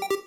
thank 0.00 0.10
you 0.12 0.25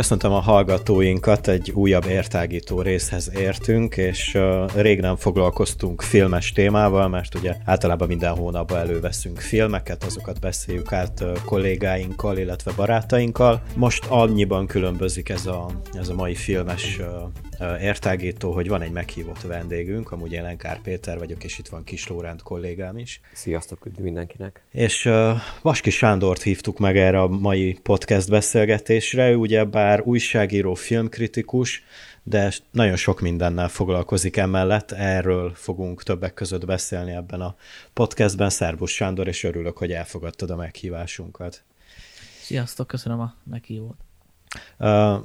Köszöntöm 0.00 0.32
a 0.32 0.40
hallgatóinkat, 0.40 1.48
egy 1.48 1.70
újabb 1.70 2.04
értágító 2.04 2.80
részhez 2.80 3.30
értünk, 3.34 3.96
és 3.96 4.38
rég 4.74 5.00
nem 5.00 5.16
foglalkoztunk 5.16 6.02
filmes 6.02 6.52
témával, 6.52 7.08
mert 7.08 7.34
ugye 7.34 7.56
általában 7.64 8.08
minden 8.08 8.34
hónapban 8.34 8.78
előveszünk 8.78 9.38
filmeket, 9.38 10.04
azokat 10.04 10.40
beszéljük 10.40 10.92
át 10.92 11.24
kollégáinkkal, 11.44 12.38
illetve 12.38 12.72
barátainkkal. 12.76 13.62
Most 13.76 14.04
annyiban 14.08 14.66
különbözik 14.66 15.28
ez 15.28 15.46
a, 15.46 15.66
ez 15.92 16.08
a 16.08 16.14
mai 16.14 16.34
filmes 16.34 17.00
értágító, 17.80 18.52
hogy 18.52 18.68
van 18.68 18.82
egy 18.82 18.92
meghívott 18.92 19.42
vendégünk, 19.42 20.12
amúgy 20.12 20.32
én 20.32 20.42
Lenkár 20.42 20.80
Péter 20.80 21.18
vagyok, 21.18 21.44
és 21.44 21.58
itt 21.58 21.68
van 21.68 21.84
Kis 21.84 22.08
Lóránt 22.08 22.42
kollégám 22.42 22.98
is. 22.98 23.20
Sziasztok, 23.32 23.86
üdv 23.86 24.00
mindenkinek! 24.00 24.64
És 24.70 25.10
Vaski 25.62 25.90
Sándort 25.90 26.42
hívtuk 26.42 26.78
meg 26.78 26.96
erre 26.96 27.20
a 27.20 27.28
mai 27.28 27.78
podcast 27.82 28.30
beszélgetésre, 28.30 29.30
ő 29.30 29.34
ugye 29.34 29.64
bár 29.64 29.89
újságíró, 29.98 30.74
filmkritikus, 30.74 31.82
de 32.22 32.52
nagyon 32.70 32.96
sok 32.96 33.20
mindennel 33.20 33.68
foglalkozik 33.68 34.36
emellett, 34.36 34.90
erről 34.90 35.52
fogunk 35.54 36.02
többek 36.02 36.34
között 36.34 36.64
beszélni 36.64 37.12
ebben 37.12 37.40
a 37.40 37.54
podcastben. 37.92 38.50
Szervusz 38.50 38.90
Sándor, 38.90 39.28
és 39.28 39.44
örülök, 39.44 39.78
hogy 39.78 39.92
elfogadtad 39.92 40.50
a 40.50 40.56
meghívásunkat. 40.56 41.62
Sziasztok, 42.42 42.86
köszönöm 42.86 43.20
a 43.20 43.34
meghívót. 43.44 43.96
Uh, 44.78 45.16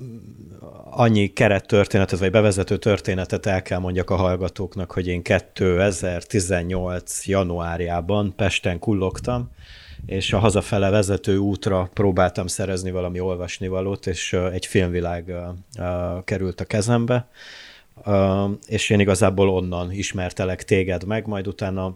annyi 0.84 1.34
kerettörténetet, 1.34 2.20
vagy 2.20 2.32
bevezető 2.32 2.77
történetet 2.77 3.46
el 3.46 3.62
kell 3.62 3.80
mondjak 3.80 4.10
a 4.10 4.16
hallgatóknak, 4.16 4.91
hogy 4.91 5.08
én 5.08 5.21
2018. 5.21 7.27
januárjában 7.27 8.34
Pesten 8.36 8.80
kullogtam, 8.80 9.52
és 10.06 10.34
a 10.34 10.40
hazafele 10.40 10.90
vezető 10.90 11.38
útra 11.38 11.90
próbáltam 11.94 12.48
szerezni 12.48 12.92
valami 12.92 13.20
olvasnivalót, 13.20 14.08
és 14.08 14.34
egy 14.34 14.66
filmvilág 14.66 15.34
került 16.24 16.62
a 16.62 16.66
kezembe, 16.66 17.28
és 18.68 18.90
én 18.90 19.00
igazából 19.00 19.50
onnan 19.50 19.92
ismertelek 19.92 20.64
téged 20.64 21.04
meg, 21.04 21.28
majd 21.28 21.48
utána 21.48 21.96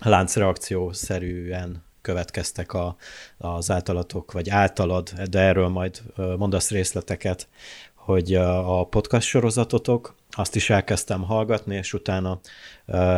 láncreakció 0.00 0.92
szerűen 0.92 1.84
következtek 2.00 2.72
a, 2.72 2.96
az 3.38 3.70
általatok, 3.70 4.32
vagy 4.32 4.50
általad, 4.50 5.10
de 5.30 5.38
erről 5.38 5.68
majd 5.68 6.02
mondasz 6.16 6.70
részleteket, 6.70 7.48
hogy 7.94 8.34
a 8.34 8.84
podcast 8.84 9.26
sorozatotok, 9.26 10.14
azt 10.30 10.56
is 10.56 10.70
elkezdtem 10.70 11.22
hallgatni, 11.22 11.74
és 11.74 11.92
utána 11.92 12.40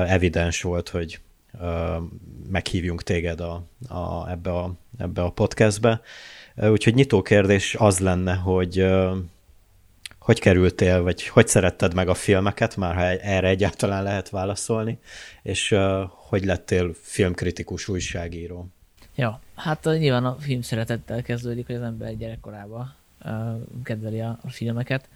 evidens 0.07 0.63
volt, 0.63 0.89
hogy 0.89 1.21
meghívjunk 2.49 3.03
téged 3.03 3.41
a, 3.41 3.65
a, 3.89 4.31
ebbe, 4.31 4.53
a, 4.53 4.73
ebbe 4.99 5.23
a 5.23 5.31
podcastbe. 5.31 6.01
Úgyhogy 6.57 6.95
nyitó 6.95 7.23
kérdés 7.23 7.75
az 7.75 7.99
lenne, 7.99 8.35
hogy 8.35 8.87
hogy 10.19 10.41
kerültél, 10.41 11.03
vagy 11.03 11.27
hogy 11.27 11.49
szeretted 11.49 11.95
meg 11.95 12.09
a 12.09 12.15
filmeket, 12.15 12.77
már 12.77 12.95
ha 12.95 13.03
erre 13.03 13.49
egyáltalán 13.49 14.03
lehet 14.03 14.31
válaszolni, 14.31 14.99
és 15.43 15.77
hogy 16.09 16.45
lettél 16.45 16.95
filmkritikus 17.03 17.89
újságíró? 17.89 18.69
Ja, 19.15 19.41
hát 19.55 19.85
nyilván 19.85 20.25
a 20.25 20.37
film 20.41 20.61
szeretettel 20.61 21.23
kezdődik, 21.23 21.67
hogy 21.67 21.75
az 21.75 21.83
ember 21.83 22.17
gyerekkorában 22.17 22.95
kedveli 23.83 24.21
a, 24.21 24.39
a 24.43 24.51
filmeket. 24.51 25.09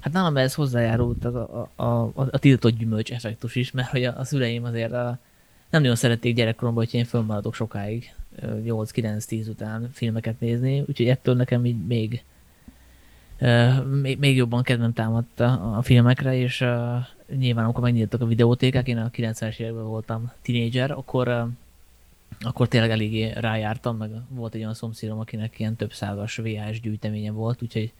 Hát 0.00 0.12
nálam 0.12 0.36
ez 0.36 0.54
hozzájárult 0.54 1.24
a, 1.24 1.68
a, 1.76 1.84
a, 1.84 2.12
a 2.14 2.38
tiltott 2.38 2.76
gyümölcs 2.76 3.12
effektus 3.12 3.54
is, 3.54 3.70
mert 3.70 3.88
hogy 3.88 4.04
a, 4.04 4.18
a 4.18 4.24
szüleim 4.24 4.64
azért 4.64 4.92
a, 4.92 5.18
nem 5.74 5.82
nagyon 5.82 5.98
szerették 5.98 6.34
gyerekkoromban, 6.34 6.84
hogy 6.84 6.94
én 6.94 7.04
fönnmaradok 7.04 7.54
sokáig, 7.54 8.14
8-9-10 8.42 9.48
után 9.48 9.90
filmeket 9.92 10.40
nézni, 10.40 10.80
úgyhogy 10.80 11.08
ettől 11.08 11.34
nekem 11.34 11.66
így 11.66 11.86
még, 11.86 12.24
még, 14.18 14.36
jobban 14.36 14.62
kedvem 14.62 14.92
támadt 14.92 15.40
a, 15.40 15.80
filmekre, 15.82 16.36
és 16.36 16.64
nyilván 17.38 17.64
amikor 17.64 17.82
megnyíltak 17.82 18.20
a 18.20 18.26
videótékák, 18.26 18.88
én 18.88 18.98
a 18.98 19.10
90-es 19.10 19.58
években 19.58 19.84
voltam 19.84 20.32
tinédzser, 20.42 20.90
akkor 20.90 21.48
akkor 22.40 22.68
tényleg 22.68 22.90
eléggé 22.90 23.32
rájártam, 23.32 23.96
meg 23.96 24.10
volt 24.28 24.54
egy 24.54 24.60
olyan 24.60 24.74
szomszédom, 24.74 25.18
akinek 25.18 25.58
ilyen 25.58 25.76
több 25.76 25.92
százas 25.92 26.36
VHS 26.36 26.80
gyűjteménye 26.80 27.30
volt, 27.30 27.62
úgyhogy 27.62 27.92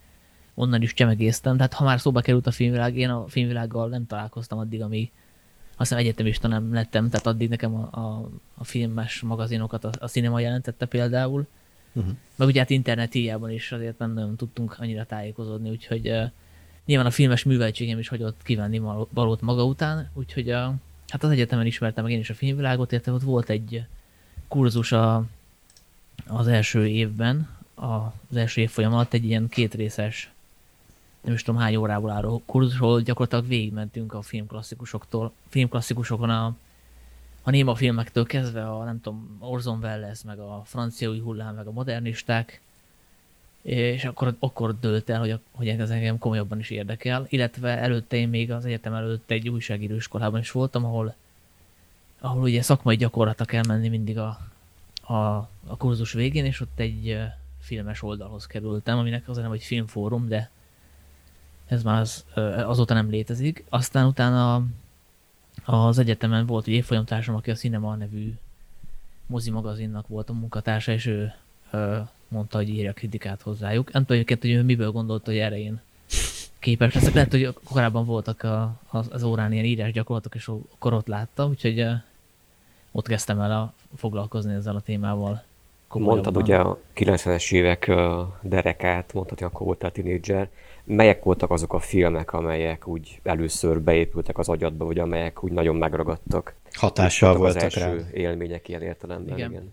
onnan 0.54 0.82
is 0.82 0.94
csemegéztem. 0.94 1.56
Tehát 1.56 1.72
ha 1.72 1.84
már 1.84 2.00
szóba 2.00 2.20
került 2.20 2.46
a 2.46 2.50
filmvilág, 2.50 2.96
én 2.96 3.10
a 3.10 3.24
filmvilággal 3.28 3.88
nem 3.88 4.06
találkoztam 4.06 4.58
addig, 4.58 4.82
amíg 4.82 5.10
azt 5.76 5.88
hiszem 5.88 5.98
egyetemista 5.98 6.48
nem 6.48 6.72
lettem, 6.72 7.10
tehát 7.10 7.26
addig 7.26 7.48
nekem 7.48 7.74
a, 7.74 7.88
a, 7.90 8.30
a 8.54 8.64
filmes 8.64 9.20
magazinokat 9.20 9.84
a, 9.84 9.90
a 9.98 10.06
cinema 10.06 10.40
jelentette 10.40 10.86
például. 10.86 11.46
Uh-huh. 11.92 12.12
Meg 12.36 12.48
ugye 12.48 12.60
hát 12.60 12.70
internet 12.70 13.12
hiában 13.12 13.50
is 13.50 13.72
azért 13.72 13.98
nem 13.98 14.12
nagyon 14.12 14.36
tudtunk 14.36 14.76
annyira 14.78 15.04
tájékozódni, 15.04 15.70
úgyhogy 15.70 16.08
uh, 16.08 16.30
nyilván 16.84 17.06
a 17.06 17.10
filmes 17.10 17.42
műveltségem 17.42 17.98
is 17.98 18.08
hagyott 18.08 18.42
kívánni 18.42 18.78
valót 19.10 19.40
maga 19.40 19.64
után, 19.64 20.10
úgyhogy 20.14 20.48
uh, 20.48 20.72
hát 21.08 21.24
az 21.24 21.30
egyetemen 21.30 21.66
ismertem 21.66 22.04
meg 22.04 22.12
én 22.12 22.18
is 22.18 22.30
a 22.30 22.34
filmvilágot, 22.34 22.92
érte 22.92 23.12
ott 23.12 23.22
volt 23.22 23.48
egy 23.48 23.84
kurzus 24.48 24.92
a, 24.92 25.24
az 26.26 26.46
első 26.46 26.88
évben, 26.88 27.48
a, 27.74 27.84
az 28.30 28.36
első 28.36 28.60
év 28.60 28.70
folyam 28.70 28.94
alatt 28.94 29.12
egy 29.12 29.24
ilyen 29.24 29.48
kétrészes, 29.48 30.30
nem 31.24 31.34
is 31.34 31.42
tudom 31.42 31.60
hány 31.60 31.76
órából 31.76 32.10
álló 32.10 32.42
kurzusról 32.46 33.00
gyakorlatilag 33.00 33.46
végigmentünk 33.46 34.12
a 34.12 34.22
filmklasszikusoktól, 34.22 35.32
filmklasszikusokon 35.48 36.30
a, 36.30 36.56
a 37.42 37.50
néma 37.50 37.74
filmektől 37.74 38.24
kezdve 38.24 38.70
a, 38.70 38.84
nem 38.84 39.00
tudom, 39.00 39.36
Orson 39.40 39.78
Welles, 39.82 40.22
meg 40.22 40.38
a 40.38 40.62
francia 40.64 41.10
új 41.10 41.20
hullám, 41.20 41.54
meg 41.54 41.66
a 41.66 41.72
modernisták, 41.72 42.60
és 43.62 44.04
akkor, 44.04 44.36
akkor 44.38 44.78
dőlt 44.80 45.10
el, 45.10 45.18
hogy, 45.18 45.38
hogy 45.52 45.68
ez 45.68 45.90
engem 45.90 46.18
komolyabban 46.18 46.58
is 46.58 46.70
érdekel, 46.70 47.26
illetve 47.28 47.78
előtte 47.78 48.16
én 48.16 48.28
még 48.28 48.52
az 48.52 48.64
egyetem 48.64 48.94
előtt 48.94 49.30
egy 49.30 49.48
újságíróiskolában 49.48 50.40
is 50.40 50.50
voltam, 50.50 50.84
ahol 50.84 51.14
ahol 52.24 52.42
ugye 52.42 52.62
szakmai 52.62 52.96
gyakorlatra 52.96 53.44
kell 53.44 53.62
menni 53.68 53.88
mindig 53.88 54.18
a, 54.18 54.38
a, 55.00 55.14
a 55.66 55.76
kurzus 55.78 56.12
végén, 56.12 56.44
és 56.44 56.60
ott 56.60 56.78
egy 56.78 57.18
filmes 57.58 58.02
oldalhoz 58.02 58.46
kerültem, 58.46 58.98
aminek 58.98 59.28
az 59.28 59.36
nem 59.36 59.52
egy 59.52 59.62
filmfórum, 59.62 60.28
de 60.28 60.50
ez 61.66 61.82
már 61.82 62.00
az, 62.00 62.24
azóta 62.66 62.94
nem 62.94 63.10
létezik. 63.10 63.64
Aztán 63.68 64.06
utána 64.06 64.64
az 65.64 65.98
egyetemen 65.98 66.46
volt 66.46 66.66
egy 66.66 66.72
évfolyamtársam, 66.72 67.34
aki 67.34 67.50
a 67.50 67.54
Cinema 67.54 67.94
nevű 67.94 68.32
mozi 69.26 69.50
magazinnak 69.50 70.08
volt 70.08 70.30
a 70.30 70.32
munkatársa, 70.32 70.92
és 70.92 71.06
ő 71.06 71.32
mondta, 72.28 72.56
hogy 72.56 72.68
írja 72.68 72.92
kritikát 72.92 73.42
hozzájuk. 73.42 73.92
Nem 73.92 74.04
tudom 74.04 74.22
hogy 74.40 74.50
ő 74.50 74.62
miből 74.62 74.90
gondolta, 74.90 75.30
hogy 75.30 75.40
erre 75.40 75.58
én 75.58 75.80
képes 76.58 76.94
leszek. 76.94 77.14
Lehet, 77.14 77.30
hogy 77.30 77.54
korábban 77.64 78.04
voltak 78.04 78.46
az, 79.10 79.22
órán 79.22 79.52
ilyen 79.52 79.64
írás 79.64 79.92
gyakorlatok, 79.92 80.34
és 80.34 80.48
akkor 80.48 80.92
ott 80.92 81.06
látta, 81.06 81.46
úgyhogy 81.46 81.86
ott 82.92 83.06
kezdtem 83.06 83.40
el 83.40 83.52
a, 83.52 83.72
foglalkozni 83.96 84.54
ezzel 84.54 84.76
a 84.76 84.80
témával. 84.80 85.42
Mondtad 85.88 86.36
ugye 86.36 86.56
a 86.56 86.78
90-es 86.94 87.52
évek 87.52 87.92
derekát, 88.40 89.12
mondtad, 89.12 89.38
hogy 89.38 89.46
akkor 89.46 89.66
voltál 89.66 89.92
tínédzser. 89.92 90.48
Melyek 90.84 91.22
voltak 91.22 91.50
azok 91.50 91.72
a 91.72 91.78
filmek, 91.78 92.32
amelyek 92.32 92.86
úgy 92.86 93.20
először 93.22 93.80
beépültek 93.80 94.38
az 94.38 94.48
agyadba, 94.48 94.84
vagy 94.84 94.98
amelyek 94.98 95.44
úgy 95.44 95.52
nagyon 95.52 95.76
megragadtak? 95.76 96.54
Hatással 96.72 97.36
voltak 97.36 97.56
az 97.56 97.62
első 97.62 97.80
rá. 97.80 98.10
élmények 98.12 98.68
ilyen 98.68 98.82
értelemben, 98.82 99.36
igen. 99.36 99.50
igen. 99.50 99.72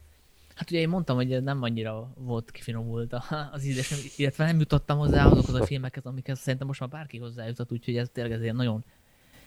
Hát 0.55 0.71
ugye 0.71 0.79
én 0.79 0.89
mondtam, 0.89 1.15
hogy 1.15 1.43
nem 1.43 1.63
annyira 1.63 2.13
volt 2.17 2.51
kifinomult 2.51 3.15
az 3.51 3.65
ízlés, 3.65 3.93
illetve 4.17 4.45
nem 4.45 4.59
jutottam 4.59 4.97
hozzá 4.97 5.25
azokhoz 5.25 5.53
a 5.53 5.65
filmekhez, 5.65 6.05
amikhez 6.05 6.39
szerintem 6.39 6.67
most 6.67 6.79
már 6.79 6.89
bárki 6.89 7.17
hozzájutott, 7.17 7.71
úgyhogy 7.71 7.97
ez 7.97 8.09
tényleg 8.13 8.33
ez 8.33 8.41
ilyen 8.41 8.55
nagyon 8.55 8.83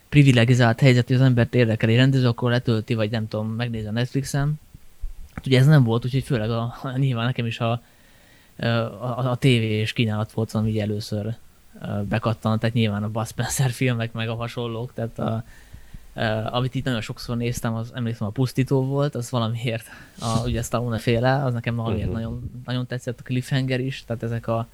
privilegizált 0.08 0.81
helyzet, 0.81 1.06
hogy 1.06 1.16
az 1.16 1.22
embert 1.22 1.55
érdekel 1.55 1.88
egy 1.88 1.96
rendező, 1.96 2.26
akkor 2.26 2.50
letölti, 2.50 2.94
vagy 2.94 3.11
nem 3.11 3.28
tudom, 3.28 3.49
megnézi 3.49 3.87
a 3.87 3.90
Netflixen. 3.90 4.61
Hát 5.34 5.46
ugye 5.46 5.58
ez 5.58 5.66
nem 5.66 5.84
volt, 5.84 6.05
úgyhogy 6.05 6.22
főleg 6.25 6.50
a, 6.50 6.75
nyilván 6.96 7.25
nekem 7.25 7.46
is 7.46 7.61
a, 7.61 7.82
a, 8.56 8.66
a, 8.66 9.31
a 9.31 9.46
és 9.46 9.93
kínálat 9.93 10.32
volt, 10.32 10.52
ami 10.52 10.70
így 10.70 10.78
először 10.78 11.37
bekattant, 12.09 12.61
tehát 12.61 12.75
nyilván 12.75 13.03
a 13.03 13.09
Buzz 13.09 13.29
Spencer 13.29 13.71
filmek, 13.71 14.12
meg 14.12 14.29
a 14.29 14.35
hasonlók, 14.35 14.93
tehát 14.93 15.19
a, 15.19 15.44
a, 16.21 16.55
amit 16.55 16.75
itt 16.75 16.85
nagyon 16.85 17.00
sokszor 17.00 17.37
néztem, 17.37 17.75
az 17.75 17.91
emlékszem 17.94 18.26
a 18.26 18.31
Pusztító 18.31 18.85
volt, 18.85 19.15
az 19.15 19.31
valamiért, 19.31 19.87
a, 20.21 20.43
ugye 20.44 20.62
Stallone 20.62 20.99
féle, 20.99 21.44
az 21.44 21.53
nekem 21.53 21.75
valamiért 21.75 22.09
uh-huh. 22.09 22.23
nagyon, 22.23 22.50
nagyon 22.65 22.87
tetszett, 22.87 23.21
a 23.21 23.23
Cliffhanger 23.23 23.81
is, 23.81 24.05
tehát 24.05 24.23
ezek 24.23 24.47
a, 24.47 24.69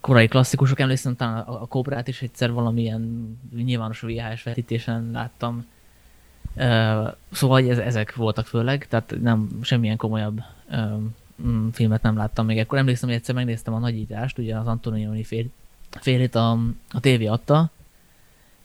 korai 0.00 0.28
klasszikusok, 0.28 0.80
emlékszem 0.80 1.16
talán 1.16 1.38
a, 1.38 1.62
a 1.62 1.66
Kobrát 1.66 2.08
is 2.08 2.22
egyszer 2.22 2.52
valamilyen 2.52 3.34
nyilvános 3.54 4.00
VHS 4.00 4.42
vetítésen 4.42 5.10
láttam. 5.12 5.66
Uh, 6.56 7.12
szóval 7.32 7.68
ez, 7.68 7.78
ezek 7.78 8.14
voltak 8.14 8.46
főleg, 8.46 8.86
tehát 8.88 9.14
nem 9.20 9.48
semmilyen 9.62 9.96
komolyabb 9.96 10.42
uh, 10.70 11.02
filmet 11.72 12.02
nem 12.02 12.16
láttam 12.16 12.46
még. 12.46 12.58
Akkor 12.58 12.78
emlékszem, 12.78 13.08
hogy 13.08 13.18
egyszer 13.18 13.34
megnéztem 13.34 13.74
a 13.74 13.78
nagyítást, 13.78 14.38
ugye 14.38 14.56
az 14.56 14.66
Antonioni 14.66 15.24
fél, 15.24 15.46
félét 16.00 16.34
a, 16.34 16.58
a 16.90 17.00
tévé 17.00 17.26
adta, 17.26 17.70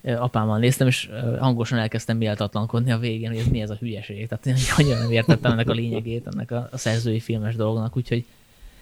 apámmal 0.04 0.60
néztem, 0.60 0.88
és 0.88 1.10
hangosan 1.40 1.78
elkezdtem 1.78 2.18
méltatlankodni 2.18 2.92
a 2.92 2.98
végén, 2.98 3.30
hogy 3.30 3.38
ez 3.38 3.48
mi 3.48 3.62
ez 3.62 3.70
a 3.70 3.76
hülyeség. 3.80 4.28
Tehát 4.28 4.46
én 4.46 4.56
nagyon 4.78 4.98
nem 4.98 5.12
értettem 5.12 5.52
ennek 5.52 5.70
a 5.70 5.74
lényegét, 5.74 6.28
ennek 6.28 6.52
a, 6.52 6.70
a 6.72 6.78
szerzői 6.78 7.20
filmes 7.20 7.56
dolognak, 7.56 7.98
úgyhogy 7.98 8.26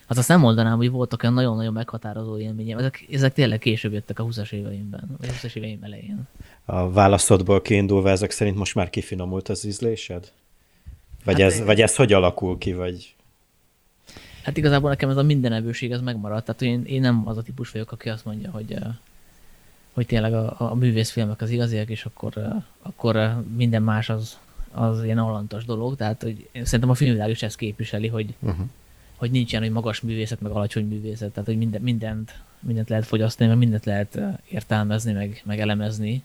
Hát 0.08 0.18
azt 0.18 0.28
nem 0.28 0.40
mondanám, 0.40 0.78
hogy 0.78 0.90
voltak 0.90 1.24
olyan 1.24 1.36
nagyon-nagyon 1.36 1.74
meghatározó 1.74 2.38
élmények. 2.38 2.80
Ezek, 2.80 3.06
ezek 3.12 3.34
tényleg 3.34 3.60
később 3.60 3.94
jöttek 3.94 4.20
a 4.20 4.24
20-as 4.26 4.52
éveimben, 4.52 5.16
vagy 5.20 5.30
20-as 5.30 5.56
éveim 5.56 5.84
elején. 5.84 6.28
A 6.66 6.92
válaszodból 6.92 7.62
kiindulva 7.62 8.10
ezek 8.10 8.32
szerint 8.32 8.58
most 8.58 8.76
már 8.76 8.90
kifinomult 8.90 9.50
az 9.50 9.66
ízlésed? 9.66 10.32
Vagy, 11.24 11.42
hát 11.42 11.52
ez, 11.52 11.60
én... 11.60 11.66
vagy 11.66 11.82
ez 11.82 11.96
hogy 11.96 12.14
alakul 12.14 12.58
ki, 12.58 12.74
vagy... 12.74 13.16
Hát 14.44 14.58
igazából 14.58 14.90
nekem 14.90 15.10
ez 15.10 15.18
a 15.18 15.24
mindenevőség, 15.24 15.92
ez 15.92 16.02
megmaradt. 16.02 16.46
Tehát 16.46 16.62
én, 16.62 16.84
én 16.86 17.02
nem 17.02 17.28
az 17.28 17.38
a 17.38 17.42
típus 17.42 17.72
vagyok, 17.72 17.92
aki 17.92 18.10
azt 18.10 18.26
mondja, 18.26 18.52
hogy, 18.52 18.78
hogy 19.94 20.06
tényleg 20.06 20.34
a, 20.34 20.56
a 20.58 20.76
művészfilmek 20.76 21.42
az 21.42 21.50
igaziak, 21.50 21.90
és 21.90 22.06
akkor, 22.06 22.48
akkor 22.82 23.44
minden 23.56 23.84
más 23.84 24.10
az, 24.10 24.38
az 24.72 25.04
ilyen 25.04 25.18
alantas 25.18 25.66
dolog. 25.66 25.96
Tehát 25.96 26.24
hogy 26.24 26.50
szerintem 26.54 26.90
a 26.90 26.94
filmvilág 26.94 27.30
is 27.30 27.44
ezt 27.44 27.58
képviseli, 27.58 28.08
hogy, 28.08 28.34
uh-huh 28.40 28.66
hogy 29.24 29.32
nincsen, 29.32 29.62
hogy 29.62 29.72
magas 29.72 30.02
művészet, 30.02 30.42
meg 30.42 30.52
alacsony 30.52 30.88
művészet, 30.88 31.32
tehát 31.32 31.50
hogy 31.50 31.58
minden, 31.58 31.82
mindent, 31.82 32.40
mindent 32.60 32.90
lehet 32.90 33.06
fogyasztani, 33.06 33.50
meg 33.50 33.58
mindent 33.58 33.86
lehet 33.86 34.20
értelmezni, 34.50 35.12
meg, 35.12 35.42
meg 35.46 35.60
elemezni. 35.60 36.24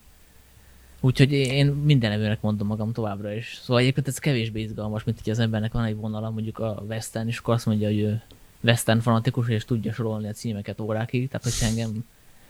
Úgyhogy 1.01 1.33
én 1.33 1.67
minden 1.67 2.13
evőnek 2.13 2.41
mondom 2.41 2.67
magam 2.67 2.93
továbbra 2.93 3.35
is. 3.35 3.59
Szóval 3.63 3.83
egyébként 3.83 4.09
ez 4.09 4.19
kevésbé 4.19 4.61
izgalmas, 4.61 5.05
mint 5.05 5.21
hogy 5.23 5.33
az 5.33 5.39
embernek 5.39 5.73
van 5.73 5.85
egy 5.85 5.97
vonala, 5.97 6.31
mondjuk 6.31 6.59
a 6.59 6.83
Western, 6.89 7.29
és 7.29 7.39
akkor 7.39 7.55
azt 7.55 7.67
mondja, 7.67 7.87
hogy 7.87 7.99
ő 7.99 8.23
Western 8.61 9.01
fanatikus, 9.01 9.49
és 9.49 9.65
tudja 9.65 9.93
sorolni 9.93 10.29
a 10.29 10.33
címeket 10.33 10.81
órákig. 10.81 11.29
Tehát, 11.29 11.43
hogyha 11.43 11.67
engem 11.67 12.05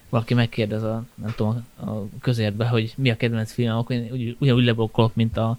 valaki 0.09 0.35
megkérdez 0.35 0.83
a, 0.83 1.05
nem 1.15 1.33
tudom, 1.37 1.67
a 1.81 1.91
közértbe, 2.21 2.67
hogy 2.67 2.93
mi 2.97 3.11
a 3.11 3.17
kedvenc 3.17 3.53
film, 3.53 3.77
akkor 3.77 3.97
én 3.97 4.37
ugyanúgy 4.39 4.65
leblokkolok, 4.65 5.15
mint 5.15 5.37
a 5.37 5.59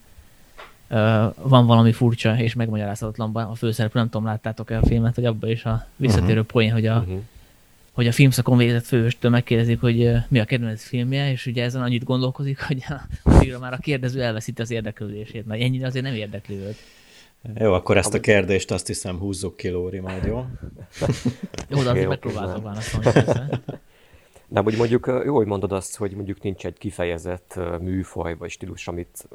van 1.41 1.65
valami 1.65 1.91
furcsa 1.91 2.37
és 2.37 2.53
megmagyarázhatatlan 2.53 3.35
a 3.35 3.55
főszereplő, 3.55 3.99
nem 3.99 4.09
tudom, 4.09 4.27
láttátok-e 4.27 4.77
a 4.77 4.85
filmet, 4.85 5.15
hogy 5.15 5.25
abban 5.25 5.49
is 5.49 5.65
a 5.65 5.87
visszatérő 5.95 6.39
uh-huh. 6.39 6.45
poén, 6.45 6.71
hogy 6.71 6.85
a, 6.85 6.97
uh-huh. 6.97 7.19
Hogy 7.99 8.07
a 8.07 8.11
filmszakon 8.11 8.57
végzett 8.57 8.85
főhőstől 8.85 9.31
megkérdezik, 9.31 9.79
hogy 9.79 10.11
mi 10.29 10.39
a 10.39 10.45
kedvenc 10.45 10.83
filmje, 10.83 11.31
és 11.31 11.45
ugye 11.45 11.63
ezen 11.63 11.81
annyit 11.81 12.03
gondolkozik, 12.03 12.61
hogy 12.61 12.83
a, 12.87 13.59
már 13.59 13.73
a 13.73 13.77
kérdező 13.77 14.21
elveszíti 14.21 14.61
az 14.61 14.71
érdeklődését, 14.71 15.45
mert 15.45 15.61
ennyire 15.61 15.87
azért 15.87 16.05
nem 16.05 16.13
érdekli 16.13 16.55
őt. 16.55 16.77
Jó, 17.55 17.73
akkor 17.73 17.97
ezt 17.97 18.13
a 18.13 18.19
kérdést 18.19 18.71
azt 18.71 18.87
hiszem 18.87 19.17
húzzuk 19.17 19.57
ki, 19.57 19.69
Lóri, 19.69 19.99
majd 19.99 20.25
jó? 20.25 20.45
jó, 21.69 21.83
de 21.83 21.89
azért 21.89 22.07
megpróbáltam 22.07 22.63
válaszolni. 22.63 23.09
De 24.47 24.59
hogy 24.59 24.77
mondjuk 24.77 25.21
jó, 25.25 25.35
hogy 25.35 25.47
mondod 25.47 25.71
azt, 25.71 25.95
hogy 25.95 26.11
mondjuk 26.11 26.41
nincs 26.41 26.65
egy 26.65 26.77
kifejezett 26.77 27.59
műfaj 27.81 28.35
vagy 28.35 28.49
stílus, 28.49 28.87
amit, 28.87 29.27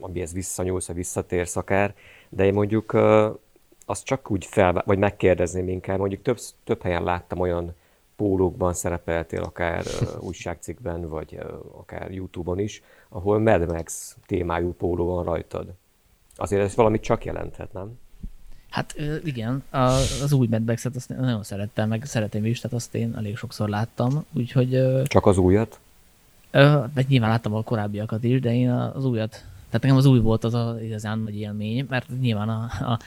amihez 0.00 0.32
visszanyúlsz, 0.32 0.86
vagy 0.86 0.96
visszatérsz 0.96 1.56
akár, 1.56 1.94
de 2.28 2.44
én 2.44 2.52
mondjuk 2.52 2.92
azt 3.86 4.04
csak 4.04 4.30
úgy 4.30 4.44
fel, 4.44 4.82
vagy 4.86 4.98
megkérdezném 4.98 5.68
inkább, 5.68 5.98
mondjuk 5.98 6.22
több, 6.22 6.38
több 6.64 6.82
helyen 6.82 7.02
láttam 7.02 7.38
olyan 7.38 7.74
pólókban 8.18 8.74
szerepeltél, 8.74 9.42
akár 9.42 9.84
újságcikkben, 10.20 11.08
vagy 11.08 11.38
akár 11.78 12.10
YouTube-on 12.10 12.58
is, 12.58 12.82
ahol 13.08 13.38
Mad 13.38 13.72
Max 13.72 14.16
témájú 14.26 14.72
póló 14.72 15.06
van 15.14 15.24
rajtad. 15.24 15.66
Azért 16.36 16.62
ez 16.62 16.74
valamit 16.74 17.02
csak 17.02 17.24
jelenthet, 17.24 17.72
nem? 17.72 17.98
Hát 18.70 18.94
igen, 19.24 19.64
az 19.70 20.32
új 20.32 20.46
Mad 20.46 20.64
Max-et 20.64 20.96
azt 20.96 21.08
nagyon 21.08 21.42
szerettem, 21.42 21.88
meg 21.88 22.04
szeretem 22.04 22.44
is, 22.44 22.60
tehát 22.60 22.76
azt 22.76 22.94
én 22.94 23.14
elég 23.16 23.36
sokszor 23.36 23.68
láttam, 23.68 24.24
úgyhogy... 24.32 25.02
Csak 25.04 25.26
az 25.26 25.38
újat? 25.38 25.80
De 26.94 27.04
nyilván 27.08 27.30
láttam 27.30 27.54
a 27.54 27.62
korábbiakat 27.62 28.24
is, 28.24 28.40
de 28.40 28.54
én 28.54 28.70
az 28.70 29.04
újat, 29.04 29.30
tehát 29.30 29.82
nekem 29.82 29.96
az 29.96 30.06
új 30.06 30.20
volt 30.20 30.44
az 30.44 30.54
a 30.54 30.76
igazán 30.82 31.18
nagy 31.18 31.38
élmény, 31.38 31.86
mert 31.88 32.08
nyilván 32.20 32.48
a, 32.48 32.68
a, 32.80 32.98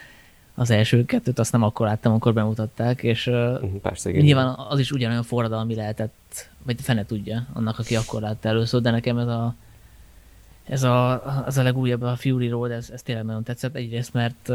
az 0.56 0.70
első 0.70 1.06
kettőt 1.06 1.40
azt 1.40 1.52
nem 1.52 1.64
akkor 1.64 1.88
láttam, 1.88 2.14
akkor 2.14 2.34
bemutatták, 2.34 3.04
és 3.04 3.26
mhm, 3.26 3.76
Persze, 3.82 4.10
igen. 4.10 4.24
nyilván 4.24 4.56
az 4.70 4.80
is 4.80 4.92
ugyanolyan 4.92 5.24
forradalmi 5.24 5.76
lehetett, 5.76 6.50
vagy 6.64 6.82
fene 6.82 7.06
tudja 7.06 7.48
annak, 7.54 7.80
aki 7.80 7.96
akkor 7.96 8.22
látta 8.22 8.50
először, 8.50 8.82
de 8.82 8.92
nekem 8.92 9.18
ez 9.18 9.28
a, 9.28 9.56
ez 10.64 10.84
a, 10.84 11.26
az 11.46 11.58
a 11.58 11.64
legújabb, 11.64 12.02
a 12.02 12.16
Fury 12.16 12.48
Road, 12.48 12.72
ez, 12.72 12.90
ez 12.90 13.02
tényleg 13.02 13.26
nagyon 13.26 13.44
tetszett. 13.44 13.76
Egyrészt, 13.76 14.14
mert 14.14 14.52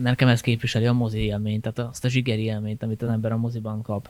nekem 0.00 0.28
ez 0.28 0.40
képviseli 0.40 0.86
a 0.86 0.92
mozi 0.92 1.18
élményt, 1.18 1.62
tehát 1.62 1.90
azt 1.90 2.04
a 2.04 2.08
zsigeri 2.08 2.42
élményt, 2.42 2.82
amit 2.82 3.02
az 3.02 3.08
ember 3.08 3.32
a 3.32 3.36
moziban 3.36 3.82
kap. 3.82 4.08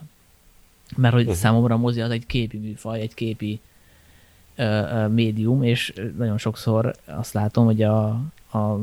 Mert 0.96 1.14
hogy 1.14 1.22
uh-huh. 1.22 1.38
számomra 1.38 1.74
a 1.74 1.78
mozi 1.78 2.00
az 2.00 2.10
egy 2.10 2.26
képi 2.26 2.58
műfaj, 2.58 3.00
egy 3.00 3.14
képi 3.14 3.60
uh, 4.58 5.08
médium, 5.08 5.62
és 5.62 5.94
nagyon 6.16 6.38
sokszor 6.38 6.94
azt 7.04 7.32
látom, 7.32 7.64
hogy 7.64 7.82
a, 7.82 8.06
a 8.52 8.78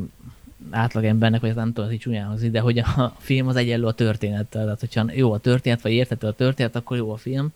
átlagembernek, 0.70 1.42
vagy 1.42 1.56
nem 1.56 1.74
tudom, 1.74 1.90
hogy 1.90 2.00
csúnyán 2.00 2.28
hangzik, 2.28 2.52
de 2.52 2.60
hogy 2.60 2.78
a 2.78 3.16
film 3.18 3.48
az 3.48 3.56
egyenlő 3.56 3.86
a 3.86 3.92
történettel. 3.92 4.64
Tehát, 4.64 4.80
hogyha 4.80 5.06
jó 5.14 5.32
a 5.32 5.38
történet, 5.38 5.82
vagy 5.82 5.92
érthető 5.92 6.28
a 6.28 6.32
történet, 6.32 6.76
akkor 6.76 6.98
jó 6.98 7.12
a 7.12 7.18
film 7.18 7.54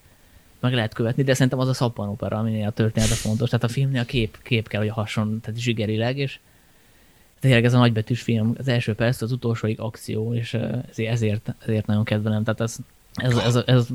meg 0.59 0.73
lehet 0.73 0.93
követni, 0.93 1.23
de 1.23 1.33
szerintem 1.33 1.59
az 1.59 1.67
a 1.67 1.73
szappanopera, 1.73 2.37
aminél 2.37 2.67
a 2.67 2.71
történet 2.71 3.09
a 3.09 3.15
fontos. 3.15 3.49
Tehát 3.49 3.65
a 3.65 3.67
filmnél 3.67 4.01
a 4.01 4.05
kép, 4.05 4.37
kép 4.43 4.67
kell, 4.67 4.81
hogy 4.81 4.89
hason, 4.89 5.39
tehát 5.41 5.59
zsigerileg, 5.59 6.17
és 6.17 6.39
tényleg 7.39 7.65
ez 7.65 7.73
a 7.73 7.77
nagybetűs 7.77 8.21
film, 8.21 8.55
az 8.57 8.67
első 8.67 8.93
perc, 8.93 9.21
az 9.21 9.31
utolsóig 9.31 9.79
akció, 9.79 10.33
és 10.33 10.57
ezért, 10.95 11.55
ezért 11.65 11.85
nagyon 11.85 12.03
kedvelem. 12.03 12.43
Tehát 12.43 12.61
ez, 12.61 12.77
ez, 13.13 13.37
ez, 13.37 13.63
ez 13.65 13.87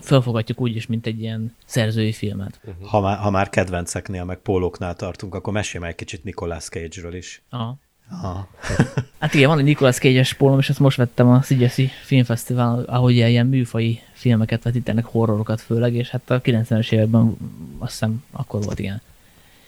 felfogadjuk 0.00 0.60
úgy 0.60 0.76
is, 0.76 0.86
mint 0.86 1.06
egy 1.06 1.20
ilyen 1.20 1.54
szerzői 1.64 2.12
filmet. 2.12 2.60
Ha 2.82 3.00
már, 3.00 3.18
ha 3.18 3.30
már 3.30 3.48
kedvenceknél, 3.48 4.24
meg 4.24 4.38
pólóknál 4.38 4.94
tartunk, 4.94 5.34
akkor 5.34 5.52
mesélj 5.52 5.82
meg 5.82 5.90
egy 5.90 5.96
kicsit 5.96 6.24
Nicolas 6.24 6.64
Cage-ről 6.64 7.14
is. 7.14 7.42
Aha. 7.50 7.78
Aha. 8.10 8.48
hát 9.20 9.34
igen, 9.34 9.48
van 9.48 9.58
egy 9.58 9.64
Nicolas 9.64 9.96
Cage-es 9.96 10.34
pólom, 10.34 10.58
és 10.58 10.68
ezt 10.68 10.78
most 10.78 10.96
vettem 10.96 11.28
a 11.28 11.42
Szigyeszi 11.42 11.90
Filmfesztivál, 12.02 12.84
ahogy 12.86 13.14
ilyen 13.14 13.46
műfai 13.46 14.00
filmeket 14.12 14.62
vetítenek, 14.62 15.04
horrorokat 15.04 15.60
főleg, 15.60 15.94
és 15.94 16.10
hát 16.10 16.30
a 16.30 16.40
90-es 16.40 16.92
években 16.92 17.36
azt 17.78 17.90
hiszem 17.90 18.24
akkor 18.32 18.62
volt 18.62 18.78
ilyen 18.78 19.00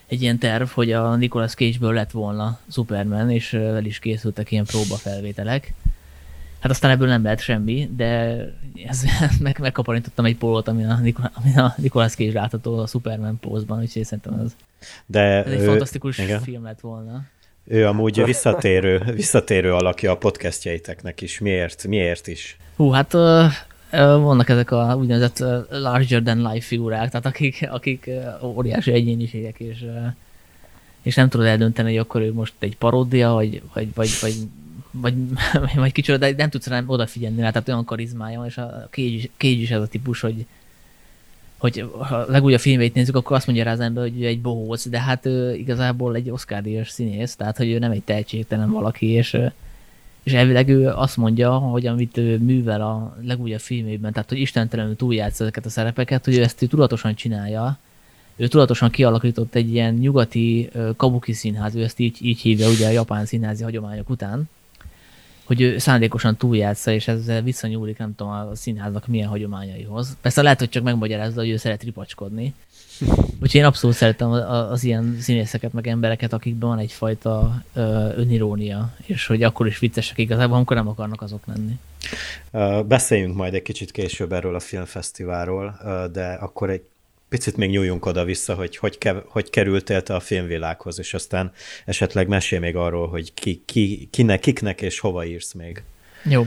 egy 0.08 0.22
ilyen 0.22 0.38
terv, 0.38 0.68
hogy 0.68 0.92
a 0.92 1.16
Nicolas 1.16 1.54
Cage-ből 1.54 1.92
lett 1.92 2.10
volna 2.10 2.58
Superman, 2.70 3.30
és 3.30 3.52
el 3.52 3.84
is 3.84 3.98
készültek 3.98 4.50
ilyen 4.50 4.64
próbafelvételek. 4.64 5.74
Hát 6.58 6.70
aztán 6.70 6.90
ebből 6.90 7.08
nem 7.08 7.22
lehet 7.22 7.40
semmi, 7.40 7.90
de 7.96 8.06
ez, 8.86 9.04
meg, 9.40 9.58
megkaparintottam 9.58 10.24
egy 10.24 10.36
pólót, 10.36 10.68
ami 10.68 10.84
a, 10.84 10.96
Nicolas, 10.96 11.30
ami 11.34 11.56
a 11.56 11.74
Nicolas 11.76 12.14
Cage 12.14 12.32
látható 12.32 12.78
a 12.78 12.86
Superman 12.86 13.38
pózban, 13.40 13.80
úgyhogy 13.80 14.04
szerintem 14.04 14.40
ez, 14.44 14.56
de 15.06 15.20
ez 15.20 15.52
egy 15.52 15.60
ő, 15.60 15.64
fantasztikus 15.64 16.18
igen. 16.18 16.40
film 16.40 16.62
lett 16.62 16.80
volna. 16.80 17.24
Ő 17.70 17.86
amúgy 17.86 18.24
visszatérő, 18.24 19.02
visszatérő 19.14 19.72
alakja 19.72 20.10
a 20.10 20.16
podcastjeiteknek 20.16 21.20
is. 21.20 21.38
Miért? 21.38 21.86
Miért 21.86 22.26
is? 22.26 22.56
Hú, 22.76 22.90
hát 22.90 23.12
vannak 23.90 24.48
ezek 24.48 24.70
a 24.70 24.94
úgynevezett 24.98 25.38
larger 25.70 26.22
than 26.22 26.52
life 26.52 26.66
figurák, 26.66 27.10
tehát 27.10 27.26
akik, 27.26 27.68
akik 27.70 28.10
óriási 28.42 28.92
egyéniségek, 28.92 29.60
és, 29.60 29.84
és 31.02 31.14
nem 31.14 31.28
tudod 31.28 31.46
eldönteni, 31.46 31.88
hogy 31.88 31.98
akkor 31.98 32.20
ő 32.20 32.32
most 32.32 32.52
egy 32.58 32.76
paródia, 32.76 33.32
vagy, 33.32 33.62
vagy, 33.72 33.88
vagy, 33.94 34.12
vagy, 34.20 34.50
vagy, 34.90 35.14
vagy 35.74 35.92
kicsoda, 35.92 36.18
de 36.18 36.34
nem 36.36 36.50
tudsz 36.50 36.66
rá 36.66 36.82
odafigyelni, 36.86 37.36
tehát 37.36 37.68
olyan 37.68 37.84
karizmája, 37.84 38.44
és 38.46 38.56
a 38.56 38.88
Cage 38.90 39.08
is, 39.08 39.28
Cage 39.36 39.60
is 39.60 39.70
ez 39.70 39.80
a 39.80 39.86
típus, 39.86 40.20
hogy, 40.20 40.46
hogy 41.58 41.90
ha 41.98 42.24
legújabb 42.28 42.60
filmét 42.60 42.94
nézzük, 42.94 43.16
akkor 43.16 43.36
azt 43.36 43.46
mondja 43.46 43.64
rá 43.64 43.72
az 43.72 43.80
ember, 43.80 44.02
hogy 44.02 44.22
ő 44.22 44.26
egy 44.26 44.40
bohóc, 44.40 44.88
de 44.88 45.00
hát 45.00 45.26
ő 45.26 45.54
igazából 45.54 46.14
egy 46.14 46.30
oscar 46.30 46.62
színész, 46.84 47.36
tehát 47.36 47.56
hogy 47.56 47.70
ő 47.70 47.78
nem 47.78 47.90
egy 47.90 48.02
tehetségtelen 48.02 48.70
valaki, 48.70 49.06
és, 49.06 49.38
és 50.22 50.32
elvileg 50.32 50.68
ő 50.68 50.88
azt 50.88 51.16
mondja, 51.16 51.52
hogy 51.52 51.86
amit 51.86 52.16
ő 52.16 52.38
művel 52.38 52.80
a 52.80 53.16
legújabb 53.22 53.60
filmében, 53.60 54.12
tehát 54.12 54.28
hogy 54.28 54.38
istentelenül 54.38 54.96
túljátsz 54.96 55.40
ezeket 55.40 55.66
a 55.66 55.70
szerepeket, 55.70 56.24
hogy 56.24 56.36
ő 56.36 56.42
ezt 56.42 56.62
ő 56.62 56.66
tudatosan 56.66 57.14
csinálja, 57.14 57.78
ő 58.36 58.46
tudatosan 58.46 58.90
kialakított 58.90 59.54
egy 59.54 59.72
ilyen 59.72 59.94
nyugati 59.94 60.70
kabuki 60.96 61.32
színház, 61.32 61.74
ő 61.74 61.82
ezt 61.82 61.98
így, 61.98 62.16
így 62.20 62.40
hívja 62.40 62.68
ugye 62.68 62.86
a 62.86 62.90
japán 62.90 63.24
színházi 63.24 63.62
hagyományok 63.62 64.10
után, 64.10 64.48
hogy 65.48 65.60
ő 65.60 65.78
szándékosan 65.78 66.36
túljátsza, 66.36 66.90
és 66.90 67.08
ezzel 67.08 67.42
visszanyúlik, 67.42 67.98
nem 67.98 68.14
tudom, 68.14 68.32
a 68.32 68.54
színháznak 68.54 69.06
milyen 69.06 69.28
hagyományaihoz. 69.28 70.16
Persze 70.20 70.42
lehet, 70.42 70.58
hogy 70.58 70.68
csak 70.68 70.82
megmagyarázza, 70.82 71.40
hogy 71.40 71.48
ő 71.48 71.56
szeret 71.56 71.82
ripacskodni. 71.82 72.54
Úgyhogy 73.42 73.54
én 73.54 73.64
abszolút 73.64 73.96
szeretem 73.96 74.30
az 74.70 74.84
ilyen 74.84 75.16
színészeket, 75.20 75.72
meg 75.72 75.86
embereket, 75.86 76.32
akikben 76.32 76.68
van 76.68 76.78
egyfajta 76.78 77.62
önirónia, 78.16 78.94
és 79.06 79.26
hogy 79.26 79.42
akkor 79.42 79.66
is 79.66 79.78
viccesek 79.78 80.18
igazából, 80.18 80.56
amikor 80.56 80.76
nem 80.76 80.88
akarnak 80.88 81.22
azok 81.22 81.42
lenni. 81.46 81.78
Beszéljünk 82.86 83.34
majd 83.36 83.54
egy 83.54 83.62
kicsit 83.62 83.90
később 83.90 84.32
erről 84.32 84.54
a 84.54 84.60
filmfesztiválról, 84.60 85.78
de 86.12 86.32
akkor 86.32 86.70
egy 86.70 86.82
picit 87.28 87.56
még 87.56 87.70
nyúljunk 87.70 88.06
oda-vissza, 88.06 88.54
hogy 88.54 88.76
hogy, 88.76 88.98
ke, 88.98 89.22
hogy 89.26 89.50
kerültél 89.50 90.02
te 90.02 90.14
a 90.14 90.20
filmvilághoz, 90.20 90.98
és 90.98 91.14
aztán 91.14 91.52
esetleg 91.84 92.28
mesél 92.28 92.60
még 92.60 92.76
arról, 92.76 93.08
hogy 93.08 93.34
ki, 93.34 93.62
ki, 93.64 94.08
kinek, 94.10 94.40
kiknek 94.40 94.80
és 94.80 94.98
hova 94.98 95.24
írsz 95.24 95.52
még. 95.52 95.82
Jó. 96.24 96.46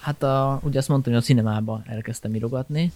Hát 0.00 0.22
a, 0.22 0.60
ugye 0.62 0.78
azt 0.78 0.88
mondtam, 0.88 1.12
hogy 1.12 1.22
a 1.22 1.24
cinemába 1.24 1.82
elkezdtem 1.86 2.34
írogatni, 2.34 2.92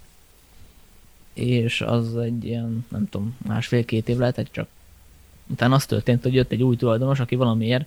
és 1.33 1.81
az 1.81 2.17
egy 2.17 2.45
ilyen, 2.45 2.85
nem 2.89 3.09
tudom, 3.09 3.37
másfél-két 3.47 4.09
év 4.09 4.17
lehetett 4.17 4.51
csak. 4.51 4.67
Utána 5.47 5.75
az 5.75 5.85
történt, 5.85 6.23
hogy 6.23 6.33
jött 6.33 6.51
egy 6.51 6.63
új 6.63 6.75
tulajdonos, 6.75 7.19
aki 7.19 7.35
valamiért 7.35 7.85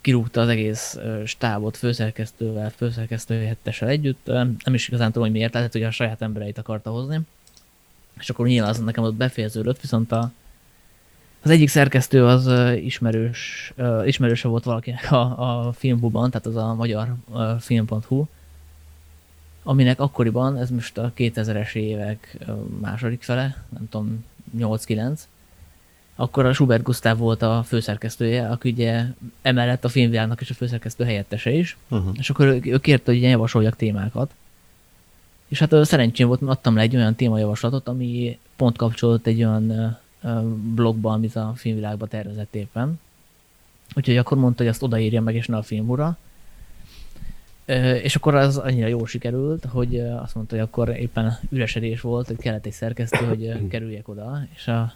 kirúgta 0.00 0.40
az 0.40 0.48
egész 0.48 0.98
stábot 1.24 1.76
főszerkesztővel, 1.76 2.70
főszerkesztő 2.70 3.34
helyettessel 3.34 3.88
együtt. 3.88 4.26
Nem 4.64 4.74
is 4.74 4.88
igazán 4.88 5.12
tudom, 5.12 5.22
hogy 5.28 5.36
miért, 5.36 5.54
lehet, 5.54 5.72
hogy 5.72 5.82
a 5.82 5.90
saját 5.90 6.22
embereit 6.22 6.58
akarta 6.58 6.90
hozni. 6.90 7.20
És 8.20 8.30
akkor 8.30 8.46
nyilván 8.46 8.70
az 8.70 8.78
nekem 8.78 9.04
ott 9.04 9.14
befejeződött, 9.14 9.80
viszont 9.80 10.12
a, 10.12 10.32
az 11.42 11.50
egyik 11.50 11.68
szerkesztő 11.68 12.24
az 12.24 12.50
ismerős, 12.76 13.72
ismerőse 14.04 14.48
volt 14.48 14.64
valakinek 14.64 15.12
a, 15.12 15.66
a 15.66 15.72
filmbuban, 15.72 16.30
tehát 16.30 16.46
az 16.46 16.56
a 16.56 16.74
magyar 16.74 17.14
film.hu, 17.60 18.24
aminek 19.62 20.00
akkoriban, 20.00 20.56
ez 20.58 20.70
most 20.70 20.98
a 20.98 21.12
2000-es 21.16 21.74
évek 21.74 22.38
második 22.80 23.22
fele, 23.22 23.64
nem 23.68 23.88
tudom, 23.88 24.24
8-9, 24.58 25.18
akkor 26.16 26.46
a 26.46 26.52
Schubert 26.52 26.82
Gustav 26.82 27.18
volt 27.18 27.42
a 27.42 27.62
főszerkesztője, 27.66 28.48
aki 28.48 28.70
ugye 28.70 29.04
emellett 29.42 29.84
a 29.84 29.88
filmvilágnak 29.88 30.40
is 30.40 30.50
a 30.50 30.54
főszerkesztő 30.54 31.04
helyettese 31.04 31.50
is, 31.50 31.76
uh-huh. 31.88 32.14
és 32.18 32.30
akkor 32.30 32.46
ő, 32.46 32.60
ő 32.64 32.78
kérte, 32.78 33.12
hogy 33.12 33.22
javasoljak 33.22 33.76
témákat. 33.76 34.34
És 35.48 35.58
hát 35.58 35.84
szerencsém 35.84 36.26
volt, 36.26 36.42
adtam 36.42 36.74
le 36.74 36.80
egy 36.80 36.96
olyan 36.96 37.14
témajavaslatot, 37.14 37.88
ami 37.88 38.38
pont 38.56 38.76
kapcsolódott 38.76 39.26
egy 39.26 39.38
olyan 39.38 39.96
blogba, 40.74 41.12
amit 41.12 41.36
a 41.36 41.52
filmvilágban 41.56 42.08
tervezett 42.08 42.54
éppen. 42.54 43.00
Úgyhogy 43.94 44.16
akkor 44.16 44.38
mondta, 44.38 44.62
hogy 44.62 44.72
azt 44.72 44.82
odaírja 44.82 45.22
meg, 45.22 45.34
és 45.34 45.46
ne 45.46 45.56
a 45.56 45.62
filmura. 45.62 46.18
És 48.02 48.16
akkor 48.16 48.34
az 48.34 48.56
annyira 48.56 48.86
jól 48.86 49.06
sikerült, 49.06 49.64
hogy 49.64 49.98
azt 49.98 50.34
mondta, 50.34 50.54
hogy 50.54 50.64
akkor 50.64 50.88
éppen 50.88 51.38
üresedés 51.50 52.00
volt, 52.00 52.26
hogy 52.26 52.36
kellett 52.36 52.66
egy 52.66 52.72
szerkesztő, 52.72 53.26
hogy 53.26 53.52
kerüljek 53.70 54.08
oda, 54.08 54.46
és 54.54 54.68
a, 54.68 54.92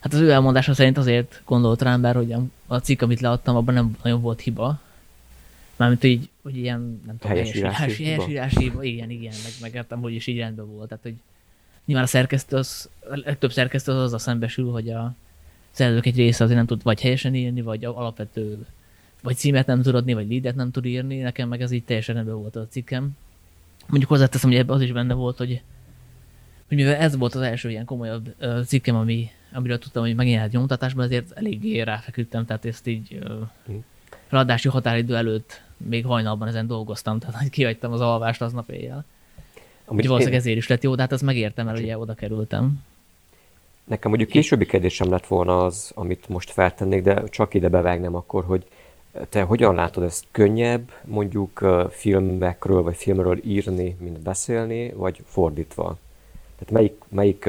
hát 0.00 0.12
az 0.12 0.20
ő 0.20 0.30
elmondása 0.30 0.74
szerint 0.74 0.98
azért 0.98 1.42
gondolt 1.44 1.82
rám, 1.82 2.00
bár 2.00 2.14
hogy 2.14 2.34
a 2.66 2.78
cikk, 2.78 3.02
amit 3.02 3.20
leadtam, 3.20 3.56
abban 3.56 3.74
nem 3.74 3.96
nagyon 4.02 4.20
volt 4.20 4.40
hiba. 4.40 4.80
Mármint 5.78 6.04
így, 6.04 6.28
hogy 6.42 6.56
ilyen, 6.56 7.00
nem 7.06 7.18
tudom, 7.18 7.36
helyesírási, 7.36 8.04
helyesírási 8.04 8.60
hiba. 8.60 8.82
Igen, 8.82 9.10
igen, 9.10 9.34
meg, 9.42 9.52
megértem, 9.60 10.00
hogy 10.00 10.12
is 10.12 10.26
így 10.26 10.38
rendben 10.38 10.66
volt. 10.66 10.88
Tehát, 10.88 11.02
hogy 11.02 11.14
nyilván 11.84 12.04
a 12.04 12.08
szerkesztő, 12.08 12.56
az, 12.56 12.90
a 13.00 13.16
legtöbb 13.24 13.52
szerkesztő 13.52 13.92
az 13.92 14.12
a 14.12 14.18
szembesül, 14.18 14.70
hogy 14.70 14.90
a 14.90 15.14
szerzők 15.70 16.06
egy 16.06 16.16
része 16.16 16.44
azért 16.44 16.58
nem 16.58 16.66
tud 16.66 16.82
vagy 16.82 17.00
helyesen 17.00 17.34
írni, 17.34 17.62
vagy 17.62 17.84
alapvető 17.84 18.66
vagy 19.22 19.36
címet 19.36 19.66
nem 19.66 19.82
tud 19.82 19.94
adni, 19.94 20.14
vagy 20.14 20.28
leadet 20.30 20.54
nem 20.54 20.70
tud 20.70 20.84
írni, 20.84 21.18
nekem 21.18 21.48
meg 21.48 21.60
ez 21.60 21.70
így 21.70 21.84
teljesen 21.84 22.16
ebben 22.16 22.34
volt 22.34 22.56
a 22.56 22.66
cikkem. 22.68 23.10
Mondjuk 23.86 24.10
hozzáteszem, 24.10 24.50
hogy 24.50 24.58
ebben 24.58 24.76
az 24.76 24.82
is 24.82 24.92
benne 24.92 25.14
volt, 25.14 25.36
hogy, 25.36 25.62
hogy 26.68 26.76
mivel 26.76 26.94
ez 26.94 27.16
volt 27.16 27.34
az 27.34 27.40
első 27.40 27.70
ilyen 27.70 27.84
komolyabb 27.84 28.34
uh, 28.40 28.64
cikkem, 28.64 28.96
ami, 28.96 29.30
amiről 29.52 29.78
tudtam, 29.78 30.02
hogy 30.02 30.14
megjelent 30.14 30.52
nyomtatásban, 30.52 31.04
ezért 31.04 31.32
eléggé 31.32 31.80
ráfeküdtem, 31.80 32.46
tehát 32.46 32.64
ezt 32.64 32.86
így 32.86 33.18
uh, 33.22 33.78
ráadási 34.28 34.68
határidő 34.68 35.16
előtt 35.16 35.62
még 35.86 36.06
hajnalban 36.06 36.48
ezen 36.48 36.66
dolgoztam, 36.66 37.18
tehát 37.18 37.48
kihagytam 37.48 37.92
az 37.92 38.00
alvást 38.00 38.42
aznap 38.42 38.70
éjjel. 38.70 39.04
Amit 39.84 40.06
valószínűleg 40.06 40.40
ezért 40.40 40.56
is 40.56 40.68
lett 40.68 40.82
jó, 40.82 40.94
de 40.94 41.02
hát 41.02 41.12
ezt 41.12 41.22
megértem, 41.22 41.66
mert 41.66 41.78
ugye 41.78 41.98
oda 41.98 42.14
kerültem. 42.14 42.84
Nekem 43.84 44.10
mondjuk 44.10 44.30
későbbi 44.30 44.66
kérdésem 44.66 45.10
lett 45.10 45.26
volna 45.26 45.64
az, 45.64 45.92
amit 45.94 46.28
most 46.28 46.50
feltennék, 46.50 47.02
de 47.02 47.24
csak 47.24 47.54
ide 47.54 47.68
bevágnám 47.68 48.14
akkor, 48.14 48.44
hogy 48.44 48.66
te 49.28 49.42
hogyan 49.42 49.74
látod 49.74 50.02
ezt 50.02 50.24
könnyebb 50.30 50.92
mondjuk 51.04 51.64
filmekről 51.90 52.82
vagy 52.82 52.96
filmről 52.96 53.40
írni, 53.44 53.96
mint 54.00 54.20
beszélni, 54.20 54.92
vagy 54.92 55.22
fordítva? 55.26 55.98
Tehát 56.58 56.72
melyik, 56.72 57.02
melyik, 57.08 57.48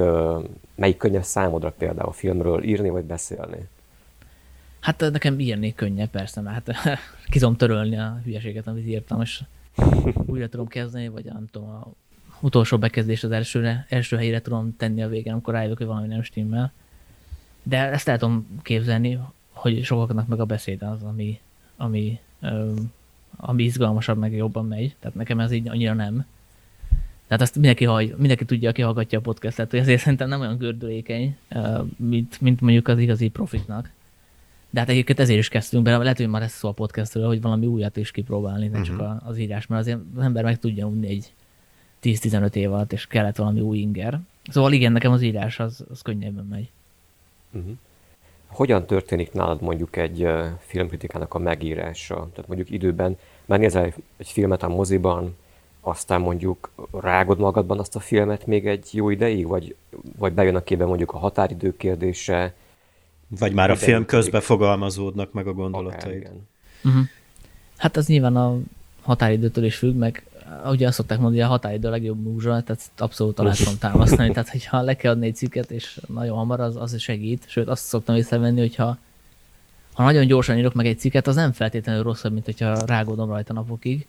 melyik 0.76 0.98
könnyebb 0.98 1.24
számodra 1.24 1.74
például 1.78 2.12
filmről 2.12 2.64
írni 2.64 2.90
vagy 2.90 3.04
beszélni? 3.04 3.68
Hát 4.80 5.12
nekem 5.12 5.40
írni 5.40 5.74
könnyebb, 5.76 6.10
persze, 6.10 6.42
mert 6.42 6.72
hát 6.72 7.00
ki 7.32 7.40
tudom 7.40 7.56
törölni 7.56 7.98
a 7.98 8.22
hülyeséget, 8.24 8.68
amit 8.68 8.88
írtam, 8.88 9.22
és 9.22 9.44
újra 10.26 10.50
tudom 10.50 10.68
kezdeni, 10.68 11.08
vagy 11.08 11.26
nem 11.26 11.48
tudom, 11.52 11.70
a 11.70 11.88
utolsó 12.40 12.78
bekezdés 12.78 13.24
az 13.24 13.32
elsőre, 13.32 13.86
első 13.90 14.18
helyére 14.18 14.42
tudom 14.42 14.76
tenni 14.78 15.04
a 15.04 15.08
végén, 15.08 15.32
amikor 15.32 15.54
rájövök, 15.54 15.78
hogy 15.78 15.88
valami 15.88 16.08
nem 16.08 16.24
stimmel. 16.24 16.72
De 17.64 17.78
ezt 17.78 18.08
el 18.08 18.18
tudom 18.18 18.48
képzelni, 18.62 19.20
hogy 19.52 19.84
sokaknak 19.84 20.28
meg 20.28 20.40
a 20.40 20.46
beszéd 20.46 20.82
az, 20.82 21.04
ami, 21.04 21.40
ami, 21.78 22.20
ami 23.36 23.64
izgalmasabb, 23.64 24.18
meg 24.18 24.34
jobban 24.34 24.68
megy. 24.68 24.96
Tehát 25.00 25.18
nekem 25.18 25.40
ez 25.40 25.52
így 25.52 25.68
annyira 25.68 25.94
nem. 25.94 26.26
Tehát 27.28 27.44
azt 27.44 27.56
mindenki, 27.56 27.86
haj, 27.86 28.14
mindenki 28.18 28.46
tudja, 28.46 28.70
aki 28.70 28.82
hallgatja 28.82 29.20
a 29.20 29.22
podcastet, 29.22 29.70
hogy 29.70 29.80
ezért 29.80 30.02
szerintem 30.02 30.30
nem 30.30 30.40
olyan 30.40 30.58
gördülékeny, 30.58 31.38
mint, 31.96 32.42
mint 32.42 32.62
mondjuk 32.62 32.88
az 32.88 33.00
igazi 33.00 33.30
profitnak. 33.30 33.92
De 34.70 34.80
hát 34.80 34.90
egyébként 34.90 35.20
ezért 35.20 35.40
is 35.40 35.50
kezdtünk 35.50 35.84
be, 35.84 35.98
lehet, 35.98 36.18
hogy 36.18 36.28
már 36.28 36.42
ez 36.42 36.52
szó 36.52 36.70
a 36.70 36.72
podcastről, 36.72 37.28
hogy 37.28 37.42
valami 37.42 37.66
újat 37.66 37.98
is 37.98 38.12
kipróbálni, 38.12 38.68
nem 38.68 38.82
uh-huh. 38.82 38.98
csak 38.98 39.22
az 39.26 39.38
írás, 39.38 39.68
mert 39.68 39.82
azért 39.82 40.00
az 40.16 40.24
ember 40.24 40.44
meg 40.44 40.60
tudja 40.60 40.86
unni 40.86 41.08
egy 41.08 41.34
10-15 42.04 42.56
év 42.56 42.74
alatt, 42.74 42.94
és 42.94 43.08
kellett 43.08 43.36
valami 43.36 43.60
új 43.60 43.78
inger. 43.78 44.20
Szóval 44.50 44.74
igen, 44.74 44.92
nekem 44.92 45.12
az 45.12 45.22
írás 45.22 45.60
az, 45.60 45.86
az 45.92 46.02
könnyebben 46.02 46.46
megy. 46.46 46.70
Uh-huh. 47.52 47.72
Hogyan 48.48 48.86
történik 48.86 49.32
nálad 49.32 49.62
mondjuk 49.62 49.96
egy 49.96 50.28
filmkritikának 50.60 51.34
a 51.34 51.40
megírása? 51.40 52.16
Tehát 52.16 52.48
mondjuk 52.48 52.70
időben 52.70 53.18
megnézel 53.46 53.94
egy 54.18 54.28
filmet 54.28 54.64
a 54.64 54.68
moziban, 54.68 55.36
aztán 55.82 56.22
mondjuk 56.22 56.72
rágod 56.92 57.40
magadban 57.40 57.80
azt 57.80 57.96
a 57.96 58.00
filmet 58.00 58.46
még 58.46 58.68
egy 58.68 58.88
jó 58.92 59.10
ideig, 59.10 59.48
vagy, 59.48 59.76
vagy 60.18 60.34
bejön 60.34 60.56
a 60.56 60.64
képbe 60.64 60.86
mondjuk 60.86 61.12
a 61.12 61.18
határidő 61.18 61.78
kérdése? 61.78 62.54
Vagy 63.30 63.54
már 63.54 63.72
a 63.72 63.76
film 63.76 64.06
közben 64.06 64.42
fogalmazódnak 64.42 65.34
meg 65.34 65.48
a 65.48 65.54
gondolatai. 65.54 66.28
Uh-huh. 66.84 67.04
Hát 67.78 67.98
az 67.98 68.08
nyilván 68.08 68.36
a 68.36 68.58
határidőtől 69.02 69.64
is 69.64 69.76
függ, 69.76 69.96
meg 69.96 70.24
ugye 70.66 70.88
azt 70.88 70.96
szokták 70.96 71.18
mondani, 71.18 71.42
hogy 71.42 71.50
a 71.50 71.52
határidő 71.52 71.88
a 71.88 71.92
legjobb 71.92 72.24
múzsa, 72.24 72.50
tehát 72.50 72.82
abszolút 72.98 73.40
alá 73.40 73.52
tudom 73.52 73.78
támasztani. 73.80 74.32
tehát, 74.32 74.50
hogyha 74.50 74.82
le 74.82 74.96
kell 74.96 75.12
adni 75.12 75.26
egy 75.26 75.36
cikket, 75.36 75.72
és 75.72 76.00
nagyon 76.08 76.38
hamar, 76.38 76.60
az, 76.60 76.76
az 76.76 77.00
segít. 77.00 77.44
Sőt, 77.48 77.68
azt 77.68 77.84
szoktam 77.84 78.16
észrevenni, 78.16 78.60
hogyha 78.60 78.98
ha 79.94 80.04
nagyon 80.04 80.26
gyorsan 80.26 80.58
írok 80.58 80.74
meg 80.74 80.86
egy 80.86 81.00
cikket, 81.00 81.28
az 81.28 81.36
nem 81.36 81.52
feltétlenül 81.52 82.04
rosszabb, 82.04 82.34
mint 82.34 82.46
hogyha 82.46 82.86
rágódom 82.86 83.30
rajta 83.30 83.54
napokig. 83.54 84.08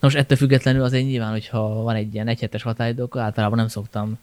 Nos, 0.00 0.14
ettől 0.14 0.36
függetlenül 0.36 0.82
azért 0.82 1.04
nyilván, 1.04 1.30
hogyha 1.30 1.82
van 1.82 1.94
egy 1.94 2.14
ilyen 2.14 2.28
egyhetes 2.28 2.62
határidő, 2.62 3.02
akkor 3.02 3.20
általában 3.20 3.58
nem 3.58 3.68
szoktam 3.68 4.18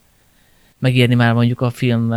megírni 0.82 1.14
már 1.14 1.34
mondjuk 1.34 1.60
a 1.60 1.70
film 1.70 2.10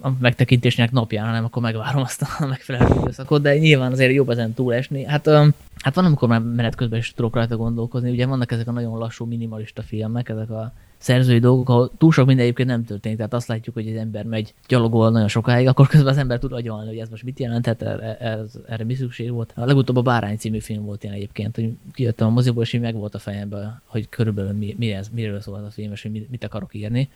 a 0.00 0.10
megtekintésnek 0.20 0.90
napján, 0.90 1.26
hanem 1.26 1.44
akkor 1.44 1.62
megvárom 1.62 2.02
azt 2.02 2.22
a 2.22 2.46
megfelelő 2.46 2.94
időszakot, 3.00 3.42
de 3.42 3.58
nyilván 3.58 3.92
azért 3.92 4.12
jobb 4.12 4.30
ezen 4.30 4.54
túlesni. 4.54 5.04
Hát, 5.04 5.28
hát 5.76 5.94
van, 5.94 6.04
amikor 6.04 6.28
már 6.28 6.40
menet 6.40 6.74
közben 6.74 6.98
is 6.98 7.12
tudok 7.12 7.34
rajta 7.34 7.56
gondolkozni, 7.56 8.10
ugye 8.10 8.26
vannak 8.26 8.52
ezek 8.52 8.68
a 8.68 8.72
nagyon 8.72 8.98
lassú 8.98 9.24
minimalista 9.24 9.82
filmek, 9.82 10.28
ezek 10.28 10.50
a 10.50 10.72
szerzői 10.98 11.38
dolgok, 11.38 11.68
ahol 11.68 11.90
túl 11.98 12.12
sok 12.12 12.26
minden 12.26 12.44
egyébként 12.44 12.68
nem 12.68 12.84
történik. 12.84 13.16
Tehát 13.16 13.34
azt 13.34 13.48
látjuk, 13.48 13.74
hogy 13.74 13.86
egy 13.86 13.96
ember 13.96 14.24
megy 14.24 14.54
gyalogol 14.68 15.10
nagyon 15.10 15.28
sokáig, 15.28 15.66
akkor 15.66 15.86
közben 15.86 16.12
az 16.12 16.18
ember 16.18 16.38
tud 16.38 16.52
agyalni, 16.52 16.88
hogy 16.88 16.98
ez 16.98 17.08
most 17.08 17.22
mit 17.22 17.38
jelenthet, 17.38 17.82
erre, 17.82 18.16
ez, 18.16 18.50
erre 18.68 18.84
mi 18.84 18.94
szükség 18.94 19.30
volt. 19.30 19.52
A 19.56 19.64
legutóbb 19.64 19.96
a 19.96 20.02
Bárány 20.02 20.36
című 20.36 20.60
film 20.60 20.84
volt 20.84 21.02
ilyen 21.02 21.14
egyébként, 21.14 21.54
hogy 21.54 21.70
kijöttem 21.92 22.26
a 22.26 22.30
moziból, 22.30 22.62
és 22.62 22.72
így 22.72 22.80
meg 22.80 22.94
volt 22.94 23.14
a 23.14 23.18
fejemben, 23.18 23.82
hogy 23.84 24.08
körülbelül 24.08 24.52
mi, 24.52 24.74
mi 24.78 24.92
ez, 24.92 25.08
miről 25.12 25.40
szól 25.40 25.54
az 25.54 25.64
a 25.64 25.70
film, 25.70 25.92
és 25.92 26.02
hogy 26.02 26.10
mit, 26.10 26.30
mit 26.30 26.44
akarok 26.44 26.74
írni. 26.74 27.08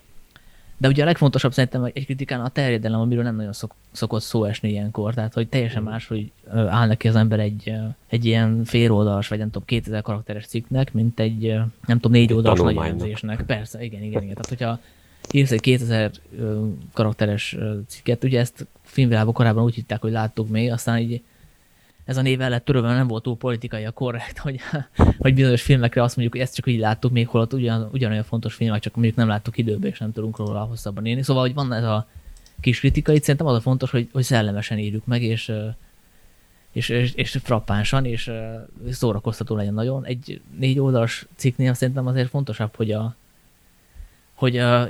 De 0.80 0.88
ugye 0.88 1.02
a 1.02 1.06
legfontosabb 1.06 1.52
szerintem 1.52 1.84
egy 1.84 2.04
kritikán 2.04 2.40
a 2.40 2.48
terjedelem, 2.48 3.00
amiről 3.00 3.22
nem 3.22 3.36
nagyon 3.36 3.52
szok, 3.52 3.74
szokott 3.92 4.22
szó 4.22 4.44
esni 4.44 4.70
ilyenkor, 4.70 5.14
tehát 5.14 5.34
hogy 5.34 5.48
teljesen 5.48 5.82
más, 5.82 6.06
hogy 6.06 6.30
áll 6.52 6.86
neki 6.86 7.08
az 7.08 7.16
ember 7.16 7.40
egy, 7.40 7.72
egy 8.08 8.24
ilyen 8.24 8.64
féloldalas, 8.64 9.28
vagy 9.28 9.38
nem 9.38 9.50
tudom, 9.50 9.66
2000 9.66 10.02
karakteres 10.02 10.46
cikknek, 10.46 10.92
mint 10.92 11.20
egy, 11.20 11.46
nem 11.86 11.98
tudom, 11.98 12.12
négy 12.12 12.32
oldalas 12.32 12.58
nagy 12.58 12.76
elemzésnek. 12.76 13.42
Persze, 13.42 13.84
igen, 13.84 14.02
igen, 14.02 14.22
igen. 14.22 14.34
Tehát 14.34 14.48
hogyha 14.48 14.78
írsz 15.32 15.50
egy 15.50 15.60
2000 15.60 16.10
karakteres 16.92 17.56
cikket, 17.86 18.24
ugye 18.24 18.40
ezt 18.40 18.66
filmvilágban 18.82 19.34
korábban 19.34 19.64
úgy 19.64 19.74
hitták, 19.74 20.00
hogy 20.00 20.12
láttuk 20.12 20.48
még, 20.48 20.70
aztán 20.70 20.98
így 20.98 21.22
ez 22.08 22.16
a 22.16 22.22
név 22.22 22.38
lett 22.38 22.64
törölve, 22.64 22.94
nem 22.94 23.06
volt 23.06 23.22
túl 23.22 23.36
politikai 23.36 23.84
a 23.84 23.90
korrekt, 23.90 24.38
hogy, 24.38 24.60
hogy 25.18 25.34
bizonyos 25.34 25.62
filmekre 25.62 26.02
azt 26.02 26.16
mondjuk, 26.16 26.36
hogy 26.36 26.46
ezt 26.46 26.54
csak 26.54 26.66
így 26.66 26.78
láttuk, 26.78 27.12
még 27.12 27.28
holott 27.28 27.52
ugyan, 27.52 27.88
ugyanolyan 27.92 28.22
fontos 28.22 28.54
filmek, 28.54 28.80
csak 28.80 28.94
mondjuk 28.94 29.16
nem 29.16 29.28
láttuk 29.28 29.58
időben, 29.58 29.90
és 29.90 29.98
nem 29.98 30.12
tudunk 30.12 30.36
róla 30.36 30.60
hosszabban 30.60 31.06
írni. 31.06 31.22
Szóval, 31.22 31.42
hogy 31.42 31.54
van 31.54 31.72
ez 31.72 31.84
a 31.84 32.08
kis 32.60 32.78
kritika, 32.78 33.12
itt 33.12 33.22
szerintem 33.22 33.46
az 33.46 33.56
a 33.56 33.60
fontos, 33.60 33.90
hogy, 33.90 34.08
hogy 34.12 34.22
szellemesen 34.22 34.78
írjuk 34.78 35.06
meg, 35.06 35.22
és, 35.22 35.52
és, 36.72 36.88
és, 36.88 37.12
és 37.14 37.38
frappánsan, 37.42 38.04
és 38.04 38.30
szórakoztató 38.90 39.56
legyen 39.56 39.74
nagyon. 39.74 40.04
Egy 40.04 40.40
négy 40.58 40.78
oldalas 40.78 41.26
cikknél 41.36 41.74
szerintem 41.74 42.06
azért 42.06 42.28
fontosabb, 42.28 42.76
hogy 42.76 42.90
a, 42.90 43.14
hogy 44.34 44.58
a, 44.58 44.88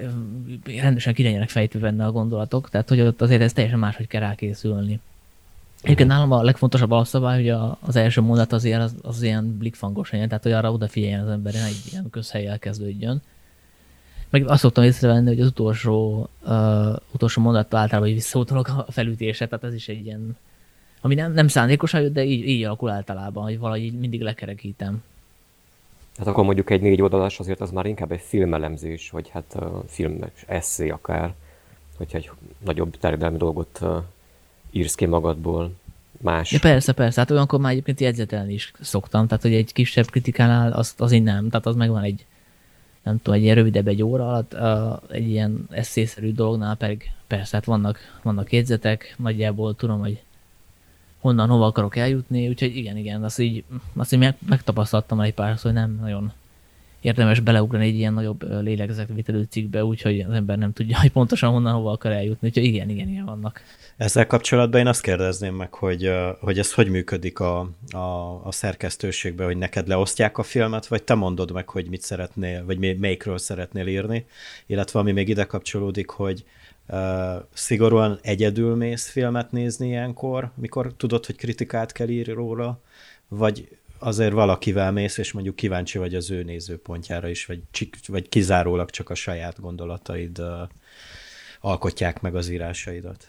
rendesen 0.80 1.14
ki 1.14 1.22
legyenek 1.22 1.48
fejtve 1.48 1.80
benne 1.80 2.04
a 2.04 2.12
gondolatok, 2.12 2.70
tehát 2.70 2.88
hogy 2.88 3.00
ott 3.00 3.22
azért 3.22 3.42
ez 3.42 3.52
teljesen 3.52 3.78
máshogy 3.78 4.06
kell 4.06 4.20
rákészülni. 4.20 5.00
Egyébként 5.82 6.08
nálam 6.08 6.32
a 6.32 6.42
legfontosabb 6.42 6.90
alapszabály, 6.90 7.36
hogy 7.36 7.48
a, 7.48 7.78
az 7.80 7.96
első 7.96 8.20
mondat 8.20 8.52
azért 8.52 8.80
az, 8.80 8.94
az 9.02 9.22
ilyen 9.22 9.58
blikfangos 9.58 10.10
legyen, 10.10 10.28
tehát 10.28 10.42
hogy 10.42 10.52
arra 10.52 10.72
odafigyeljen 10.72 11.24
az 11.24 11.30
ember, 11.30 11.54
egy 11.54 11.82
ilyen 11.90 12.10
közhelyel 12.10 12.58
kezdődjön. 12.58 13.22
Meg 14.30 14.48
azt 14.48 14.60
szoktam 14.60 14.84
észrevenni, 14.84 15.26
hogy 15.28 15.40
az 15.40 15.46
utolsó, 15.46 16.28
uh, 16.46 16.96
utolsó 17.12 17.42
mondat 17.42 17.74
általában 17.74 18.12
visszautalok 18.12 18.68
a 18.68 18.86
felütésre, 18.88 19.46
tehát 19.46 19.64
ez 19.64 19.74
is 19.74 19.88
egy 19.88 20.04
ilyen, 20.04 20.36
ami 21.00 21.14
nem, 21.14 21.32
nem 21.32 21.48
szándékosan 21.48 22.00
jött, 22.00 22.12
de 22.12 22.24
így, 22.24 22.48
így 22.48 22.64
alakul 22.64 22.90
általában, 22.90 23.42
hogy 23.42 23.58
valahogy 23.58 23.98
mindig 23.98 24.20
lekerekítem. 24.20 25.02
Hát 26.16 26.26
akkor 26.26 26.44
mondjuk 26.44 26.70
egy 26.70 26.80
négy 26.80 27.02
oldalas 27.02 27.38
azért 27.38 27.60
az 27.60 27.70
már 27.70 27.86
inkább 27.86 28.12
egy 28.12 28.20
filmelemzés, 28.20 29.10
vagy 29.10 29.28
hát 29.28 29.56
uh, 29.60 29.84
film 29.86 30.24
eszé 30.46 30.88
akár, 30.88 31.34
hogyha 31.96 32.18
egy 32.18 32.30
nagyobb 32.64 32.96
terjedelmi 32.96 33.36
dolgot 33.36 33.78
uh, 33.82 33.96
írsz 34.70 34.94
ki 34.94 35.06
magadból 35.06 35.72
más. 36.20 36.52
Ja, 36.52 36.58
persze, 36.58 36.92
persze. 36.92 37.20
Hát 37.20 37.30
olyankor 37.30 37.60
már 37.60 37.72
egyébként 37.72 38.00
jegyzetelni 38.00 38.52
is 38.52 38.72
szoktam, 38.80 39.26
tehát 39.26 39.42
hogy 39.42 39.54
egy 39.54 39.72
kisebb 39.72 40.10
kritikánál 40.10 40.72
az, 40.72 40.94
az 40.98 41.12
én 41.12 41.22
nem, 41.22 41.48
tehát 41.48 41.66
az 41.66 41.74
megvan 41.74 42.02
egy, 42.02 42.26
nem 43.02 43.16
tudom, 43.16 43.34
egy 43.34 43.42
ilyen 43.42 43.54
rövidebb 43.54 43.88
egy 43.88 44.02
óra 44.02 44.28
alatt, 44.28 44.54
uh, 44.54 45.16
egy 45.16 45.28
ilyen 45.28 45.66
eszészerű 45.70 46.32
dolognál 46.32 46.76
pedig 46.76 47.10
persze, 47.26 47.56
hát 47.56 47.64
vannak, 47.64 47.98
vannak 48.22 48.52
jegyzetek, 48.52 49.14
nagyjából 49.18 49.74
tudom, 49.74 49.98
hogy 49.98 50.22
honnan, 51.20 51.48
hova 51.48 51.66
akarok 51.66 51.96
eljutni, 51.96 52.48
úgyhogy 52.48 52.76
igen, 52.76 52.96
igen, 52.96 53.24
azt 53.24 53.38
így, 53.38 53.64
azt 53.96 54.12
így 54.12 54.18
meg, 54.18 54.36
megtapasztaltam 54.48 55.20
egy 55.20 55.34
pár, 55.34 55.56
hogy 55.62 55.72
nem 55.72 55.98
nagyon 56.00 56.32
érdemes 57.00 57.40
beleugrani 57.40 57.86
egy 57.86 57.94
ilyen 57.94 58.12
nagyobb 58.12 58.62
lélegzetvitelő 58.62 59.46
cikkbe, 59.50 59.84
úgyhogy 59.84 60.20
az 60.20 60.32
ember 60.32 60.58
nem 60.58 60.72
tudja, 60.72 61.00
hogy 61.00 61.10
pontosan 61.10 61.50
honnan, 61.50 61.74
hova 61.74 61.90
akar 61.90 62.12
eljutni, 62.12 62.48
úgyhogy 62.48 62.64
igen, 62.64 62.88
igen, 62.88 63.08
igen 63.08 63.24
vannak. 63.24 63.62
Ezzel 63.96 64.26
kapcsolatban 64.26 64.80
én 64.80 64.86
azt 64.86 65.02
kérdezném 65.02 65.54
meg, 65.54 65.74
hogy, 65.74 66.10
hogy 66.40 66.58
ez 66.58 66.74
hogy 66.74 66.88
működik 66.88 67.40
a, 67.40 67.70
a, 67.90 67.98
a 68.44 68.52
szerkesztőségben, 68.52 69.46
hogy 69.46 69.56
neked 69.56 69.88
leosztják 69.88 70.38
a 70.38 70.42
filmet, 70.42 70.86
vagy 70.86 71.02
te 71.02 71.14
mondod 71.14 71.52
meg, 71.52 71.68
hogy 71.68 71.88
mit 71.88 72.02
szeretnél, 72.02 72.64
vagy 72.64 72.98
melyikről 72.98 73.38
szeretnél 73.38 73.86
írni, 73.86 74.26
illetve 74.66 74.98
ami 74.98 75.12
még 75.12 75.28
ide 75.28 75.44
kapcsolódik, 75.44 76.10
hogy 76.10 76.44
uh, 76.88 76.98
szigorúan 77.52 78.18
egyedül 78.22 78.76
mész 78.76 79.08
filmet 79.10 79.52
nézni 79.52 79.88
ilyenkor, 79.88 80.50
mikor 80.54 80.92
tudod, 80.96 81.26
hogy 81.26 81.36
kritikát 81.36 81.92
kell 81.92 82.08
írni 82.08 82.32
róla, 82.32 82.80
vagy 83.28 83.77
azért 83.98 84.32
valakivel 84.32 84.92
mész, 84.92 85.18
és 85.18 85.32
mondjuk 85.32 85.56
kíváncsi 85.56 85.98
vagy 85.98 86.14
az 86.14 86.30
ő 86.30 86.42
nézőpontjára 86.42 87.28
is, 87.28 87.46
vagy, 87.46 87.62
vagy 88.06 88.28
kizárólag 88.28 88.90
csak 88.90 89.10
a 89.10 89.14
saját 89.14 89.60
gondolataid 89.60 90.42
alkotják 91.60 92.20
meg 92.20 92.34
az 92.34 92.48
írásaidat. 92.48 93.28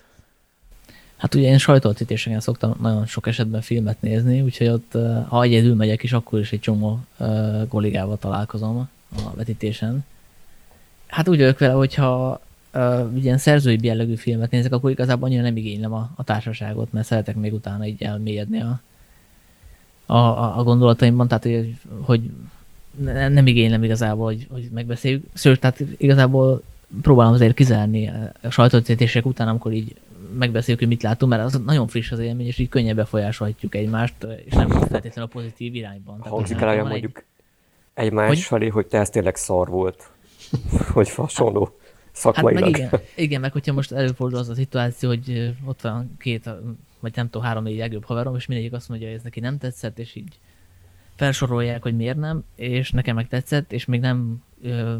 Hát 1.17 1.35
ugye 1.35 1.47
én 1.47 1.57
sajtóvetítéseken 1.57 2.39
szoktam 2.39 2.75
nagyon 2.81 3.05
sok 3.05 3.27
esetben 3.27 3.61
filmet 3.61 4.01
nézni, 4.01 4.41
úgyhogy 4.41 4.67
ott, 4.67 4.97
ha 5.27 5.43
egyedül 5.43 5.75
megyek 5.75 6.03
is, 6.03 6.13
akkor 6.13 6.39
is 6.39 6.51
egy 6.51 6.59
csomó 6.59 6.99
kollégával 7.67 8.17
találkozom 8.17 8.89
a 9.15 9.35
vetítésen. 9.35 10.05
Hát 11.07 11.27
úgy 11.27 11.37
vagyok 11.37 11.59
vele, 11.59 11.73
hogyha 11.73 12.41
ilyen 13.21 13.37
szerzői 13.37 13.77
jellegű 13.81 14.15
filmet 14.15 14.51
nézek, 14.51 14.73
akkor 14.73 14.91
igazából 14.91 15.27
annyira 15.27 15.41
nem 15.41 15.57
igénylem 15.57 15.93
a, 15.93 16.11
a 16.15 16.23
társaságot, 16.23 16.91
mert 16.91 17.05
szeretek 17.05 17.35
még 17.35 17.53
utána 17.53 17.85
így 17.85 18.03
elmélyedni 18.03 18.61
a, 18.61 18.81
a, 20.11 20.57
a 20.59 20.63
gondolataimban, 20.63 21.27
tehát 21.27 21.43
hogy, 21.43 21.75
hogy 22.01 22.21
nem 23.29 23.47
igénylem 23.47 23.83
igazából, 23.83 24.25
hogy, 24.25 24.47
hogy 24.51 24.69
megbeszéljük. 24.73 25.23
Sőt, 25.33 25.59
tehát 25.59 25.79
igazából 25.97 26.61
próbálom 27.01 27.33
azért 27.33 27.53
kizárni 27.55 28.11
a 28.41 28.49
sajtóvetítések 28.49 29.25
után, 29.25 29.47
amikor 29.47 29.71
így 29.71 29.95
megbeszéljük, 30.37 30.79
hogy 30.79 30.91
mit 30.91 31.03
látunk, 31.03 31.31
mert 31.31 31.43
az 31.43 31.61
nagyon 31.65 31.87
friss 31.87 32.11
az 32.11 32.19
élmény, 32.19 32.47
és 32.47 32.57
így 32.57 32.69
könnyen 32.69 32.95
befolyásolhatjuk 32.95 33.75
egymást, 33.75 34.27
és 34.45 34.53
nem 34.53 34.69
feltétlenül 34.69 35.23
a 35.23 35.33
pozitív 35.33 35.75
irányban. 35.75 36.19
Hangzik 36.19 36.61
el 36.61 36.67
olyan 36.69 36.87
mondjuk 36.87 37.23
egymás 37.93 38.27
hogy... 38.27 38.39
felé, 38.39 38.67
hogy 38.67 38.85
te 38.85 38.97
ez 38.97 39.09
tényleg 39.09 39.35
szar 39.35 39.67
volt, 39.67 40.09
hogy 40.93 41.09
hasonló 41.09 41.77
szakmailag. 42.11 42.63
Hát 42.63 42.71
meg 42.71 42.79
igen, 42.79 43.01
igen, 43.15 43.41
meg 43.41 43.51
hogyha 43.51 43.73
most 43.73 43.91
előfordul 43.91 44.39
az 44.39 44.49
a 44.49 44.55
szituáció, 44.55 45.09
hogy 45.09 45.55
ott 45.65 45.81
van 45.81 46.15
két, 46.19 46.49
vagy 46.99 47.15
nem 47.15 47.29
tudom, 47.29 47.47
három-négy 47.47 47.77
legjobb 47.77 48.03
haverom, 48.03 48.35
és 48.35 48.45
mindegyik 48.45 48.73
azt 48.73 48.89
mondja, 48.89 49.07
hogy 49.07 49.15
ez 49.15 49.23
neki 49.23 49.39
nem 49.39 49.57
tetszett, 49.57 49.99
és 49.99 50.15
így 50.15 50.39
felsorolják, 51.15 51.81
hogy 51.81 51.95
miért 51.95 52.17
nem, 52.17 52.43
és 52.55 52.91
nekem 52.91 53.15
meg 53.15 53.27
tetszett, 53.27 53.71
és 53.71 53.85
még 53.85 53.99
nem 53.99 54.43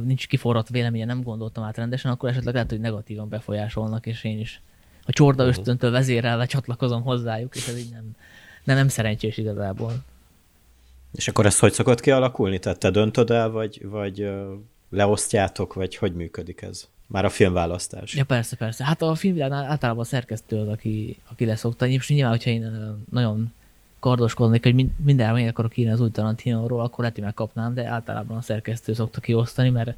nincs 0.03 0.27
kiforrott 0.27 0.69
véleménye, 0.69 1.05
nem 1.05 1.23
gondoltam 1.23 1.63
át 1.63 1.77
rendesen, 1.77 2.11
akkor 2.11 2.29
esetleg 2.29 2.53
lehet, 2.53 2.69
hogy 2.69 2.79
negatívan 2.79 3.29
befolyásolnak, 3.29 4.05
és 4.05 4.23
én 4.23 4.39
is 4.39 4.61
a 5.05 5.11
csorda 5.11 5.45
ösztöntől 5.45 5.91
vezérelve 5.91 6.45
csatlakozom 6.45 7.01
hozzájuk, 7.01 7.55
és 7.55 7.67
ez 7.67 7.77
így 7.77 7.91
nem, 7.91 8.11
nem, 8.63 8.75
nem 8.75 8.87
szerencsés 8.87 9.37
igazából. 9.37 9.93
És 11.13 11.27
akkor 11.27 11.45
ez 11.45 11.59
hogy 11.59 11.73
szokott 11.73 11.99
kialakulni? 11.99 12.59
Tehát 12.59 12.79
te 12.79 12.89
döntöd 12.89 13.29
el, 13.29 13.49
vagy, 13.49 13.85
vagy 13.85 14.29
leosztjátok, 14.89 15.73
vagy 15.73 15.95
hogy 15.95 16.13
működik 16.15 16.61
ez? 16.61 16.87
Már 17.11 17.25
a 17.25 17.29
filmválasztás. 17.29 18.15
Ja, 18.15 18.23
persze, 18.23 18.55
persze. 18.55 18.83
Hát 18.83 19.01
a 19.01 19.15
filmvilágnál 19.15 19.65
általában 19.65 20.01
a 20.01 20.07
szerkesztő 20.07 20.57
az, 20.57 20.67
aki, 20.67 21.17
aki 21.27 21.45
leszokta. 21.45 21.87
És 21.87 22.09
nyilván, 22.09 22.31
hogyha 22.31 22.49
én 22.49 22.95
nagyon 23.11 23.53
kardoskodnék, 23.99 24.63
hogy 24.63 24.85
mindenre 25.03 25.33
meg 25.33 25.47
akarok 25.47 25.77
írni 25.77 25.91
az 25.91 25.99
új 25.99 26.11
Tarantinóról, 26.11 26.81
akkor 26.81 26.99
lehet, 26.99 27.15
hogy 27.15 27.23
megkapnám, 27.23 27.73
de 27.73 27.85
általában 27.85 28.37
a 28.37 28.41
szerkesztő 28.41 28.93
szokta 28.93 29.19
kiosztani, 29.19 29.69
mert, 29.69 29.95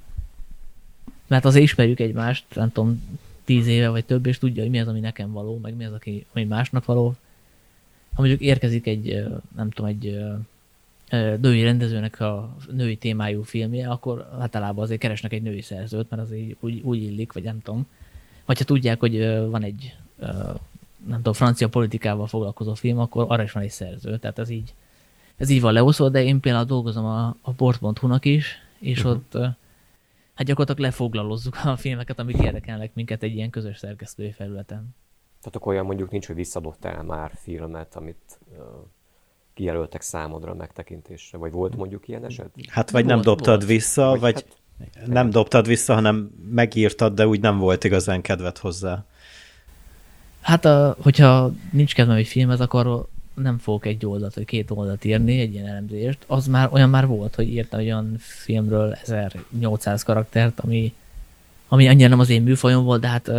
mert 1.28 1.45
azért 1.45 1.63
ismerjük 1.63 2.00
egymást, 2.00 2.45
nem 2.56 2.71
tudom, 2.71 3.19
tíz 3.43 3.67
éve 3.67 3.89
vagy 3.89 4.06
több, 4.06 4.26
és 4.26 4.38
tudja, 4.38 4.62
hogy 4.62 4.71
mi 4.71 4.80
az, 4.80 4.88
ami 4.88 5.00
nekem 5.00 5.32
való, 5.32 5.60
meg 5.62 5.76
mi 5.76 5.86
az, 5.86 5.93
aki, 5.93 6.26
ami 6.34 6.43
másnak 6.43 6.86
való. 6.86 7.15
Ha 8.13 8.21
mondjuk 8.21 8.41
érkezik 8.41 8.88
egy, 8.88 9.28
nem 9.56 9.69
tudom, 9.69 9.89
egy 9.89 10.19
női 11.12 11.63
rendezőnek 11.63 12.19
a 12.19 12.56
női 12.71 12.97
témájú 12.97 13.43
filmje, 13.43 13.89
akkor 13.89 14.30
általában 14.39 14.84
azért 14.84 15.00
keresnek 15.00 15.34
egy 15.34 15.41
női 15.41 15.62
szerzőt, 15.62 16.10
mert 16.10 16.21
az 16.21 16.34
úgy, 16.60 16.82
úgy 16.82 17.02
illik, 17.02 17.34
vagy 17.34 17.43
nem 17.43 17.62
tudom. 17.62 17.88
Vagy 18.45 18.58
ha 18.58 18.63
tudják, 18.63 19.00
hogy 19.00 19.19
van 19.50 19.63
egy, 19.63 19.95
nem 21.08 21.15
tudom, 21.15 21.34
francia 21.34 21.69
politikával 21.69 22.28
foglalkozó 22.28 22.74
film, 22.74 23.00
akkor 23.00 23.26
arra 23.28 23.43
is 23.43 23.52
van 23.52 23.63
egy 23.63 23.69
szerző. 23.69 24.17
Tehát 24.17 24.39
ez 24.39 24.50
így, 24.50 24.74
ez 25.36 25.50
így 25.50 25.62
van 25.62 25.74
leosztva, 25.74 26.10
de 26.10 26.24
én 26.24 26.39
például 26.39 26.65
dolgozom 26.65 27.06
a, 27.06 27.36
a 27.41 27.52
port.hu-nak 27.52 28.26
is, 28.26 28.58
és 28.80 29.04
uh-huh. 29.04 29.12
ott 29.12 29.38
hát 30.34 30.45
gyakorlatilag 30.45 30.89
lefoglalózzuk 30.89 31.58
a 31.63 31.76
filmeket, 31.76 32.19
amik 32.19 32.38
érdekelnek 32.38 32.93
minket 32.93 33.24
egy 33.24 33.36
ilyen 33.36 33.50
közös 33.50 33.78
szerkesztői 33.78 34.32
felületen. 34.32 34.95
Tehát 35.39 35.56
akkor 35.56 35.74
olyan 35.74 35.86
mondjuk 35.86 36.12
nincs, 36.12 36.28
hogy 36.28 36.36
visszadobtál 36.36 37.04
már 37.04 37.32
filmet, 37.36 37.95
amit 37.95 38.39
kijelöltek 39.53 40.01
számodra 40.01 40.53
megtekintésre, 40.53 41.37
vagy 41.37 41.51
volt 41.51 41.75
mondjuk 41.75 42.07
ilyen 42.07 42.25
eset? 42.25 42.49
Hát 42.67 42.91
vagy 42.91 43.03
volt, 43.03 43.15
nem 43.15 43.23
dobtad 43.23 43.57
volt. 43.57 43.65
vissza, 43.65 44.09
vagy, 44.09 44.19
vagy 44.19 44.45
hát, 44.95 45.07
nem 45.07 45.29
dobtad 45.29 45.67
vissza, 45.67 45.93
hanem 45.93 46.31
megírtad, 46.49 47.13
de 47.13 47.27
úgy 47.27 47.39
nem 47.39 47.57
volt 47.57 47.83
igazán 47.83 48.21
kedved 48.21 48.57
hozzá. 48.57 49.05
Hát, 50.41 50.65
a, 50.65 50.95
hogyha 51.01 51.51
nincs 51.71 51.93
kedvem 51.93 52.15
egy 52.15 52.27
filmhez, 52.27 52.59
akkor 52.59 53.07
nem 53.33 53.57
fogok 53.57 53.85
egy 53.85 54.05
oldalt 54.05 54.33
vagy 54.33 54.45
két 54.45 54.71
oldalt 54.71 55.05
írni, 55.05 55.39
egy 55.39 55.53
ilyen 55.53 55.67
elemzést, 55.67 56.17
az 56.27 56.47
már 56.47 56.69
olyan 56.71 56.89
már 56.89 57.07
volt, 57.07 57.35
hogy 57.35 57.47
írtam 57.47 57.79
olyan 57.79 58.15
filmről 58.17 58.97
1800 59.03 60.03
karaktert, 60.03 60.59
ami, 60.59 60.93
ami 61.67 61.87
annyira 61.87 62.09
nem 62.09 62.19
az 62.19 62.29
én 62.29 62.41
műfajom 62.41 62.83
volt, 62.83 63.01
de 63.01 63.07
hát 63.07 63.31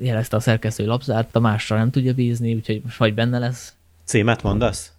jelezte 0.00 0.36
a 0.36 0.40
szerkesztő 0.40 0.86
lapzárt, 0.86 1.36
a 1.36 1.40
másra 1.40 1.76
nem 1.76 1.90
tudja 1.90 2.14
bízni, 2.14 2.54
úgyhogy 2.54 2.80
most 2.84 2.98
vagy 2.98 3.14
benne 3.14 3.38
lesz. 3.38 3.74
Címet 4.04 4.42
mondasz? 4.42 4.92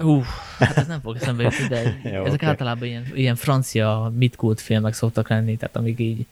Uff, 0.00 0.26
hát 0.58 0.76
ez 0.76 0.86
nem 0.86 1.00
fog 1.00 1.16
eszembe 1.16 1.42
jutni, 1.42 1.66
de 1.68 1.82
Jó, 2.14 2.24
ezek 2.24 2.32
okay. 2.32 2.48
általában 2.48 2.88
ilyen, 2.88 3.04
ilyen 3.14 3.36
francia 3.36 4.12
mitkult 4.16 4.60
filmek 4.60 4.94
szoktak 4.94 5.28
lenni, 5.28 5.56
tehát 5.56 5.76
amik 5.76 5.98
így 5.98 6.26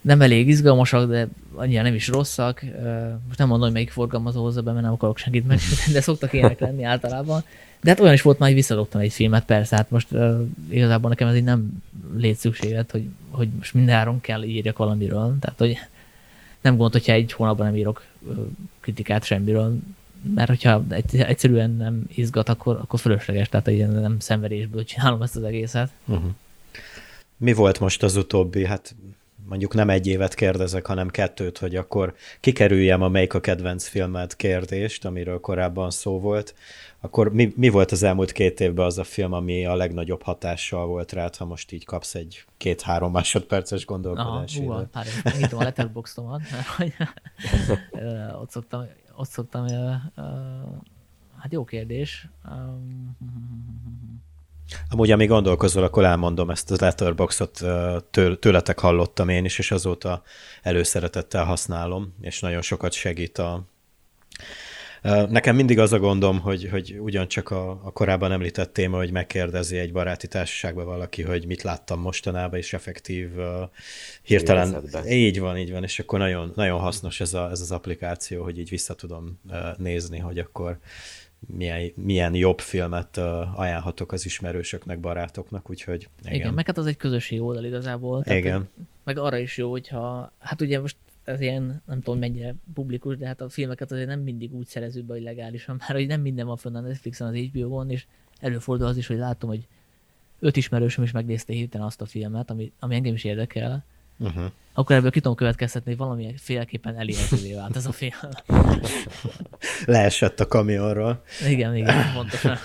nem 0.00 0.20
elég 0.20 0.48
izgalmasak, 0.48 1.08
de 1.08 1.28
annyira 1.54 1.82
nem 1.82 1.94
is 1.94 2.08
rosszak. 2.08 2.62
Most 3.26 3.38
nem 3.38 3.48
mondom, 3.48 3.60
hogy 3.60 3.72
melyik 3.72 3.90
forgalmazó 3.90 4.42
hozza 4.42 4.62
be, 4.62 4.72
mert 4.72 4.84
nem 4.84 4.92
akarok 4.92 5.18
senkit 5.18 5.46
meg, 5.46 5.58
de 5.92 6.00
szoktak 6.00 6.32
ilyenek 6.32 6.60
lenni 6.60 6.82
általában. 6.82 7.44
De 7.82 7.90
hát 7.90 8.00
olyan 8.00 8.12
is 8.12 8.22
volt 8.22 8.38
már, 8.38 8.48
hogy 8.48 8.58
visszadobtam 8.58 9.00
egy 9.00 9.12
filmet, 9.12 9.44
persze, 9.44 9.76
hát 9.76 9.90
most 9.90 10.06
uh, 10.10 10.40
igazából 10.68 11.10
nekem 11.10 11.28
ez 11.28 11.36
így 11.36 11.44
nem 11.44 11.82
létszükséget, 12.16 12.90
hogy, 12.90 13.08
hogy 13.30 13.48
most 13.58 13.74
mindenáron 13.74 14.20
kell 14.20 14.42
írjak 14.42 14.76
valamiről. 14.76 15.36
Tehát, 15.40 15.58
hogy 15.58 15.78
nem 16.60 16.76
gond, 16.76 16.92
hogyha 16.92 17.12
egy 17.12 17.32
hónapban 17.32 17.66
nem 17.66 17.76
írok 17.76 18.04
kritikát 18.80 19.24
semmiről, 19.24 19.78
mert 20.34 20.48
hogyha 20.48 20.84
egyszerűen 21.18 21.70
nem 21.70 22.02
izgat, 22.14 22.48
akkor, 22.48 22.78
akkor 22.82 23.00
fölösleges, 23.00 23.48
tehát 23.48 23.66
nem 23.90 24.18
szenvedésből 24.18 24.84
csinálom 24.84 25.22
ezt 25.22 25.36
az 25.36 25.42
egészet. 25.42 25.90
Uh-huh. 26.06 26.30
Mi 27.36 27.52
volt 27.52 27.80
most 27.80 28.02
az 28.02 28.16
utóbbi? 28.16 28.64
Hát 28.64 28.94
mondjuk 29.48 29.74
nem 29.74 29.90
egy 29.90 30.06
évet 30.06 30.34
kérdezek, 30.34 30.86
hanem 30.86 31.08
kettőt, 31.08 31.58
hogy 31.58 31.76
akkor 31.76 32.14
kikerüljem 32.40 33.02
a 33.02 33.08
melyik 33.08 33.34
a 33.34 33.40
kedvenc 33.40 33.86
filmet 33.86 34.36
kérdést, 34.36 35.04
amiről 35.04 35.40
korábban 35.40 35.90
szó 35.90 36.20
volt, 36.20 36.54
akkor 37.00 37.32
mi, 37.32 37.52
mi 37.56 37.68
volt 37.68 37.92
az 37.92 38.02
elmúlt 38.02 38.32
két 38.32 38.60
évben 38.60 38.86
az 38.86 38.98
a 38.98 39.04
film, 39.04 39.32
ami 39.32 39.66
a 39.66 39.74
legnagyobb 39.74 40.22
hatással 40.22 40.86
volt 40.86 41.12
rád, 41.12 41.36
ha 41.36 41.44
most 41.44 41.72
így 41.72 41.84
kapsz 41.84 42.14
egy 42.14 42.44
két-három 42.56 43.12
másodperces 43.12 43.84
gondolkodási 43.84 44.66
Aha, 44.66 44.86
hú, 44.92 45.38
nyitom 45.38 45.58
a 45.58 45.62
letterboxdomat, 45.62 46.40
mert 46.50 46.66
hogy 46.66 46.92
ott 48.42 48.50
szoktam 48.50 48.86
ott 49.20 49.28
szoktam, 49.28 49.64
uh, 49.64 49.92
hát 51.38 51.52
jó 51.52 51.64
kérdés. 51.64 52.28
Um, 52.50 53.16
Amúgy, 54.88 55.10
amíg 55.10 55.28
gondolkozol, 55.28 55.82
akkor 55.82 56.04
elmondom 56.04 56.50
ezt 56.50 56.70
a 56.70 56.76
Letterboxot, 56.80 57.60
tőletek 58.40 58.78
hallottam 58.78 59.28
én 59.28 59.44
is, 59.44 59.58
és 59.58 59.70
azóta 59.70 60.22
előszeretettel 60.62 61.44
használom, 61.44 62.14
és 62.20 62.40
nagyon 62.40 62.62
sokat 62.62 62.92
segít 62.92 63.38
a, 63.38 63.62
Nekem 65.02 65.56
mindig 65.56 65.78
az 65.78 65.92
a 65.92 65.98
gondom, 65.98 66.40
hogy, 66.40 66.68
hogy 66.70 66.98
ugyancsak 67.00 67.50
a, 67.50 67.70
a 67.70 67.90
korábban 67.90 68.32
említett 68.32 68.72
téma, 68.72 68.96
hogy 68.96 69.10
megkérdezi 69.10 69.78
egy 69.78 69.92
baráti 69.92 70.28
társaságban 70.28 70.84
valaki, 70.84 71.22
hogy 71.22 71.46
mit 71.46 71.62
láttam 71.62 72.00
mostanában, 72.00 72.58
és 72.58 72.72
effektív 72.72 73.36
uh, 73.36 73.44
hirtelen... 74.22 74.66
Érzetben. 74.66 75.06
Így 75.06 75.40
van, 75.40 75.58
így 75.58 75.72
van, 75.72 75.82
és 75.82 75.98
akkor 75.98 76.18
nagyon, 76.18 76.52
nagyon 76.54 76.80
hasznos 76.80 77.20
ez, 77.20 77.34
a, 77.34 77.50
ez 77.50 77.60
az 77.60 77.70
applikáció, 77.70 78.42
hogy 78.42 78.58
így 78.58 78.68
vissza 78.68 78.94
tudom 78.94 79.40
uh, 79.48 79.56
nézni, 79.78 80.18
hogy 80.18 80.38
akkor 80.38 80.78
milyen, 81.56 81.92
milyen 81.94 82.34
jobb 82.34 82.60
filmet 82.60 83.16
uh, 83.16 83.60
ajánlhatok 83.60 84.12
az 84.12 84.24
ismerősöknek, 84.24 85.00
barátoknak, 85.00 85.70
úgyhogy 85.70 86.08
igen. 86.20 86.34
Igen, 86.34 86.54
meg 86.54 86.66
hát 86.66 86.78
az 86.78 86.86
egy 86.86 86.96
közösségi 86.96 87.40
oldal 87.40 87.64
igazából. 87.64 88.22
Tehát, 88.22 88.38
igen. 88.38 88.68
Meg 89.04 89.18
arra 89.18 89.38
is 89.38 89.56
jó, 89.56 89.70
hogyha, 89.70 90.32
hát 90.38 90.60
ugye 90.60 90.80
most 90.80 90.96
ez 91.30 91.40
ilyen, 91.40 91.82
nem 91.86 92.00
tudom 92.00 92.18
mennyire 92.18 92.54
publikus, 92.74 93.16
de 93.16 93.26
hát 93.26 93.40
a 93.40 93.48
filmeket 93.48 93.92
azért 93.92 94.08
nem 94.08 94.20
mindig 94.20 94.54
úgy 94.54 94.66
szerező 94.66 95.02
be, 95.02 95.12
hogy 95.12 95.22
legálisan, 95.22 95.76
már 95.78 95.90
hogy 95.90 96.06
nem 96.06 96.20
minden 96.20 96.46
van 96.46 96.56
fönn 96.56 96.74
a 96.74 96.80
Netflixen, 96.80 97.28
az 97.28 97.34
HBO-on, 97.34 97.90
és 97.90 98.06
előfordul 98.40 98.86
az 98.86 98.96
is, 98.96 99.06
hogy 99.06 99.16
látom, 99.16 99.48
hogy 99.48 99.66
öt 100.38 100.56
ismerősöm 100.56 101.04
is 101.04 101.10
megnézte 101.10 101.52
hirtelen 101.52 101.86
azt 101.86 102.00
a 102.00 102.06
filmet, 102.06 102.50
ami, 102.50 102.72
ami 102.78 102.94
engem 102.94 103.14
is 103.14 103.24
érdekel, 103.24 103.84
uh-huh. 104.20 104.44
akkor 104.72 104.96
ebből 104.96 105.10
ki 105.10 105.20
tudom 105.20 105.36
következtetni, 105.36 105.90
hogy 105.90 106.00
valamilyen 106.00 106.34
féleképpen 106.36 106.96
elérhetővé 106.96 107.54
vált 107.54 107.76
ez 107.76 107.86
a 107.86 107.92
film. 107.92 108.12
Leesett 109.86 110.40
a 110.40 110.46
kamionról. 110.46 111.22
Igen, 111.48 111.76
igen, 111.76 112.12
pontosan. 112.14 112.58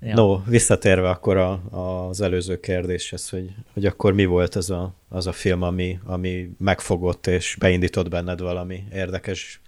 Ja. 0.00 0.14
No, 0.14 0.42
visszatérve 0.44 1.08
akkor 1.08 1.36
a, 1.36 1.60
az 2.08 2.20
előző 2.20 2.60
kérdéshez, 2.60 3.28
hogy, 3.28 3.50
hogy 3.72 3.86
akkor 3.86 4.12
mi 4.12 4.24
volt 4.24 4.54
az 4.54 4.70
a, 4.70 4.94
az 5.08 5.26
a 5.26 5.32
film, 5.32 5.62
ami, 5.62 5.98
ami 6.04 6.50
megfogott 6.58 7.26
és 7.26 7.56
beindított 7.58 8.08
benned 8.08 8.40
valami 8.40 8.84
érdekes 8.92 9.60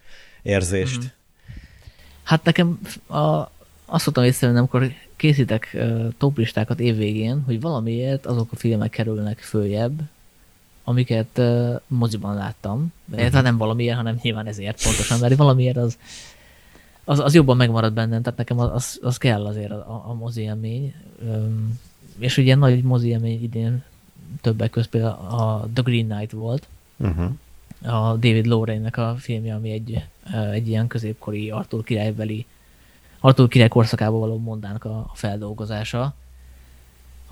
érzést? 0.42 0.98
Mm-hmm. 0.98 1.06
Hát 2.22 2.44
nekem 2.44 2.80
a, 3.06 3.50
azt 3.84 4.04
szoktam 4.04 4.24
észrevenni, 4.24 4.58
amikor 4.58 4.92
készítek 5.22 5.76
toplistákat 6.18 6.80
évvégén, 6.80 7.42
hogy 7.46 7.60
valamiért 7.60 8.26
azok 8.26 8.52
a 8.52 8.56
filmek 8.56 8.90
kerülnek 8.90 9.38
följebb, 9.38 10.00
amiket 10.84 11.38
uh, 11.38 11.80
moziban 11.86 12.34
láttam. 12.34 12.92
Tehát 13.14 13.42
nem 13.42 13.56
valamiért, 13.56 13.96
hanem 13.96 14.18
nyilván 14.22 14.46
ezért 14.46 14.82
pontosan, 14.82 15.18
mert 15.18 15.36
valamiért 15.36 15.76
az 15.76 15.98
az, 17.04 17.18
az 17.18 17.34
jobban 17.34 17.56
megmarad 17.56 17.92
bennem, 17.92 18.22
tehát 18.22 18.38
nekem 18.38 18.58
az, 18.58 18.98
az 19.02 19.16
kell 19.16 19.46
azért 19.46 19.70
a, 19.70 20.04
a 20.08 20.14
mozi 20.14 20.42
élmény. 20.42 20.94
Üm, 21.24 21.80
és 22.18 22.36
ugye 22.36 22.54
nagy 22.54 22.82
mozi 22.82 23.08
élmény 23.08 23.42
idén 23.42 23.82
többek 24.40 24.70
között 24.70 24.90
például 24.90 25.14
a 25.14 25.68
The 25.72 25.82
Green 25.82 26.08
Knight 26.08 26.32
volt, 26.32 26.66
uh-huh. 26.96 27.30
a 27.82 28.12
David 28.12 28.46
Lowry-nek 28.46 28.96
a 28.96 29.14
filmje, 29.18 29.54
ami 29.54 29.70
egy, 29.70 30.04
egy 30.52 30.68
ilyen 30.68 30.86
középkori 30.86 31.50
Arthur 31.50 31.84
királybeli 31.84 32.46
Arthur 33.24 33.48
király 33.48 33.68
korszakából 33.68 34.20
való 34.20 34.38
mondának 34.38 34.84
a 34.84 35.10
feldolgozása 35.14 36.14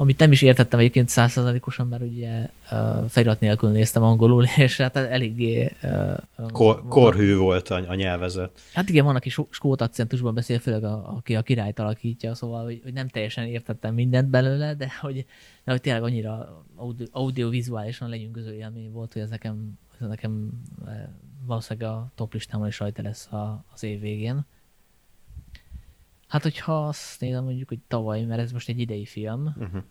amit 0.00 0.18
nem 0.18 0.32
is 0.32 0.42
értettem 0.42 0.78
egyébként 0.78 1.08
százszerzalékosan, 1.08 1.86
mert 1.88 2.02
ugye 2.02 2.48
uh, 2.70 3.04
felirat 3.08 3.40
nélkül 3.40 3.70
néztem 3.70 4.02
angolul, 4.02 4.44
és 4.56 4.76
hát 4.76 4.96
eléggé... 4.96 5.72
Uh, 5.82 6.50
Kor, 6.52 6.88
korhű 6.88 7.36
volt 7.36 7.68
a, 7.68 7.84
a 7.88 7.94
nyelvezet. 7.94 8.60
Hát 8.72 8.88
igen, 8.88 9.04
van, 9.04 9.16
aki 9.16 9.30
skót 9.50 9.80
akcentusban 9.80 10.34
beszél, 10.34 10.58
főleg 10.58 10.84
a, 10.84 11.12
aki 11.16 11.36
a 11.36 11.42
királyt 11.42 11.78
alakítja, 11.78 12.34
szóval, 12.34 12.64
hogy, 12.64 12.80
hogy 12.82 12.92
nem 12.92 13.08
teljesen 13.08 13.46
értettem 13.46 13.94
mindent 13.94 14.28
belőle, 14.28 14.74
de 14.74 14.92
hogy, 15.00 15.26
de 15.64 15.70
hogy 15.70 15.80
tényleg 15.80 16.02
annyira 16.02 16.64
audio, 16.76 17.06
audiovizuálisan 17.10 18.08
lenyűgöző 18.08 18.54
élmény 18.54 18.92
volt, 18.92 19.12
hogy 19.12 19.22
ez 19.22 19.30
nekem, 19.30 19.78
ez 20.00 20.06
nekem 20.08 20.50
valószínűleg 21.46 21.90
a 21.90 22.10
top 22.14 22.32
listámon 22.32 22.66
is 22.66 22.78
rajta 22.78 23.02
lesz 23.02 23.26
a, 23.32 23.64
az 23.72 23.82
év 23.82 24.00
végén. 24.00 24.44
Hát, 26.30 26.42
hogyha 26.42 26.86
azt 26.86 27.20
nézem 27.20 27.44
mondjuk, 27.44 27.68
hogy 27.68 27.78
tavaly, 27.88 28.22
mert 28.22 28.40
ez 28.40 28.52
most 28.52 28.68
egy 28.68 28.78
idei 28.78 29.04
film, 29.04 29.54
uh-huh. 29.58 29.82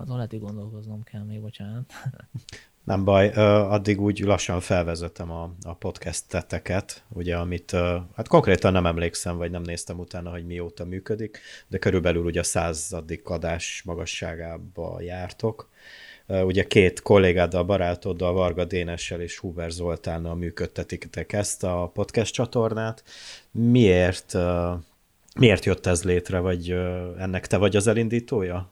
azon 0.00 0.16
lehet, 0.16 0.30
hogy 0.30 0.40
gondolkoznom 0.40 1.02
kell 1.02 1.22
még, 1.22 1.40
bocsánat. 1.40 1.92
Nem 2.84 3.04
baj, 3.04 3.28
addig 3.68 4.00
úgy 4.00 4.18
lassan 4.18 4.60
felvezetem 4.60 5.30
a, 5.30 5.54
a 5.62 5.74
podcast-teteket, 5.74 7.04
ugye, 7.08 7.36
amit 7.36 7.70
hát 8.16 8.28
konkrétan 8.28 8.72
nem 8.72 8.86
emlékszem, 8.86 9.36
vagy 9.36 9.50
nem 9.50 9.62
néztem 9.62 9.98
utána, 9.98 10.30
hogy 10.30 10.46
mióta 10.46 10.84
működik, 10.84 11.38
de 11.68 11.78
körülbelül 11.78 12.24
ugye 12.24 12.40
a 12.40 12.44
századik 12.44 13.28
adás 13.28 13.82
magasságába 13.84 15.00
jártok. 15.00 15.70
Ugye 16.26 16.66
két 16.66 17.02
kollégáddal, 17.02 17.64
barátoddal, 17.64 18.32
Varga 18.32 18.64
Dénessel 18.64 19.20
és 19.20 19.38
Huber 19.38 19.70
Zoltánnal 19.70 20.34
működtetitek 20.34 21.32
ezt 21.32 21.64
a 21.64 21.90
podcast 21.94 22.32
csatornát. 22.32 23.04
Miért 23.50 24.36
Miért 25.38 25.64
jött 25.64 25.86
ez 25.86 26.04
létre, 26.04 26.38
vagy 26.38 26.70
ennek 27.18 27.46
te 27.46 27.56
vagy 27.56 27.76
az 27.76 27.86
elindítója? 27.86 28.70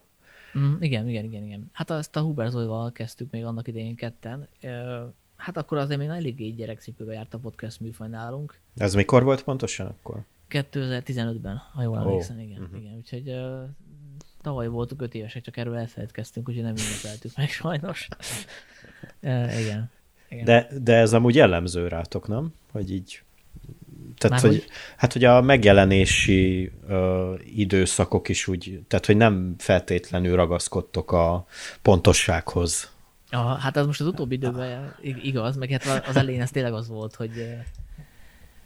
Mm, 0.59 0.75
igen, 0.81 1.09
igen, 1.09 1.25
igen, 1.25 1.43
igen. 1.43 1.71
Hát 1.73 1.91
azt 1.91 2.17
a 2.17 2.21
Huber 2.21 2.49
Zolival 2.51 2.93
kezdtük 2.93 3.31
még 3.31 3.45
annak 3.45 3.69
idején 3.69 3.95
ketten. 3.95 4.49
Hát 5.37 5.57
akkor 5.57 5.79
azért 5.79 6.01
még 6.01 6.09
eléggé 6.09 6.49
gyerekcipőbe 6.49 7.13
járt 7.13 7.35
a 7.35 7.39
podcast 7.39 7.81
műfaj 7.81 8.09
nálunk. 8.09 8.59
Ez 8.77 8.95
mikor 8.95 9.23
volt 9.23 9.43
pontosan 9.43 9.87
akkor? 9.87 10.25
2015-ben, 10.51 11.57
ha 11.57 11.83
jól 11.83 11.99
emlékszem, 11.99 12.37
oh. 12.37 12.43
igen, 12.43 12.63
uh-huh. 12.63 12.81
igen. 12.81 12.95
Úgyhogy 12.97 13.29
uh, 13.29 13.63
tavaly 14.43 14.69
voltunk 14.69 15.03
öt 15.03 15.15
évesek, 15.15 15.43
csak 15.43 15.57
erről 15.57 15.77
elfelejtkeztünk, 15.77 16.49
úgyhogy 16.49 16.65
nem 16.65 16.75
ünnepeltük 16.77 17.37
meg 17.37 17.49
sajnos. 17.49 18.09
uh, 19.23 19.61
igen. 19.61 19.91
igen. 20.29 20.45
De, 20.45 20.69
de 20.83 20.95
ez 20.95 21.13
amúgy 21.13 21.35
jellemző 21.35 21.89
rátok, 21.89 22.29
nem? 22.29 22.55
Hogy 22.71 22.93
így 22.93 23.24
tehát, 24.19 24.41
hogy, 24.41 24.51
hogy, 24.51 24.67
hát, 24.97 25.13
hogy 25.13 25.25
a 25.25 25.41
megjelenési 25.41 26.73
ö, 26.89 27.35
időszakok 27.55 28.29
is 28.29 28.47
úgy, 28.47 28.81
tehát, 28.89 29.07
hogy 29.07 29.17
nem 29.17 29.55
feltétlenül 29.59 30.37
ragaszkodtok 30.37 31.13
a 31.13 31.47
pontossághoz. 31.83 32.93
Ja, 33.31 33.41
hát 33.41 33.77
ez 33.77 33.87
most 33.87 34.01
az 34.01 34.07
utóbbi 34.07 34.35
időben 34.35 34.95
igaz, 35.23 35.57
meg 35.57 35.71
hát 35.71 36.09
az 36.09 36.17
elején 36.17 36.41
ez 36.41 36.51
tényleg 36.51 36.73
az 36.73 36.89
volt, 36.89 37.15
hogy 37.15 37.57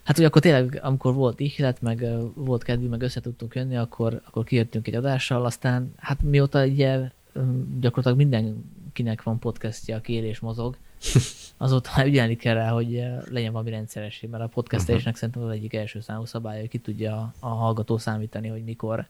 hát 0.03 0.15
hogy 0.15 0.25
akkor 0.25 0.41
tényleg, 0.41 0.79
amikor 0.83 1.13
volt 1.13 1.39
ihlet, 1.39 1.81
meg 1.81 2.05
volt 2.33 2.63
kedvű, 2.63 2.87
meg 2.87 3.01
össze 3.01 3.21
tudtunk 3.21 3.55
jönni, 3.55 3.77
akkor, 3.77 4.21
akkor 4.25 4.43
kijöttünk 4.43 4.87
egy 4.87 4.95
adással, 4.95 5.45
aztán 5.45 5.93
hát 5.97 6.21
mióta 6.21 6.65
ugye 6.65 7.11
gyakorlatilag 7.79 8.17
mindenkinek 8.17 9.23
van 9.23 9.39
podcastja, 9.39 9.95
aki 9.95 10.13
él 10.13 10.23
és 10.23 10.39
mozog, 10.39 10.77
azóta 11.57 12.05
ügyelni 12.07 12.35
kell 12.35 12.53
rá, 12.53 12.69
hogy 12.69 12.95
eh, 12.95 13.21
legyen 13.29 13.51
valami 13.51 13.69
rendszeresség, 13.69 14.29
mert 14.29 14.43
a 14.43 14.47
podcastelésnek 14.47 15.13
uh-huh. 15.13 15.19
szerintem 15.19 15.43
az 15.43 15.57
egyik 15.57 15.73
első 15.73 15.99
számú 15.99 16.25
szabálya, 16.25 16.59
hogy 16.59 16.69
ki 16.69 16.77
tudja 16.77 17.33
a, 17.39 17.47
hallgató 17.47 17.97
számítani, 17.97 18.47
hogy 18.47 18.63
mikor, 18.63 19.07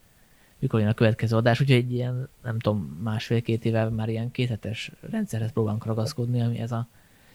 mikor 0.60 0.80
jön 0.80 0.89
a 0.89 0.93
következő 0.93 1.36
adás, 1.36 1.62
úgyhogy 1.62 1.75
egy 1.75 1.93
ilyen, 1.93 2.30
nem 2.43 2.60
tudom, 2.60 2.99
másfél-két 3.04 3.65
éve 3.65 3.89
már 3.89 4.10
ilyen 4.10 4.32
kéthetes 4.32 4.91
rendszerhez 5.10 5.52
próbálunk 5.52 5.86
ragaszkodni, 5.86 6.41
ami 6.41 6.60
ez 6.60 6.71
a, 6.71 6.88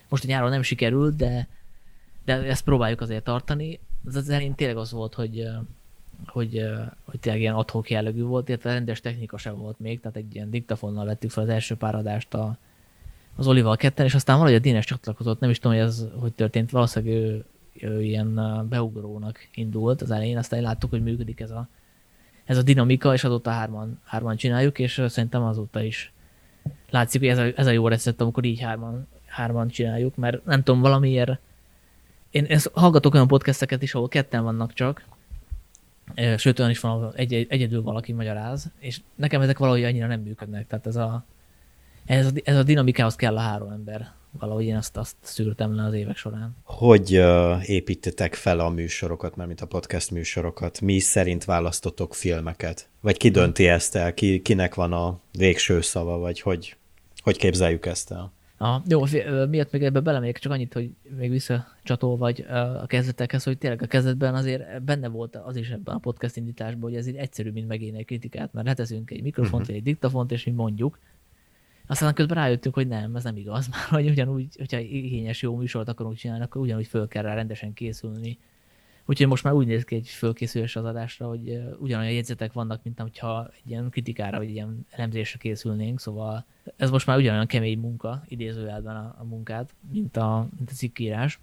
most 0.09 0.25
a 0.25 0.27
nyáron 0.27 0.51
nem 0.51 0.63
sikerült, 0.63 1.17
de, 1.17 1.49
de 2.25 2.43
ezt 2.43 2.65
próbáljuk 2.65 3.01
azért 3.01 3.25
tartani. 3.25 3.81
Az 4.07 4.29
elején 4.29 4.55
tényleg 4.55 4.77
az 4.77 4.93
volt, 4.93 5.15
hogy, 5.15 5.41
eh, 5.41 5.55
hogy, 6.27 6.57
eh, 6.57 6.87
hogy 7.05 7.21
tényleg 7.21 7.41
ilyen 7.41 7.55
adhok 7.55 7.91
jellegű 7.91 8.23
volt, 8.23 8.49
illetve 8.49 8.73
rendes 8.73 9.01
technika 9.01 9.39
sem 9.39 9.57
volt 9.57 9.79
még, 9.81 10.01
tehát 10.01 10.17
egy 10.17 10.35
ilyen 10.35 10.51
diktafonnal 10.51 11.05
vettük 11.05 11.31
fel 11.31 11.43
az 11.43 11.49
első 11.49 11.75
pár 11.75 11.95
adást 11.95 12.35
a, 12.35 12.59
az 13.37 13.47
Olival 13.47 13.77
ketten, 13.77 14.07
és 14.07 14.15
aztán 14.15 14.37
valahogy 14.37 14.59
a 14.59 14.63
Dénes 14.63 14.85
csatlakozott, 14.85 15.41
nem 15.41 15.51
is 15.51 15.59
tudom, 15.59 15.77
hogy 15.77 15.87
ez 15.87 16.07
hogy 16.19 16.33
történt, 16.33 16.71
valószínűleg 16.71 17.17
ő, 17.17 17.45
ő 17.73 18.03
ilyen 18.03 18.35
beugrónak 18.69 19.39
indult 19.55 20.03
az 20.03 20.11
elején, 20.11 20.39
aztán 20.39 20.63
láttuk, 20.63 20.91
hogy 20.91 21.03
működik 21.03 21.41
ez 21.41 21.51
a, 21.51 21.69
ez 22.45 22.57
a 22.57 22.63
dinamika, 22.63 23.13
és 23.13 23.25
azóta 23.25 23.51
hárman, 23.51 24.01
hárman 24.05 24.37
csináljuk, 24.37 24.79
és 24.79 25.03
szerintem 25.07 25.43
azóta 25.43 25.83
is 25.83 26.13
látszik, 26.91 27.21
hogy 27.21 27.31
ez 27.31 27.39
a, 27.39 27.47
ez 27.57 27.67
a 27.67 27.71
jó 27.71 27.89
recept, 27.89 28.21
amikor 28.21 28.45
így 28.45 28.61
hárman, 28.61 29.07
hárman 29.27 29.69
csináljuk, 29.69 30.17
mert 30.17 30.45
nem 30.45 30.63
tudom, 30.63 30.81
valamiért 30.81 31.39
én 32.35 32.45
ezt 32.45 32.71
hallgatok 32.75 33.15
olyan 33.15 33.27
podcasteket 33.27 33.83
is, 33.83 33.95
ahol 33.95 34.09
ketten 34.09 34.43
vannak 34.43 34.73
csak, 34.73 35.05
sőt 36.37 36.59
olyan 36.59 36.71
is 36.71 36.81
van, 36.81 36.91
ahol 36.91 37.13
egy, 37.17 37.47
egyedül 37.49 37.83
valaki 37.83 38.13
magyaráz, 38.13 38.71
és 38.79 39.01
nekem 39.15 39.41
ezek 39.41 39.59
valahogy 39.59 39.85
annyira 39.85 40.07
nem 40.07 40.21
működnek, 40.21 40.67
tehát 40.67 40.87
ez 40.87 40.97
a, 40.97 41.25
ez, 42.05 42.31
ez 42.45 42.57
a 42.57 42.63
dinamikához 42.63 43.15
kell 43.17 43.37
a 43.37 43.41
három 43.41 43.71
ember. 43.71 44.13
Valahogy 44.39 44.65
én 44.65 44.77
azt, 44.77 44.97
azt 44.97 45.17
szűrtem 45.21 45.75
le 45.75 45.85
az 45.85 45.95
évek 45.95 46.17
során. 46.17 46.57
Hogy 46.63 47.19
uh, 47.19 47.69
építetek 47.69 48.35
fel 48.35 48.61
a 48.61 48.69
műsorokat, 48.69 49.37
mert 49.37 49.49
mint 49.49 49.61
a 49.61 49.67
podcast 49.67 50.11
műsorokat? 50.11 50.81
Mi 50.81 50.99
szerint 50.99 51.45
választotok 51.45 52.15
filmeket? 52.15 52.89
Vagy 53.01 53.17
ki 53.17 53.29
dönti 53.29 53.67
ezt 53.67 53.97
el? 53.97 54.15
Ki, 54.15 54.43
kinek 54.43 54.75
van 54.75 54.93
a 54.93 55.21
végső 55.39 55.81
szava? 55.81 56.19
Vagy 56.19 56.41
hogy, 56.41 56.77
hogy 57.23 57.37
képzeljük 57.37 57.87
ezt 57.87 58.11
el? 58.11 58.33
A, 58.59 58.83
jó, 58.89 59.03
miatt 59.49 59.73
még 59.73 59.83
ebbe 59.83 60.01
belemegyek, 60.01 60.39
csak 60.39 60.53
annyit, 60.53 60.73
hogy 60.73 60.91
még 61.17 61.31
visszacsatol 61.31 62.17
vagy 62.17 62.47
a 62.83 62.87
kezdetekhez, 62.87 63.45
hogy 63.45 63.59
tényleg 63.59 63.83
a 63.83 63.87
kezdetben 63.87 64.35
azért 64.35 64.83
benne 64.83 65.09
volt 65.09 65.37
az 65.37 65.57
is 65.57 65.71
ebben 65.71 65.95
a 65.95 65.99
podcast 65.99 66.37
indításban, 66.37 66.83
hogy 66.83 66.95
ez 66.95 67.07
így 67.07 67.17
egyszerű, 67.17 67.51
mint 67.51 67.69
megélni 67.69 67.99
egy 67.99 68.05
kritikát, 68.05 68.53
mert 68.53 68.67
leteszünk 68.67 69.11
egy 69.11 69.23
mikrofont, 69.23 69.63
uh-huh. 69.63 69.77
egy 69.77 69.83
diktafont, 69.83 70.33
és 70.33 70.45
mi 70.45 70.53
mondjuk. 70.53 70.99
Aztán 71.87 72.15
közben 72.15 72.37
rájöttünk, 72.37 72.75
hogy 72.75 72.89
nem, 72.89 73.17
ez 73.17 73.25
nem 73.25 73.37
igaz, 73.37 73.69
mert 73.71 73.83
hogy 73.83 74.09
ugyanúgy, 74.09 74.57
hogyha 74.57 74.79
igényes 74.79 75.43
jó 75.43 75.57
műsort 75.57 75.89
akarunk 75.89 76.17
csinálni, 76.17 76.45
akkor 76.45 76.61
ugyanúgy 76.61 76.87
föl 76.87 77.09
kell 77.09 77.23
rá 77.23 77.35
rendesen 77.35 77.73
készülni, 77.73 78.39
Úgyhogy 79.07 79.27
most 79.27 79.45
már 79.45 79.53
úgy 79.53 79.67
néz 79.67 79.85
ki 79.85 79.95
egy 79.95 80.09
fölkészülés 80.09 80.77
az 80.77 80.85
adásra, 80.85 81.29
hogy 81.29 81.61
ugyanolyan 81.79 82.13
jegyzetek 82.13 82.53
vannak, 82.53 82.81
mint 82.83 83.01
hogyha 83.01 83.49
egy 83.57 83.71
ilyen 83.71 83.91
kritikára, 83.91 84.39
vagy 84.39 84.47
egy 84.47 84.55
ilyen 84.55 84.87
elemzésre 84.91 85.39
készülnénk, 85.39 86.01
szóval 86.01 86.45
ez 86.77 86.91
most 86.91 87.07
már 87.07 87.17
ugyanolyan 87.17 87.47
kemény 87.47 87.79
munka, 87.79 88.23
idézőjelben 88.29 88.97
a, 88.97 89.15
a 89.19 89.25
munkát, 89.25 89.75
mint 89.91 90.17
a, 90.17 90.49
mint 90.57 90.71
a 90.71 90.75
cikkírás. 90.75 91.39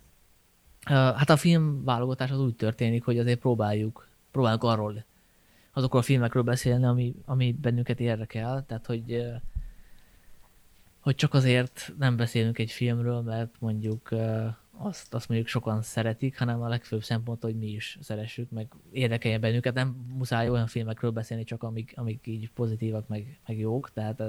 Hát 0.85 1.29
a 1.29 1.37
film 1.37 1.83
válogatás 1.83 2.31
az 2.31 2.39
úgy 2.39 2.55
történik, 2.55 3.03
hogy 3.03 3.19
azért 3.19 3.39
próbáljuk, 3.39 4.07
próbáljuk 4.31 4.63
arról, 4.63 5.03
azokról 5.73 6.01
a 6.01 6.05
filmekről 6.05 6.43
beszélni, 6.43 6.85
ami, 6.85 7.15
ami 7.25 7.55
bennünket 7.61 7.99
érdekel, 7.99 8.63
tehát 8.67 8.85
hogy 8.85 9.23
hogy 11.01 11.15
csak 11.15 11.33
azért 11.33 11.93
nem 11.97 12.15
beszélünk 12.15 12.59
egy 12.59 12.71
filmről, 12.71 13.21
mert 13.21 13.55
mondjuk 13.59 14.09
azt, 14.77 15.13
azt 15.13 15.27
mondjuk 15.27 15.49
sokan 15.49 15.81
szeretik, 15.81 16.37
hanem 16.37 16.61
a 16.61 16.67
legfőbb 16.67 17.03
szempont, 17.03 17.41
hogy 17.41 17.57
mi 17.57 17.67
is 17.67 17.97
szeressük, 18.01 18.49
meg 18.49 18.67
érdekelje 18.91 19.39
bennünket. 19.39 19.73
Nem 19.73 19.95
muszáj 20.13 20.49
olyan 20.49 20.67
filmekről 20.67 21.11
beszélni, 21.11 21.43
csak 21.43 21.63
amik, 21.63 21.93
amik 21.95 22.27
így 22.27 22.49
pozitívak, 22.49 23.07
meg, 23.07 23.39
meg 23.47 23.57
jók, 23.57 23.91
tehát 23.93 24.19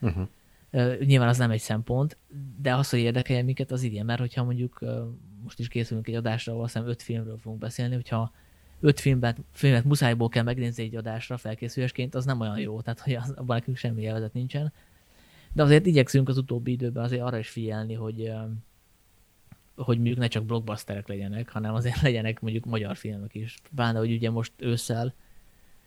uh-huh. 0.00 0.26
uh, 0.70 1.00
nyilván 1.00 1.28
az 1.28 1.38
nem 1.38 1.50
egy 1.50 1.60
szempont, 1.60 2.16
de 2.62 2.74
az, 2.74 2.90
hogy 2.90 2.98
érdekelje 2.98 3.42
minket, 3.42 3.70
az 3.70 3.82
igen, 3.82 4.04
mert 4.04 4.20
hogyha 4.20 4.44
mondjuk 4.44 4.84
most 5.42 5.58
is 5.58 5.68
készülünk 5.68 6.08
egy 6.08 6.14
adásra, 6.14 6.52
ahol 6.52 6.64
hiszem 6.64 6.86
öt 6.86 7.02
filmről 7.02 7.38
fogunk 7.38 7.60
beszélni, 7.60 7.94
hogyha 7.94 8.32
öt 8.80 9.00
filmet, 9.00 9.38
filmet 9.52 9.84
muszájból 9.84 10.28
kell 10.28 10.42
megnézni 10.42 10.82
egy 10.82 10.96
adásra 10.96 11.36
felkészülésként, 11.36 12.14
az 12.14 12.24
nem 12.24 12.40
olyan 12.40 12.58
jó, 12.58 12.80
tehát 12.80 13.00
hogy 13.00 13.14
az, 13.14 13.30
abban 13.30 13.56
nekünk 13.56 13.76
semmi 13.76 14.02
élvezet 14.02 14.32
nincsen. 14.32 14.72
De 15.52 15.62
azért 15.62 15.86
igyekszünk 15.86 16.28
az 16.28 16.36
utóbbi 16.36 16.70
időben 16.70 17.04
azért 17.04 17.22
arra 17.22 17.38
is 17.38 17.48
figyelni, 17.48 17.94
hogy 17.94 18.32
hogy 19.74 19.96
mondjuk 19.96 20.18
ne 20.18 20.28
csak 20.28 20.44
blockbusterek 20.44 21.08
legyenek, 21.08 21.48
hanem 21.48 21.74
azért 21.74 22.00
legyenek 22.10 22.40
mondjuk 22.40 22.64
magyar 22.64 22.96
filmek 22.96 23.34
is. 23.34 23.58
Bána, 23.70 23.98
hogy 23.98 24.12
ugye 24.12 24.30
most 24.30 24.52
ősszel, 24.56 25.14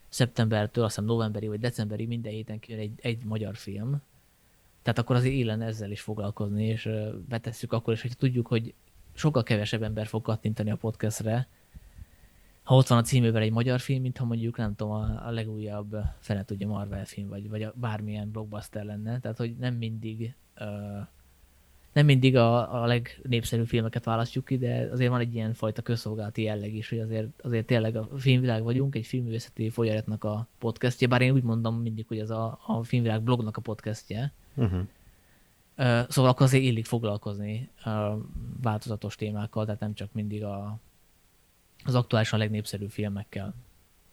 szeptembertől, 0.08 0.84
azt 0.84 0.94
hiszem 0.94 1.10
novemberi 1.10 1.48
vagy 1.48 1.60
decemberi 1.60 2.06
minden 2.06 2.32
héten 2.32 2.58
kijön 2.58 2.80
egy, 2.80 2.92
egy 3.02 3.24
magyar 3.24 3.56
film. 3.56 4.02
Tehát 4.82 4.98
akkor 4.98 5.16
azért 5.16 5.34
élen 5.34 5.62
ezzel 5.62 5.90
is 5.90 6.00
foglalkozni, 6.00 6.64
és 6.64 6.88
betesszük 7.28 7.72
akkor 7.72 7.92
is, 7.92 8.02
hogy 8.02 8.16
tudjuk, 8.16 8.46
hogy 8.46 8.74
sokkal 9.14 9.42
kevesebb 9.42 9.82
ember 9.82 10.06
fog 10.06 10.22
kattintani 10.22 10.70
a 10.70 10.76
podcastre, 10.76 11.48
ha 12.64 12.76
ott 12.76 12.86
van 12.86 12.98
a 12.98 13.02
címében 13.02 13.42
egy 13.42 13.52
magyar 13.52 13.80
film, 13.80 14.02
mint 14.02 14.18
ha 14.18 14.24
mondjuk, 14.24 14.56
nem 14.56 14.74
tudom, 14.74 14.92
a, 14.92 15.26
a 15.26 15.30
legújabb, 15.30 15.96
fene 16.18 16.44
tudja, 16.44 16.68
Marvel 16.68 17.04
film, 17.04 17.28
vagy, 17.28 17.48
vagy 17.48 17.62
a, 17.62 17.72
bármilyen 17.76 18.30
blockbuster 18.30 18.84
lenne. 18.84 19.20
Tehát, 19.20 19.36
hogy 19.36 19.56
nem 19.56 19.74
mindig 19.74 20.34
uh, 20.60 21.06
nem 21.92 22.06
mindig 22.06 22.36
a, 22.36 22.82
a 22.82 22.86
legnépszerűbb 22.86 23.66
filmeket 23.66 24.04
választjuk 24.04 24.44
ki, 24.44 24.58
de 24.58 24.88
azért 24.92 25.10
van 25.10 25.20
egy 25.20 25.34
ilyen 25.34 25.54
fajta 25.54 25.82
közszolgálati 25.82 26.42
jelleg 26.42 26.74
is, 26.74 26.88
hogy 26.88 26.98
azért, 26.98 27.28
azért 27.42 27.66
tényleg 27.66 27.96
a 27.96 28.08
filmvilág 28.16 28.62
vagyunk, 28.62 28.94
egy 28.94 29.06
filmművészeti 29.06 29.70
folyamatnak 29.70 30.24
a 30.24 30.46
podcastje, 30.58 31.06
bár 31.06 31.20
én 31.20 31.32
úgy 31.32 31.42
mondom 31.42 31.80
mindig, 31.80 32.06
hogy 32.06 32.18
ez 32.18 32.30
a, 32.30 32.58
a 32.66 32.82
filmvilág 32.82 33.22
blognak 33.22 33.56
a 33.56 33.60
podcastje. 33.60 34.32
Uh-huh. 34.54 34.80
Szóval 36.08 36.30
akkor 36.30 36.46
azért 36.46 36.64
illik 36.64 36.84
foglalkozni 36.84 37.68
változatos 38.62 39.16
témákkal, 39.16 39.64
tehát 39.64 39.80
nem 39.80 39.94
csak 39.94 40.12
mindig 40.12 40.44
a, 40.44 40.78
az 41.84 41.94
aktuálisan 41.94 42.38
legnépszerűbb 42.38 42.90
filmekkel. 42.90 43.54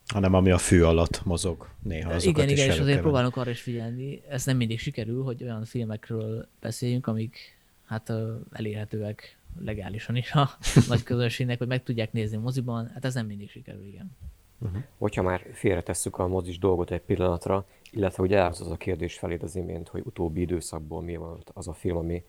Hanem 0.07 0.33
ami 0.33 0.51
a 0.51 0.57
fű 0.57 0.81
alatt 0.81 1.25
mozog 1.25 1.67
néha 1.83 2.13
azokat 2.13 2.43
Igen, 2.43 2.55
igen, 2.55 2.69
és 2.69 2.79
azért 2.79 3.01
próbálunk 3.01 3.35
arra 3.35 3.49
is 3.49 3.61
figyelni, 3.61 4.21
ez 4.29 4.45
nem 4.45 4.57
mindig 4.57 4.79
sikerül, 4.79 5.23
hogy 5.23 5.43
olyan 5.43 5.65
filmekről 5.65 6.47
beszéljünk, 6.59 7.07
amik 7.07 7.57
hát 7.85 8.13
elérhetőek 8.51 9.37
legálisan 9.59 10.15
is 10.15 10.31
a 10.31 10.49
nagy 10.87 11.03
közönségnek, 11.03 11.57
hogy 11.57 11.67
meg 11.67 11.83
tudják 11.83 12.11
nézni 12.11 12.37
moziban, 12.37 12.91
hát 12.93 13.05
ez 13.05 13.13
nem 13.13 13.25
mindig 13.25 13.49
sikerül, 13.49 13.85
igen. 13.85 14.11
Uh-huh. 14.59 14.81
Hogyha 14.97 15.21
már 15.21 15.47
félretesszük 15.53 16.17
a 16.17 16.27
mozis 16.27 16.59
dolgot 16.59 16.91
egy 16.91 17.01
pillanatra, 17.01 17.65
illetve 17.91 18.23
hogy 18.23 18.33
elhoz 18.33 18.61
az 18.61 18.71
a 18.71 18.77
kérdés 18.77 19.17
feléd 19.17 19.43
az 19.43 19.55
imént, 19.55 19.87
hogy 19.87 20.01
utóbbi 20.05 20.41
időszakból 20.41 21.01
mi 21.01 21.15
volt 21.15 21.51
az 21.53 21.67
a 21.67 21.73
film, 21.73 21.97
ami 21.97 22.23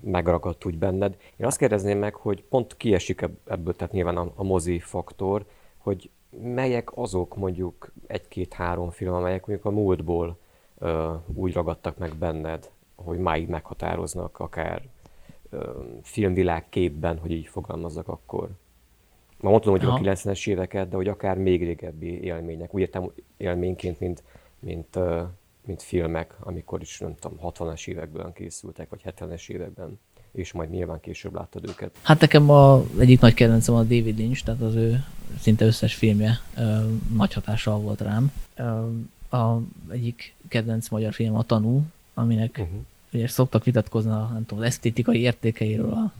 megragadt 0.00 0.64
úgy 0.64 0.78
benned. 0.78 1.16
Én 1.36 1.46
azt 1.46 1.58
kérdezném 1.58 1.98
meg, 1.98 2.14
hogy 2.14 2.42
pont 2.42 2.76
kiesik 2.76 3.28
ebből, 3.46 3.76
tehát 3.76 3.92
nyilván 3.92 4.16
a, 4.16 4.32
a 4.34 4.42
mozi 4.42 4.78
faktor, 4.78 5.44
hogy 5.78 6.10
melyek 6.40 6.96
azok 6.96 7.36
mondjuk 7.36 7.92
egy-két-három 8.06 8.90
film, 8.90 9.14
amelyek 9.14 9.46
mondjuk 9.46 9.66
a 9.66 9.70
múltból 9.70 10.38
ö, 10.78 11.12
úgy 11.34 11.52
ragadtak 11.52 11.98
meg 11.98 12.16
benned, 12.16 12.70
hogy 12.96 13.18
máig 13.18 13.48
meghatároznak, 13.48 14.38
akár 14.38 14.82
ö, 15.50 15.70
filmvilág 16.02 16.68
képben, 16.68 17.18
hogy 17.18 17.30
így 17.30 17.46
fogalmazzak 17.46 18.08
akkor. 18.08 18.48
Ma 19.40 19.50
mondtam, 19.50 19.72
hogy 19.72 19.84
Aha. 19.84 19.94
a 19.96 20.00
90-es 20.00 20.48
éveket, 20.48 20.88
de 20.88 20.96
hogy 20.96 21.08
akár 21.08 21.38
még 21.38 21.64
régebbi 21.64 22.22
élmények. 22.22 22.74
Úgy 22.74 22.80
értem 22.80 23.10
élményként, 23.36 24.00
mint, 24.00 24.22
mint, 24.58 24.98
mint 25.66 25.82
filmek, 25.82 26.34
amikor 26.40 26.80
is, 26.80 26.98
nem 26.98 27.14
tudom, 27.20 27.38
60-as 27.42 27.88
években 27.88 28.32
készültek, 28.32 28.88
vagy 28.90 29.00
70-es 29.04 29.48
években 29.48 29.98
és 30.32 30.52
majd 30.52 30.70
nyilván 30.70 31.00
később 31.00 31.34
láttad 31.34 31.68
őket. 31.68 31.96
Hát 32.02 32.20
nekem 32.20 32.50
a, 32.50 32.82
egyik 32.98 33.20
nagy 33.20 33.34
kedvencem 33.34 33.74
a 33.74 33.82
David 33.82 34.18
Lynch, 34.18 34.44
tehát 34.44 34.60
az 34.60 34.74
ő 34.74 35.04
szinte 35.40 35.64
összes 35.64 35.94
filmje 35.94 36.38
ö, 36.56 36.78
nagy 37.14 37.32
hatással 37.32 37.78
volt 37.78 38.00
rám. 38.00 38.32
Ö, 38.56 38.88
a 39.36 39.60
egyik 39.88 40.34
kedvenc 40.48 40.88
magyar 40.88 41.12
film 41.12 41.34
a 41.34 41.42
Tanú, 41.42 41.82
aminek 42.14 42.58
uh-huh 42.60 42.80
ugye 43.12 43.28
szoktak 43.28 43.64
vitatkozni 43.64 44.10
a, 44.10 44.30
nem 44.32 44.46
tudom, 44.46 44.64
az 44.64 44.70
esztétikai 44.70 45.20
értékeiről 45.20 45.92
a, 45.92 46.12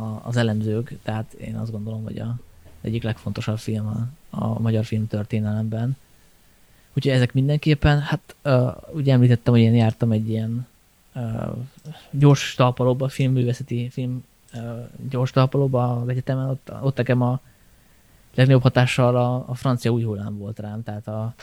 a, 0.00 0.20
az 0.24 0.36
elemzők, 0.36 0.98
tehát 1.02 1.32
én 1.32 1.56
azt 1.56 1.70
gondolom, 1.70 2.04
hogy 2.04 2.18
a 2.18 2.36
egyik 2.80 3.02
legfontosabb 3.02 3.58
film 3.58 3.86
a, 3.86 4.08
a 4.30 4.60
magyar 4.60 4.84
film 4.84 5.06
történelemben. 5.06 5.96
Úgyhogy 6.98 7.12
ezek 7.12 7.32
mindenképpen, 7.32 8.00
hát 8.00 8.34
uh, 8.44 8.76
ugye 8.92 9.12
említettem, 9.12 9.52
hogy 9.52 9.62
én 9.62 9.74
jártam 9.74 10.12
egy 10.12 10.28
ilyen 10.28 10.66
uh, 11.14 11.56
gyors 12.10 12.54
talpalóba, 12.54 13.08
filmművészeti 13.08 13.88
film 13.90 14.24
uh, 14.54 14.88
gyors 15.10 15.30
talpalóba 15.30 16.00
az 16.00 16.08
egyetemen, 16.08 16.48
ott, 16.48 16.70
ott 16.80 16.96
nekem 16.96 17.22
a 17.22 17.40
legnagyobb 18.34 18.62
hatással 18.62 19.16
a, 19.16 19.44
a 19.48 19.54
francia 19.54 19.90
új 19.90 20.02
hullám 20.02 20.38
volt 20.38 20.58
rám, 20.58 20.82
tehát 20.82 21.08
a, 21.08 21.34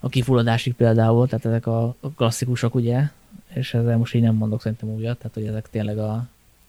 a 0.00 0.08
kifulladásig 0.08 0.74
például, 0.74 1.28
tehát 1.28 1.44
ezek 1.44 1.66
a 1.66 1.94
klasszikusok 2.16 2.74
ugye, 2.74 3.08
és 3.48 3.74
ezzel 3.74 3.96
most 3.96 4.14
így 4.14 4.22
nem 4.22 4.34
mondok 4.34 4.60
szerintem 4.60 4.88
újat, 4.88 5.18
tehát 5.18 5.34
hogy 5.34 5.46
ezek 5.46 5.70
tényleg 5.70 5.98
a, 5.98 6.26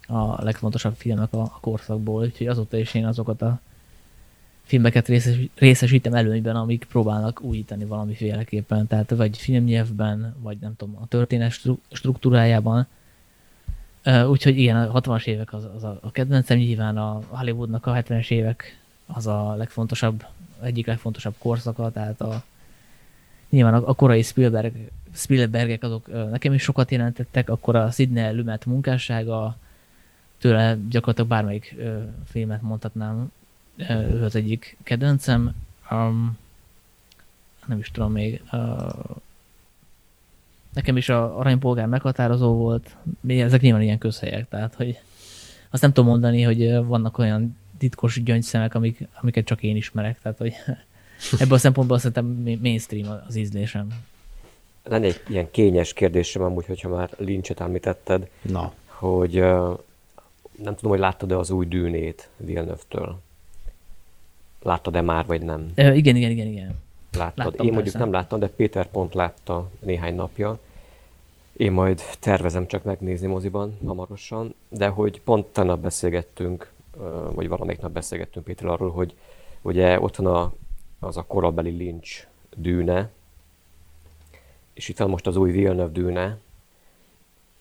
a 0.08 0.44
legfontosabb 0.44 0.96
filmek 0.96 1.34
a, 1.34 1.42
a 1.42 1.58
korszakból, 1.62 2.24
úgyhogy 2.24 2.48
azóta 2.48 2.78
is 2.78 2.94
én 2.94 3.06
azokat 3.06 3.42
a 3.42 3.60
filmeket 4.70 5.08
részes, 5.08 5.36
részesítem 5.56 6.14
előnyben, 6.14 6.56
amik 6.56 6.86
próbálnak 6.90 7.42
újítani 7.42 7.86
valamiféleképpen, 7.86 8.88
tehát 8.88 9.10
vagy 9.10 9.38
filmnyelvben, 9.38 10.36
vagy 10.40 10.58
nem 10.62 10.76
tudom, 10.76 10.98
a 11.02 11.08
történet 11.08 11.54
struktúrájában. 11.92 12.88
Úgyhogy 14.28 14.58
igen, 14.60 14.76
a 14.76 15.02
60-as 15.02 15.26
évek 15.26 15.54
az, 15.54 15.68
az 15.76 15.84
a 15.84 16.12
kedvencem, 16.12 16.58
nyilván 16.58 16.98
a 16.98 17.22
Hollywoodnak 17.28 17.86
a 17.86 17.94
70-es 17.94 18.30
évek 18.30 18.80
az 19.06 19.28
a 19.28 19.56
legfontosabb, 19.56 20.26
egyik 20.62 20.88
legfontosabb 20.88 21.36
korszaka, 21.38 21.92
tehát 21.92 22.22
a, 22.22 22.44
nyilván 23.50 23.74
a, 23.74 23.90
a 23.90 23.94
korai 23.94 24.22
Spielberg, 24.22 24.74
Spielbergek 25.14 25.84
azok 25.84 26.30
nekem 26.32 26.54
is 26.54 26.62
sokat 26.62 26.92
jelentettek, 26.92 27.50
akkor 27.50 27.76
a 27.76 27.92
Sidney 27.92 28.36
Lumet 28.36 28.66
munkássága, 28.66 29.58
tőle 30.38 30.78
gyakorlatilag 30.90 31.30
bármelyik 31.30 31.76
ö, 31.78 31.98
filmet 32.26 32.62
mondhatnám, 32.62 33.32
ő 33.90 34.24
az 34.24 34.36
egyik 34.36 34.78
kedvencem. 34.84 35.56
Um, 35.92 36.38
nem 37.66 37.80
is 37.80 37.92
tudom 37.92 38.12
még. 38.12 38.42
Uh, 38.52 38.90
nekem 40.74 40.98
is 40.98 41.10
a 41.10 41.40
aranypolgár 41.40 41.88
meghatározó 41.88 42.54
volt. 42.54 42.96
Ezek 43.28 43.62
nyilván 43.62 43.82
ilyen 43.82 43.98
közhelyek, 43.98 44.50
tehát 44.50 44.76
hogy 44.76 45.00
azt 45.70 45.82
nem 45.82 45.94
tudom 45.94 46.10
mondani, 46.10 46.42
hogy 46.42 46.86
vannak 46.86 47.18
olyan 47.18 47.58
titkos 47.78 48.24
gyöngyszemek, 48.24 48.76
amik, 48.76 49.08
amiket 49.22 49.46
csak 49.46 49.64
én 49.64 49.76
ismerek, 49.76 50.20
tehát 50.22 50.38
hogy 50.38 50.54
Ebből 51.40 51.54
a 51.54 51.58
szempontból 51.58 51.98
szerintem 51.98 52.58
mainstream 52.62 53.22
az 53.28 53.36
ízlésem. 53.36 53.88
Lenne 54.84 55.06
egy 55.06 55.22
ilyen 55.28 55.52
kényes 55.52 55.94
kérdésem 55.94 56.42
amúgy, 56.42 56.66
hogyha 56.66 56.90
már 56.90 57.10
Lynchet 57.18 57.60
említetted, 57.60 58.30
Na. 58.42 58.74
hogy 58.86 59.34
nem 59.34 60.76
tudom, 60.76 60.92
hogy 60.92 61.00
láttad-e 61.00 61.38
az 61.38 61.50
új 61.50 61.66
dűnét 61.66 62.30
Villeneuve-től? 62.38 63.20
Láttad-e 64.62 65.02
már, 65.02 65.26
vagy 65.26 65.42
nem? 65.42 65.72
Uh, 65.78 65.98
igen, 65.98 66.16
igen, 66.16 66.32
igen, 66.32 66.48
igen. 66.48 66.76
Láttad. 67.18 67.46
Láttam, 67.46 67.66
Én 67.66 67.74
mondjuk 67.74 67.84
persze. 67.84 68.00
nem 68.00 68.12
láttam, 68.12 68.40
de 68.40 68.48
Péter 68.48 68.88
pont 68.88 69.14
látta 69.14 69.70
néhány 69.80 70.16
napja, 70.16 70.60
Én 71.60 71.72
majd 71.72 72.02
tervezem 72.20 72.68
csak 72.68 72.84
megnézni 72.84 73.28
moziban 73.28 73.78
hamarosan, 73.86 74.54
de 74.70 74.88
hogy 74.88 75.22
pont 75.22 75.46
tegnap 75.46 75.80
beszélgettünk, 75.80 76.72
vagy 77.34 77.48
valamelyik 77.48 77.82
nap 77.82 77.92
beszélgettünk 77.92 78.46
Péter 78.46 78.68
arról, 78.68 78.92
hogy 78.92 79.16
ugye 79.62 80.00
ott 80.00 80.16
van 80.16 80.36
a, 80.36 80.54
az 81.00 81.18
a 81.18 81.24
korabeli 81.24 81.70
lincs 81.70 82.28
dűne, 82.56 83.10
és 84.74 84.90
itt 84.90 84.98
van 84.98 85.10
most 85.10 85.28
az 85.28 85.36
új 85.36 85.52
Villeneuve 85.52 85.92
dűne. 85.92 86.38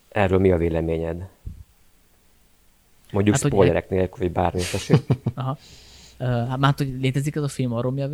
Erről 0.08 0.38
mi 0.38 0.50
a 0.52 0.56
véleményed? 0.56 1.28
Mondjuk 3.12 3.36
hát, 3.36 3.46
spoilerek 3.46 3.90
nélkül, 3.90 4.18
vagy 4.18 4.32
bármi, 4.32 4.62
Aha. 5.34 5.58
Hát 6.18 6.58
már 6.58 6.74
hogy 6.76 6.94
létezik 7.00 7.36
ez 7.36 7.42
a 7.42 7.48
film, 7.48 7.72
arról 7.72 7.92
mi 7.92 8.02
a 8.02 8.08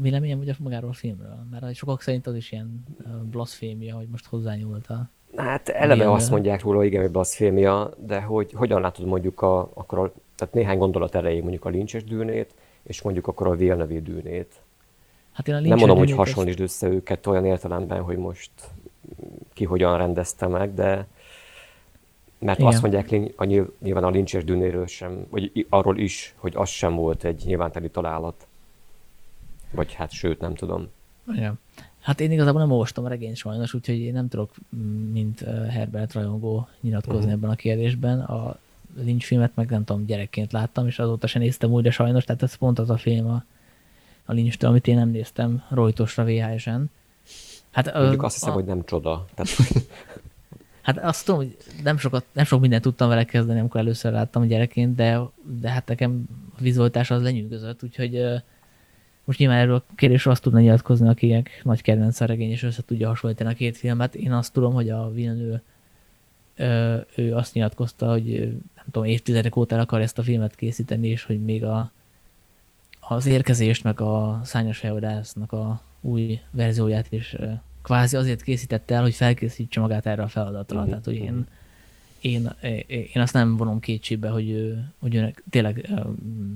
véleményem, 0.00 0.40
a 0.46 0.52
magáról 0.58 0.90
a 0.90 0.92
filmről? 0.92 1.46
Mert 1.50 1.74
sokak 1.74 2.02
szerint 2.02 2.26
az 2.26 2.34
is 2.34 2.52
ilyen 2.52 2.84
blasfémia, 3.30 3.96
hogy 3.96 4.08
most 4.08 4.26
hozzányúlt 4.26 4.86
a... 4.86 5.10
Hát 5.36 5.68
eleve 5.68 6.08
a 6.08 6.12
azt 6.12 6.30
mondják 6.30 6.62
róla, 6.62 6.84
igen, 6.84 7.00
hogy 7.00 7.10
blasfémia, 7.10 7.90
de 8.06 8.20
hogy 8.20 8.52
hogyan 8.52 8.80
látod 8.80 9.06
mondjuk 9.06 9.42
a, 9.42 9.70
akkor 9.74 9.98
a, 9.98 10.12
tehát 10.36 10.54
néhány 10.54 10.78
gondolat 10.78 11.14
erejéig 11.14 11.42
mondjuk 11.42 11.64
a 11.64 11.68
lincses 11.68 12.04
dűnét, 12.04 12.54
és 12.82 13.02
mondjuk 13.02 13.26
akkor 13.26 13.46
a 13.46 13.54
Villeneuve 13.54 14.00
dűnét. 14.00 14.60
Hát 15.32 15.48
én 15.48 15.54
a 15.54 15.60
Nem 15.60 15.78
mondom, 15.78 15.98
hogy 15.98 16.12
hasonlítsd 16.12 16.60
össze 16.60 16.88
őket 16.88 17.26
olyan 17.26 17.44
értelemben, 17.44 18.02
hogy 18.02 18.16
most 18.16 18.50
ki 19.52 19.64
hogyan 19.64 19.98
rendezte 19.98 20.46
meg, 20.46 20.74
de 20.74 21.06
mert 22.38 22.58
Igen. 22.58 22.70
azt 22.70 22.82
mondják 22.82 23.14
a 23.36 23.44
nyilván 23.78 24.04
a 24.04 24.10
lincses 24.10 24.44
dűnéről 24.44 24.86
sem, 24.86 25.26
vagy 25.30 25.66
arról 25.68 25.98
is, 25.98 26.34
hogy 26.36 26.52
az 26.56 26.68
sem 26.68 26.94
volt 26.94 27.24
egy 27.24 27.42
nyilvánteli 27.46 27.88
találat. 27.90 28.46
Vagy 29.70 29.92
hát 29.92 30.10
sőt, 30.10 30.40
nem 30.40 30.54
tudom. 30.54 30.88
Igen. 31.34 31.58
Hát 32.00 32.20
én 32.20 32.32
igazából 32.32 32.60
nem 32.60 32.70
olvastam 32.70 33.04
a 33.04 33.08
regényt 33.08 33.36
sajnos, 33.36 33.74
úgyhogy 33.74 33.98
én 33.98 34.12
nem 34.12 34.28
tudok, 34.28 34.50
mint 35.12 35.40
Herbert 35.70 36.12
rajongó 36.12 36.68
nyilatkozni 36.80 37.18
uh-huh. 37.18 37.32
ebben 37.32 37.50
a 37.50 37.54
kérdésben. 37.54 38.20
A 38.20 38.58
Lynch 38.96 39.24
filmet 39.24 39.52
meg 39.54 39.70
nem 39.70 39.84
tudom, 39.84 40.06
gyerekként 40.06 40.52
láttam, 40.52 40.86
és 40.86 40.98
azóta 40.98 41.26
sem 41.26 41.42
néztem 41.42 41.70
újra 41.70 41.90
sajnos, 41.90 42.24
tehát 42.24 42.42
ez 42.42 42.54
pont 42.54 42.78
az 42.78 42.90
a 42.90 42.96
film 42.96 43.26
a, 43.26 43.44
a 44.24 44.32
lynch 44.32 44.64
amit 44.64 44.86
én 44.86 44.96
nem 44.96 45.08
néztem 45.08 45.62
rojtosra 45.68 46.24
VHS-en. 46.24 46.90
Hát, 47.70 47.94
Mondjuk 47.94 48.22
azt 48.22 48.34
hiszem, 48.34 48.50
a... 48.50 48.54
hogy 48.54 48.64
nem 48.64 48.84
csoda. 48.84 49.24
Tehát... 49.34 49.50
Hát 50.88 50.98
azt 50.98 51.24
tudom, 51.24 51.40
hogy 51.40 51.56
nem, 51.82 51.98
sokat, 51.98 52.24
nem 52.32 52.44
sok 52.44 52.60
mindent 52.60 52.82
tudtam 52.82 53.08
vele 53.08 53.24
kezdeni, 53.24 53.58
amikor 53.58 53.80
először 53.80 54.12
láttam 54.12 54.46
gyerekként, 54.46 54.94
de, 54.94 55.20
de 55.60 55.70
hát 55.70 55.86
nekem 55.86 56.24
a 56.56 56.60
vizualitás 56.60 57.10
az 57.10 57.22
lenyűgözött, 57.22 57.82
úgyhogy 57.82 58.24
most 59.24 59.38
nyilván 59.38 59.58
erről 59.58 59.74
a 59.74 59.84
kérdésről 59.94 60.32
azt 60.32 60.42
tudna 60.42 60.60
nyilatkozni, 60.60 61.08
akinek 61.08 61.60
nagy 61.62 61.82
kedvenc 61.82 62.20
a 62.20 62.24
regény, 62.24 62.50
és 62.50 62.62
össze 62.62 62.82
tudja 62.86 63.08
hasonlítani 63.08 63.50
a 63.50 63.54
két 63.54 63.76
filmet. 63.76 64.14
Én 64.14 64.32
azt 64.32 64.52
tudom, 64.52 64.72
hogy 64.72 64.90
a 64.90 65.10
Villeneuve 65.10 65.62
ő 67.16 67.34
azt 67.34 67.54
nyilatkozta, 67.54 68.10
hogy 68.10 68.38
nem 68.74 68.84
tudom, 68.90 69.04
évtizedek 69.04 69.56
óta 69.56 69.74
el 69.74 69.80
akar 69.80 70.00
ezt 70.00 70.18
a 70.18 70.22
filmet 70.22 70.54
készíteni, 70.54 71.08
és 71.08 71.24
hogy 71.24 71.44
még 71.44 71.64
a, 71.64 71.92
az 73.00 73.26
érkezést, 73.26 73.84
meg 73.84 74.00
a 74.00 74.40
szányos 74.44 74.78
fejvadásznak 74.78 75.52
a 75.52 75.80
új 76.00 76.40
verzióját 76.50 77.12
is 77.12 77.36
kvázi 77.88 78.16
azért 78.16 78.42
készítette 78.42 78.94
el, 78.94 79.02
hogy 79.02 79.14
felkészítse 79.14 79.80
magát 79.80 80.06
erre 80.06 80.22
a 80.22 80.28
feladatra. 80.28 80.76
Uh-huh. 80.76 80.90
Tehát, 80.90 81.04
hogy 81.04 81.14
én, 81.14 81.46
én, 82.20 82.50
én 82.88 83.22
azt 83.22 83.32
nem 83.32 83.56
vonom 83.56 83.80
kétségbe, 83.80 84.28
hogy 84.28 84.50
ő, 84.50 84.92
hogy 84.98 85.14
ő 85.14 85.34
tényleg 85.50 85.90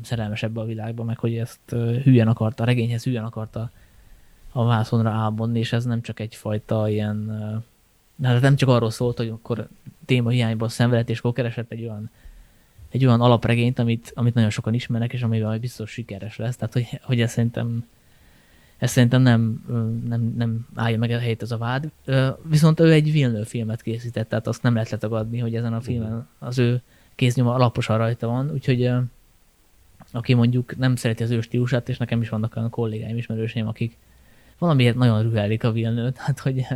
szerelmes 0.02 0.42
ebbe 0.42 0.60
a 0.60 0.64
világba, 0.64 1.04
meg 1.04 1.18
hogy 1.18 1.36
ezt 1.36 1.60
hülyen 2.02 2.28
akarta, 2.28 2.62
a 2.62 2.66
regényhez 2.66 3.02
hülyen 3.02 3.24
akarta 3.24 3.70
a 4.52 4.64
vászonra 4.64 5.10
ábonni, 5.10 5.58
és 5.58 5.72
ez 5.72 5.84
nem 5.84 6.02
csak 6.02 6.20
egyfajta 6.20 6.88
ilyen, 6.88 7.30
hát 8.22 8.40
nem 8.40 8.56
csak 8.56 8.68
arról 8.68 8.90
szólt, 8.90 9.16
hogy 9.16 9.28
akkor 9.28 9.68
téma 10.04 10.30
hiányból 10.30 10.68
szenvedett, 10.68 11.10
és 11.10 11.18
akkor 11.18 11.32
keresett 11.32 11.72
egy 11.72 11.82
olyan 11.82 12.10
egy 12.88 13.06
olyan 13.06 13.20
alapregényt, 13.20 13.78
amit, 13.78 14.12
amit 14.14 14.34
nagyon 14.34 14.50
sokan 14.50 14.74
ismernek, 14.74 15.12
és 15.12 15.22
amivel 15.22 15.58
biztos 15.58 15.90
sikeres 15.90 16.36
lesz. 16.36 16.56
Tehát, 16.56 16.72
hogy, 16.72 17.00
hogy 17.02 17.20
ez 17.20 17.30
szerintem 17.30 17.84
ez 18.82 18.90
szerintem 18.90 19.22
nem, 19.22 19.64
nem, 20.08 20.34
nem 20.36 20.66
állja 20.74 20.98
meg 20.98 21.10
a 21.10 21.18
helyét 21.18 21.42
ez 21.42 21.50
a 21.50 21.56
vád. 21.56 21.90
Viszont 22.42 22.80
ő 22.80 22.92
egy 22.92 23.12
Villeneuve 23.12 23.44
filmet 23.44 23.82
készített, 23.82 24.28
tehát 24.28 24.46
azt 24.46 24.62
nem 24.62 24.74
lehet 24.74 24.90
letagadni, 24.90 25.38
hogy 25.38 25.54
ezen 25.54 25.72
a 25.72 25.80
filmen 25.80 26.28
az 26.38 26.58
ő 26.58 26.82
kéznyoma 27.14 27.54
alaposan 27.54 27.98
rajta 27.98 28.26
van, 28.26 28.50
úgyhogy 28.50 28.90
aki 30.12 30.34
mondjuk 30.34 30.76
nem 30.76 30.96
szereti 30.96 31.22
az 31.22 31.30
ő 31.30 31.40
stílusát, 31.40 31.88
és 31.88 31.96
nekem 31.96 32.20
is 32.20 32.28
vannak 32.28 32.56
olyan 32.56 32.70
kollégáim, 32.70 33.16
ismerőseim, 33.16 33.68
akik 33.68 33.98
valamiért 34.58 34.96
nagyon 34.96 35.22
rühelik 35.22 35.64
a 35.64 35.72
villeneuve 35.72 36.10
tehát 36.10 36.38
hogy 36.38 36.66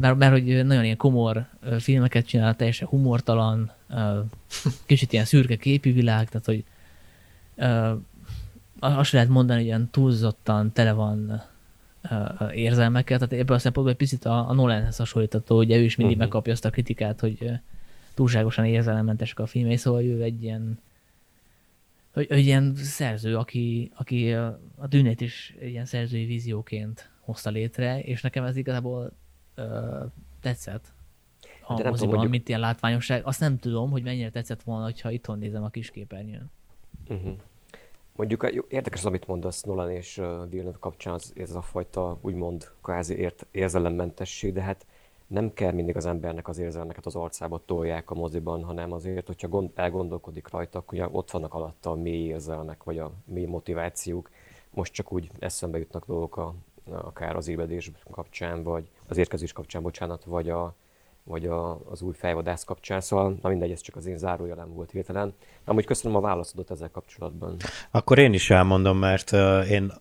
mert, 0.00 0.16
mert 0.16 0.32
hogy 0.32 0.66
nagyon 0.66 0.84
ilyen 0.84 0.96
komor 0.96 1.46
filmeket 1.78 2.26
csinál, 2.26 2.56
teljesen 2.56 2.88
humortalan, 2.88 3.72
kicsit 4.86 5.12
ilyen 5.12 5.24
szürke 5.24 5.56
képi 5.56 5.92
világ, 5.92 6.28
tehát 6.28 6.46
hogy 6.46 6.64
azt 8.78 9.12
lehet 9.12 9.28
mondani, 9.28 9.58
hogy 9.58 9.66
ilyen 9.66 9.88
túlzottan 9.90 10.72
tele 10.72 10.92
van 10.92 11.42
érzelmekkel, 12.52 13.18
tehát 13.18 13.42
ebből 13.42 13.56
a 13.56 13.58
szempontból 13.58 13.92
egy 13.92 13.98
picit 13.98 14.24
a, 14.24 14.48
a 14.48 14.52
Nolanhez 14.52 14.96
hasonlítható, 14.96 15.56
hogy 15.56 15.72
ő 15.72 15.82
is 15.82 15.96
mindig 15.96 16.16
uh-huh. 16.16 16.32
megkapja 16.32 16.52
azt 16.52 16.64
a 16.64 16.70
kritikát, 16.70 17.20
hogy 17.20 17.50
túlságosan 18.14 18.64
érzelemmentesek 18.64 19.38
a 19.38 19.46
filmei, 19.46 19.76
szóval 19.76 20.02
ő 20.02 20.22
egy 20.22 20.42
ilyen 20.42 20.78
hogy, 22.12 22.26
hogy 22.28 22.38
ilyen 22.46 22.74
szerző, 22.76 23.36
aki, 23.36 23.90
aki 23.94 24.32
a 24.32 24.86
dűnét 24.88 25.20
is 25.20 25.54
ilyen 25.60 25.84
szerzői 25.84 26.24
vízióként 26.24 27.10
hozta 27.20 27.50
létre, 27.50 28.00
és 28.00 28.22
nekem 28.22 28.44
ez 28.44 28.56
igazából 28.56 29.12
uh, 29.56 29.64
tetszett 30.40 30.92
a 31.62 31.74
De 31.74 31.82
nem 31.82 31.90
moziban, 31.90 32.14
tudom, 32.14 32.30
mint 32.30 32.48
ilyen 32.48 32.60
látványosság. 32.60 33.24
Azt 33.24 33.40
nem 33.40 33.58
tudom, 33.58 33.90
hogy 33.90 34.02
mennyire 34.02 34.30
tetszett 34.30 34.62
volna, 34.62 34.92
ha 35.02 35.10
itthon 35.10 35.38
nézem 35.38 35.62
a 35.62 35.68
kisképernyőn. 35.68 36.50
Uh-huh. 37.08 37.36
Mondjuk 38.18 38.52
érdekes, 38.68 39.04
amit 39.04 39.26
mondasz 39.26 39.62
Nolan 39.62 39.90
és 39.90 40.14
Villeneuve 40.48 40.78
kapcsán, 40.80 41.14
az, 41.14 41.32
ez 41.36 41.54
a 41.54 41.62
fajta 41.62 42.18
úgymond 42.20 42.70
kvázi 42.82 43.16
ért, 43.16 43.46
érzelemmentesség, 43.50 44.52
de 44.52 44.60
hát 44.60 44.86
nem 45.26 45.52
kell 45.54 45.72
mindig 45.72 45.96
az 45.96 46.06
embernek 46.06 46.48
az 46.48 46.58
érzelmeket 46.58 47.06
az 47.06 47.14
arcába 47.14 47.60
tolják 47.66 48.10
a 48.10 48.14
moziban, 48.14 48.64
hanem 48.64 48.92
azért, 48.92 49.26
hogyha 49.26 49.48
gond, 49.48 49.70
elgondolkodik 49.74 50.48
rajta, 50.48 50.78
akkor 50.78 50.98
ugye 50.98 51.08
ott 51.10 51.30
vannak 51.30 51.54
alatta 51.54 51.90
a 51.90 51.94
mély 51.94 52.26
érzelmek, 52.26 52.84
vagy 52.84 52.98
a 52.98 53.12
mély 53.24 53.46
motivációk. 53.46 54.30
Most 54.70 54.92
csak 54.92 55.12
úgy 55.12 55.30
eszembe 55.38 55.78
jutnak 55.78 56.06
dolgok 56.06 56.36
a, 56.36 56.54
akár 56.90 57.36
az 57.36 57.48
ébredés 57.48 57.90
kapcsán, 58.10 58.62
vagy 58.62 58.88
az 59.08 59.16
érkezés 59.16 59.52
kapcsán, 59.52 59.82
bocsánat, 59.82 60.24
vagy 60.24 60.50
a, 60.50 60.74
vagy 61.28 61.46
a, 61.46 61.80
az 61.90 62.02
új 62.02 62.14
fejvadász 62.14 62.64
kapcsán, 62.64 63.00
szóval 63.00 63.38
na 63.42 63.48
mindegy, 63.48 63.70
ez 63.70 63.80
csak 63.80 63.96
az 63.96 64.06
én 64.06 64.18
zárójelem 64.18 64.74
volt 64.74 64.90
hirtelen. 64.90 65.34
Amúgy 65.64 65.84
köszönöm 65.84 66.16
a 66.16 66.20
válaszodat 66.20 66.70
ezzel 66.70 66.90
kapcsolatban. 66.90 67.56
Akkor 67.90 68.18
én 68.18 68.32
is 68.32 68.50
elmondom, 68.50 68.98
mert 68.98 69.32
én 69.68 69.92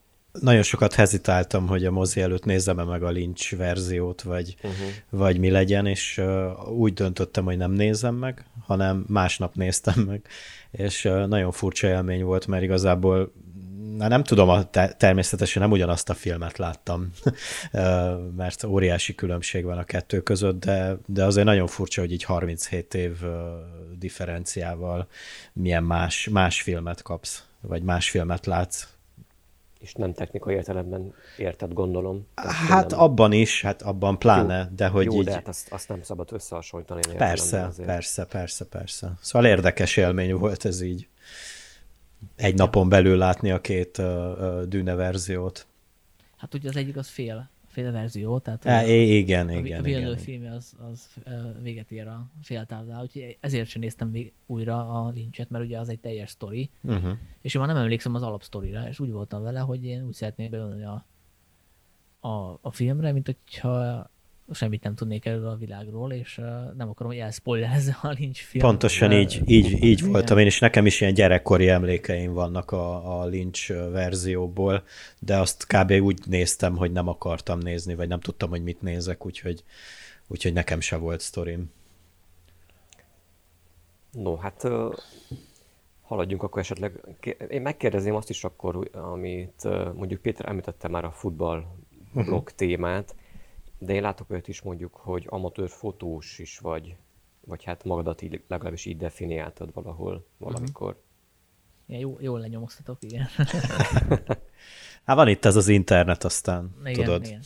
nagyon 0.42 0.63
sokat 0.63 0.94
hezitáltam, 0.94 1.68
hogy 1.68 1.86
a 1.86 1.92
mozi 1.92 2.22
előtt 2.22 2.46
nézzem-e 2.46 2.84
meg 2.84 3.04
a 3.04 3.10
Lynch 3.10 3.58
verziót, 3.58 4.22
vagy, 4.22 4.56
uh-huh. 4.58 4.88
vagy 5.10 5.40
mi 5.40 5.50
legyen, 5.50 5.86
és 5.86 6.18
uh, 6.18 6.70
úgy 6.70 6.94
döntöttem, 6.94 7.46
hogy 7.46 7.58
nem 7.58 7.72
nézem 7.72 8.16
meg, 8.16 8.46
hanem 8.66 9.06
másnap 9.08 9.56
néztem 9.56 10.00
meg, 10.08 10.28
és 10.72 11.06
uh, 11.06 11.26
nagyon 11.26 11.52
furcsa 11.52 11.88
élmény 11.88 12.24
volt, 12.24 12.48
mert 12.48 12.63
igazából 12.63 13.32
Na 13.95 14.08
nem 14.08 14.23
tudom, 14.23 14.69
természetesen 14.97 15.62
nem 15.62 15.71
ugyanazt 15.71 16.10
a 16.10 16.13
filmet 16.13 16.58
láttam, 16.58 17.12
mert 18.38 18.63
óriási 18.63 19.15
különbség 19.15 19.63
van 19.63 19.78
a 19.78 19.84
kettő 19.84 20.21
között, 20.21 20.60
de, 20.60 20.97
de 21.06 21.26
azért 21.26 21.45
nagyon 21.45 21.67
furcsa, 21.67 22.02
hogy 22.02 22.12
így 22.12 22.23
37 22.23 22.93
év 22.93 23.23
differenciával 23.97 25.08
milyen 25.54 25.84
más, 25.84 26.30
más 26.32 26.62
filmet 26.62 27.02
kapsz, 27.02 27.45
vagy 27.62 27.84
más 27.84 28.10
filmet 28.10 28.45
látsz. 28.45 28.88
És 29.80 29.93
nem 29.93 30.13
technikai 30.13 30.56
értelemben 30.56 31.13
érted, 31.38 31.73
gondolom. 31.73 32.28
Hát 32.67 32.89
nem... 32.89 33.00
abban 33.00 33.32
is, 33.32 33.62
hát 33.62 33.82
abban 33.82 34.19
pláne, 34.19 34.58
jó, 34.58 34.76
de 34.76 34.88
hogy 34.88 35.06
jó, 35.06 35.19
így... 35.19 35.26
de 35.26 35.34
hát 35.34 35.47
azt, 35.47 35.71
azt 35.71 35.89
nem 35.89 36.02
szabad 36.02 36.30
összehasonlítani. 36.32 37.02
Persze, 37.17 37.69
persze, 37.86 38.26
persze, 38.26 38.65
persze. 38.65 39.12
Szóval 39.21 39.47
érdekes 39.47 39.97
élmény 39.97 40.34
volt 40.34 40.65
ez 40.65 40.82
így 40.82 41.08
egy 42.36 42.56
napon 42.56 42.89
belül 42.89 43.17
látni 43.17 43.51
a 43.51 43.62
két 43.62 44.02
Dűne 44.67 44.96
verziót. 44.96 45.67
Hát 46.37 46.54
ugye 46.54 46.69
az 46.69 46.75
egyik 46.75 46.98
az 46.98 47.08
fél, 47.08 47.50
fél 47.67 47.92
verzió, 47.92 48.39
tehát 48.39 48.65
a, 48.65 48.87
igen, 48.87 49.50
igen, 49.50 49.79
a 49.79 49.83
Villeneuve 49.83 50.17
film 50.17 50.52
az, 50.52 50.75
az 50.89 51.08
véget 51.62 51.92
ér 51.92 52.08
a 52.08 52.27
féltávnál, 52.42 53.02
úgyhogy 53.02 53.37
ezért 53.39 53.67
sem 53.67 53.81
néztem 53.81 54.10
még 54.10 54.33
újra 54.46 55.04
a 55.04 55.10
lincset, 55.10 55.50
mert 55.50 55.63
ugye 55.63 55.79
az 55.79 55.89
egy 55.89 56.00
teljes 56.00 56.29
sztori, 56.29 56.69
uh-huh. 56.81 57.12
és 57.42 57.54
én 57.54 57.62
már 57.62 57.73
nem 57.73 57.81
emlékszem 57.81 58.15
az 58.15 58.21
alapsztorira, 58.21 58.87
és 58.87 59.00
úgy 59.00 59.12
voltam 59.12 59.44
vele, 59.44 59.60
hogy 59.60 59.85
én 59.85 60.06
úgy 60.06 60.13
szeretnék 60.13 60.50
beülni 60.50 60.83
a, 60.83 61.06
a, 62.19 62.60
a 62.62 62.71
filmre, 62.71 63.12
mint 63.12 63.25
hogyha 63.25 64.10
semmit 64.52 64.83
nem 64.83 64.95
tudnék 64.95 65.25
erről 65.25 65.48
a 65.48 65.56
világról, 65.56 66.12
és 66.12 66.37
uh, 66.37 66.45
nem 66.77 66.89
akarom, 66.89 67.12
hogy 67.12 67.21
elspoilerezze 67.21 67.98
a 68.02 68.10
Lynch 68.10 68.41
film. 68.41 68.63
Pontosan 68.63 69.12
így, 69.12 69.41
így, 69.45 69.83
így 69.83 70.06
voltam 70.06 70.37
én, 70.37 70.45
és 70.45 70.60
nekem 70.60 70.85
is 70.85 71.02
ilyen 71.02 71.13
gyerekkori 71.13 71.69
emlékeim 71.69 72.33
vannak 72.33 72.71
a, 72.71 73.19
a 73.19 73.25
Lynch 73.25 73.91
verzióból, 73.91 74.83
de 75.19 75.37
azt 75.37 75.67
kb. 75.67 75.91
úgy 75.91 76.19
néztem, 76.25 76.75
hogy 76.75 76.91
nem 76.91 77.08
akartam 77.08 77.60
nézni, 77.60 77.95
vagy 77.95 78.08
nem 78.08 78.19
tudtam, 78.19 78.50
hogy 78.50 78.63
mit 78.63 78.81
nézek, 78.81 79.25
úgyhogy, 79.25 79.63
úgyhogy 80.27 80.54
nekem 80.54 80.79
se 80.79 80.95
volt 80.95 81.19
sztorim. 81.19 81.71
No, 84.12 84.35
hát 84.35 84.67
haladjunk 86.02 86.43
akkor 86.43 86.62
esetleg. 86.62 87.02
Én 87.50 87.62
megkérdezném 87.62 88.15
azt 88.15 88.29
is 88.29 88.43
akkor, 88.43 88.89
amit 88.91 89.63
mondjuk 89.95 90.21
Péter 90.21 90.50
említette 90.50 90.87
már 90.87 91.06
a 91.06 91.12
futball 91.12 91.65
blog 92.13 92.27
uh-huh. 92.27 92.56
témát, 92.56 93.15
de 93.78 93.94
én 93.94 94.02
látok 94.02 94.30
olyat 94.30 94.48
is 94.48 94.62
mondjuk, 94.62 94.96
hogy 94.96 95.25
amatőr 95.30 95.69
fotós 95.69 96.40
is 96.40 96.60
vagy, 96.60 96.96
vagy 97.42 97.63
hát 97.63 97.84
magadat 97.84 98.21
így, 98.21 98.44
legalábbis 98.48 98.86
így 98.86 98.98
definiáltad 98.98 99.73
valahol, 99.73 100.28
valamikor. 100.38 100.90
Uh-huh. 100.90 101.06
Igen, 101.88 102.02
jó, 102.02 102.17
jól 102.19 102.40
lenyomoztatok, 102.40 102.98
igen. 103.00 103.28
hát 105.06 105.15
van 105.15 105.28
itt 105.28 105.46
ez 105.46 105.56
az 105.56 105.67
internet, 105.67 106.23
aztán 106.23 106.75
igen, 106.84 106.94
tudod. 106.94 107.25
Igen. 107.25 107.42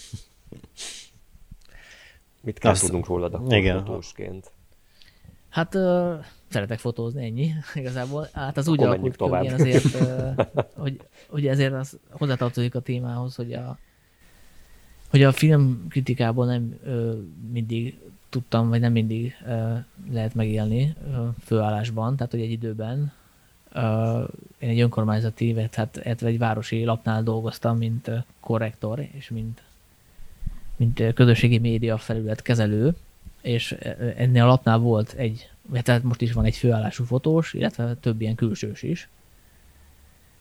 Mit 2.41 2.59
kell 2.59 2.71
Azt, 2.71 2.81
tudnunk 2.81 3.07
rólad 3.07 3.33
akkor 3.33 3.53
igen. 3.53 3.85
fotósként? 3.85 4.51
Hát 5.49 5.75
uh, 5.75 6.25
szeretek 6.47 6.79
fotózni, 6.79 7.25
ennyi 7.25 7.53
igazából. 7.73 8.27
Hát 8.33 8.57
az 8.57 8.67
úgy 8.67 8.83
alakult 8.83 9.15
ki, 9.15 9.23
hogy 9.27 9.47
azért, 9.47 9.83
hogy, 10.83 10.99
hogy 11.27 11.47
ezért 11.47 11.73
az 11.73 11.99
hozzátartozik 12.09 12.75
a 12.75 12.79
témához, 12.79 13.35
hogy 13.35 13.53
a, 13.53 13.77
hogy 15.11 15.23
a 15.23 15.31
filmkritikából 15.31 16.45
nem 16.45 16.79
uh, 16.85 17.13
mindig 17.51 17.99
tudtam, 18.29 18.69
vagy 18.69 18.79
nem 18.79 18.91
mindig 18.91 19.35
uh, 19.45 19.77
lehet 20.11 20.35
megélni 20.35 20.95
uh, 21.07 21.27
főállásban, 21.43 22.15
tehát 22.15 22.31
hogy 22.31 22.41
egy 22.41 22.51
időben 22.51 23.11
uh, 23.75 24.27
én 24.59 24.69
egy 24.69 24.79
önkormányzati, 24.79 25.53
vagy, 25.53 25.75
hát, 25.75 25.97
egy 25.97 26.37
városi 26.37 26.83
lapnál 26.83 27.23
dolgoztam, 27.23 27.77
mint 27.77 28.11
korrektor, 28.39 29.07
és 29.11 29.29
mint, 29.29 29.61
mint 30.75 31.13
közösségi 31.13 31.57
média 31.57 31.97
felület 31.97 32.41
kezelő, 32.41 32.95
és 33.41 33.71
ennél 34.15 34.43
a 34.43 34.47
lapnál 34.47 34.77
volt 34.77 35.13
egy, 35.13 35.49
tehát 35.81 36.03
most 36.03 36.21
is 36.21 36.33
van 36.33 36.45
egy 36.45 36.55
főállású 36.55 37.03
fotós, 37.03 37.53
illetve 37.53 37.95
több 37.95 38.21
ilyen 38.21 38.35
külsős 38.35 38.83
is. 38.83 39.09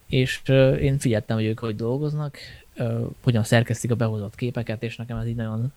És 0.06 0.42
én 0.80 0.98
figyeltem, 0.98 1.36
hogy 1.36 1.46
ők 1.46 1.58
hogy 1.58 1.76
dolgoznak, 1.76 2.38
hogyan 3.22 3.44
szerkesztik 3.44 3.90
a 3.90 3.94
behozott 3.94 4.34
képeket, 4.34 4.82
és 4.82 4.96
nekem 4.96 5.16
ez 5.16 5.26
így 5.26 5.36
nagyon, 5.36 5.72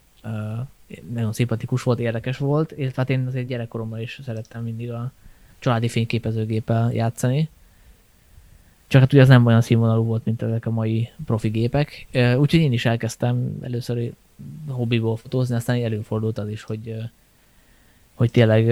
nagyon 1.14 1.34
szimpatikus 1.34 1.84
volt, 1.84 2.00
érdekes 2.00 2.38
volt, 2.38 2.72
és 2.72 2.94
hát 2.94 3.10
én 3.10 3.28
azért 3.28 3.48
gyerekkoromban 3.48 4.00
is 4.00 4.20
szerettem 4.24 4.64
mindig 4.64 4.92
a 4.92 5.12
családi 5.60 5.88
fényképezőgéppel 5.88 6.94
játszani. 6.94 7.50
Csak 8.88 9.02
hát 9.02 9.14
ugye 9.14 9.22
az 9.22 9.28
nem 9.28 9.46
olyan 9.46 9.62
színvonalú 9.62 10.04
volt, 10.04 10.26
mint 10.26 10.42
ezek 10.42 10.66
a 10.66 10.72
mai 10.72 11.10
profi 11.26 11.50
gépek. 11.50 12.08
Úgyhogy 12.14 12.60
én 12.60 12.72
is 12.72 12.86
elkezdtem 12.86 13.58
először 13.62 14.14
hobbiból 14.68 15.16
fotózni, 15.16 15.56
aztán 15.56 15.84
előfordult 15.84 16.38
az 16.38 16.50
is, 16.50 16.64
hogy, 16.64 16.96
hogy 18.14 18.32
tényleg 18.32 18.68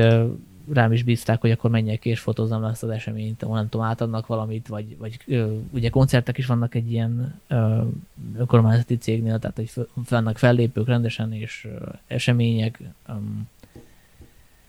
rám 0.74 0.91
is 0.91 1.03
bízták, 1.03 1.41
hogy 1.41 1.51
akkor 1.51 1.69
menjek 1.69 2.05
és 2.05 2.19
fotózzam 2.19 2.61
le 2.61 2.69
ezt 2.69 2.84
az 2.84 2.89
eseményt, 2.89 3.49
nem 3.49 3.69
tudom, 3.69 3.86
átadnak 3.86 4.28
valamit, 4.28 4.67
vagy, 4.67 4.97
vagy 4.97 5.45
ugye 5.72 5.89
koncertek 5.89 6.38
is 6.38 6.45
vannak 6.45 6.76
egy 6.76 6.91
ilyen 6.91 7.39
önkormányzati 8.38 8.97
cégnél, 8.97 9.39
tehát 9.39 9.55
hogy 9.55 9.88
vannak 10.09 10.38
fellépők 10.38 10.88
rendesen, 10.88 11.34
és 11.34 11.67
események, 12.07 12.80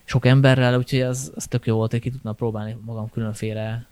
sok 0.04 0.26
emberrel, 0.26 0.78
úgyhogy 0.78 1.00
az, 1.00 1.32
az 1.34 1.46
tök 1.46 1.66
jó 1.66 1.76
volt, 1.76 1.90
hogy 1.90 2.00
ki 2.00 2.10
tudna 2.10 2.32
próbálni 2.32 2.76
magam 2.84 3.10
különféle 3.10 3.86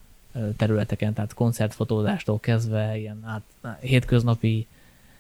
területeken, 0.56 1.12
tehát 1.12 1.34
koncertfotózástól 1.34 2.40
kezdve, 2.40 2.98
ilyen 2.98 3.24
át, 3.24 3.76
hétköznapi 3.80 4.66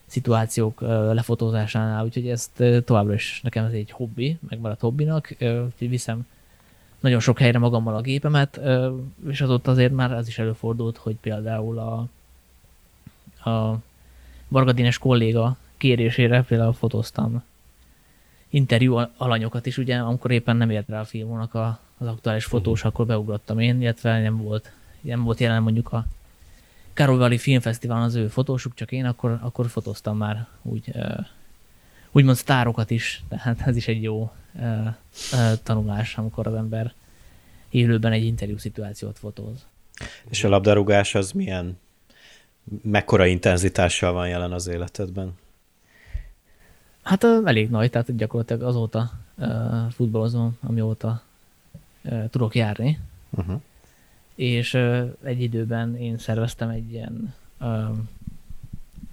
szituációk 0.06 0.80
lefotózásánál, 1.12 2.04
úgyhogy 2.04 2.28
ezt 2.28 2.62
továbbra 2.84 3.14
is 3.14 3.40
nekem 3.42 3.64
ez 3.64 3.72
egy 3.72 3.90
hobbi, 3.90 4.38
megmaradt 4.48 4.80
hobbinak, 4.80 5.36
úgyhogy 5.40 5.88
viszem 5.88 6.26
nagyon 7.00 7.20
sok 7.20 7.38
helyre 7.38 7.58
magammal 7.58 7.96
a 7.96 8.00
gépemet, 8.00 8.60
és 9.28 9.40
azóta 9.40 9.70
azért 9.70 9.92
már 9.92 10.12
az 10.12 10.28
is 10.28 10.38
előfordult, 10.38 10.96
hogy 10.96 11.16
például 11.20 11.78
a, 11.78 12.08
a 13.50 13.78
Vargadines 14.48 14.98
kolléga 14.98 15.56
kérésére 15.76 16.42
például 16.42 16.72
fotóztam 16.72 17.42
interjú 18.50 19.00
alanyokat 19.16 19.66
is, 19.66 19.78
ugye, 19.78 19.96
amikor 19.96 20.30
éppen 20.30 20.56
nem 20.56 20.70
ért 20.70 20.88
rá 20.88 21.00
a 21.00 21.04
filmónak 21.04 21.54
a, 21.54 21.78
az 21.98 22.06
aktuális 22.06 22.44
fotós, 22.44 22.78
uh-huh. 22.78 22.92
akkor 22.92 23.06
beugrottam 23.06 23.58
én, 23.58 23.80
illetve 23.80 24.20
nem 24.20 24.36
volt, 24.36 24.72
nem 25.00 25.22
volt 25.22 25.40
jelen 25.40 25.62
mondjuk 25.62 25.92
a 25.92 26.06
Károlyvali 26.92 27.38
Filmfesztiválon 27.38 28.04
az 28.04 28.14
ő 28.14 28.28
fotósuk, 28.28 28.74
csak 28.74 28.92
én 28.92 29.04
akkor, 29.04 29.38
akkor 29.42 29.68
fotóztam 29.68 30.16
már 30.16 30.46
úgy, 30.62 30.92
úgymond 32.12 32.36
sztárokat 32.36 32.90
is, 32.90 33.22
tehát 33.28 33.60
ez 33.66 33.76
is 33.76 33.88
egy 33.88 34.02
jó 34.02 34.32
uh, 34.54 34.86
uh, 35.32 35.52
tanulás, 35.62 36.16
amikor 36.16 36.46
az 36.46 36.54
ember 36.54 36.92
élőben 37.68 38.12
egy 38.12 38.24
interjú 38.24 38.58
szituációt 38.58 39.18
fotóz. 39.18 39.66
És 40.28 40.44
a 40.44 40.48
labdarúgás 40.48 41.14
az 41.14 41.32
milyen, 41.32 41.78
mekkora 42.82 43.26
intenzitással 43.26 44.12
van 44.12 44.28
jelen 44.28 44.52
az 44.52 44.66
életedben? 44.66 45.32
Hát 47.02 47.24
uh, 47.24 47.42
elég 47.44 47.70
nagy, 47.70 47.90
tehát 47.90 48.16
gyakorlatilag 48.16 48.62
azóta 48.62 49.12
uh, 49.36 49.46
futballozom, 49.90 50.58
amióta 50.60 51.22
uh, 52.02 52.28
tudok 52.30 52.54
járni. 52.54 52.98
Uh-huh 53.30 53.60
és 54.40 54.74
egy 55.22 55.40
időben 55.42 55.96
én 55.96 56.18
szerveztem 56.18 56.68
egy 56.68 56.92
ilyen 56.92 57.34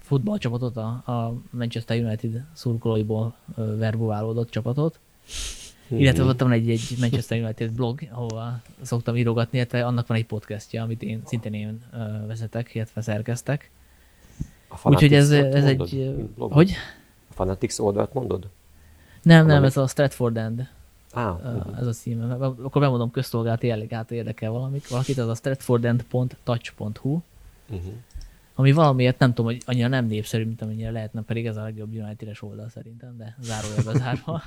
futballcsapatot, 0.08 0.76
a, 0.76 0.88
a 0.88 1.34
Manchester 1.50 2.04
United 2.04 2.44
szurkolóiból 2.52 3.34
verbuválódott 3.54 4.50
csapatot, 4.50 4.98
hmm. 5.88 5.98
illetve 5.98 6.24
ott 6.24 6.40
van 6.40 6.52
egy, 6.52 6.70
egy 6.70 6.94
Manchester 7.00 7.42
United 7.42 7.70
blog, 7.70 8.00
ahova 8.10 8.60
szoktam 8.82 9.16
írogatni, 9.16 9.58
illetve 9.58 9.86
annak 9.86 10.06
van 10.06 10.16
egy 10.16 10.26
podcastja, 10.26 10.82
amit 10.82 11.02
én 11.02 11.22
szintén 11.24 11.54
én 11.54 11.82
vezetek, 12.26 12.74
illetve 12.74 13.00
szerkeztek. 13.00 13.70
Úgyhogy 14.82 15.14
ez, 15.14 15.30
ez 15.30 15.64
egy... 15.64 16.14
Hogy? 16.38 16.72
A 17.30 17.34
Fanatics 17.34 17.78
oldalt 17.78 18.12
mondod? 18.12 18.48
Nem, 19.22 19.46
nem, 19.46 19.64
ez 19.64 19.76
a 19.76 19.86
Stratford 19.86 20.36
End. 20.36 20.68
Ah, 21.12 21.38
ez 21.78 21.86
a 21.86 21.92
címe. 21.92 22.34
Akkor 22.34 22.80
bemondom 22.80 23.10
közszolgált 23.10 23.62
jelleg 23.62 23.92
át 23.92 24.10
érdekel 24.10 24.50
valamit, 24.50 24.88
valakit, 24.88 25.18
az 25.18 25.28
a 25.28 25.34
stratfordend.touch.hu, 25.34 27.20
uh-huh. 27.68 27.92
Ami 28.60 28.72
valamiért 28.72 29.18
nem 29.18 29.34
tudom, 29.34 29.50
hogy 29.52 29.62
annyira 29.66 29.88
nem 29.88 30.06
népszerű, 30.06 30.44
mint 30.44 30.62
amennyire 30.62 30.90
lehetne, 30.90 31.22
pedig 31.22 31.46
ez 31.46 31.56
a 31.56 31.62
legjobb 31.62 31.92
United-es 31.92 32.42
oldal 32.42 32.68
szerintem, 32.68 33.16
de 33.18 33.36
zárójelbe 33.40 33.92
zárva. 33.98 34.42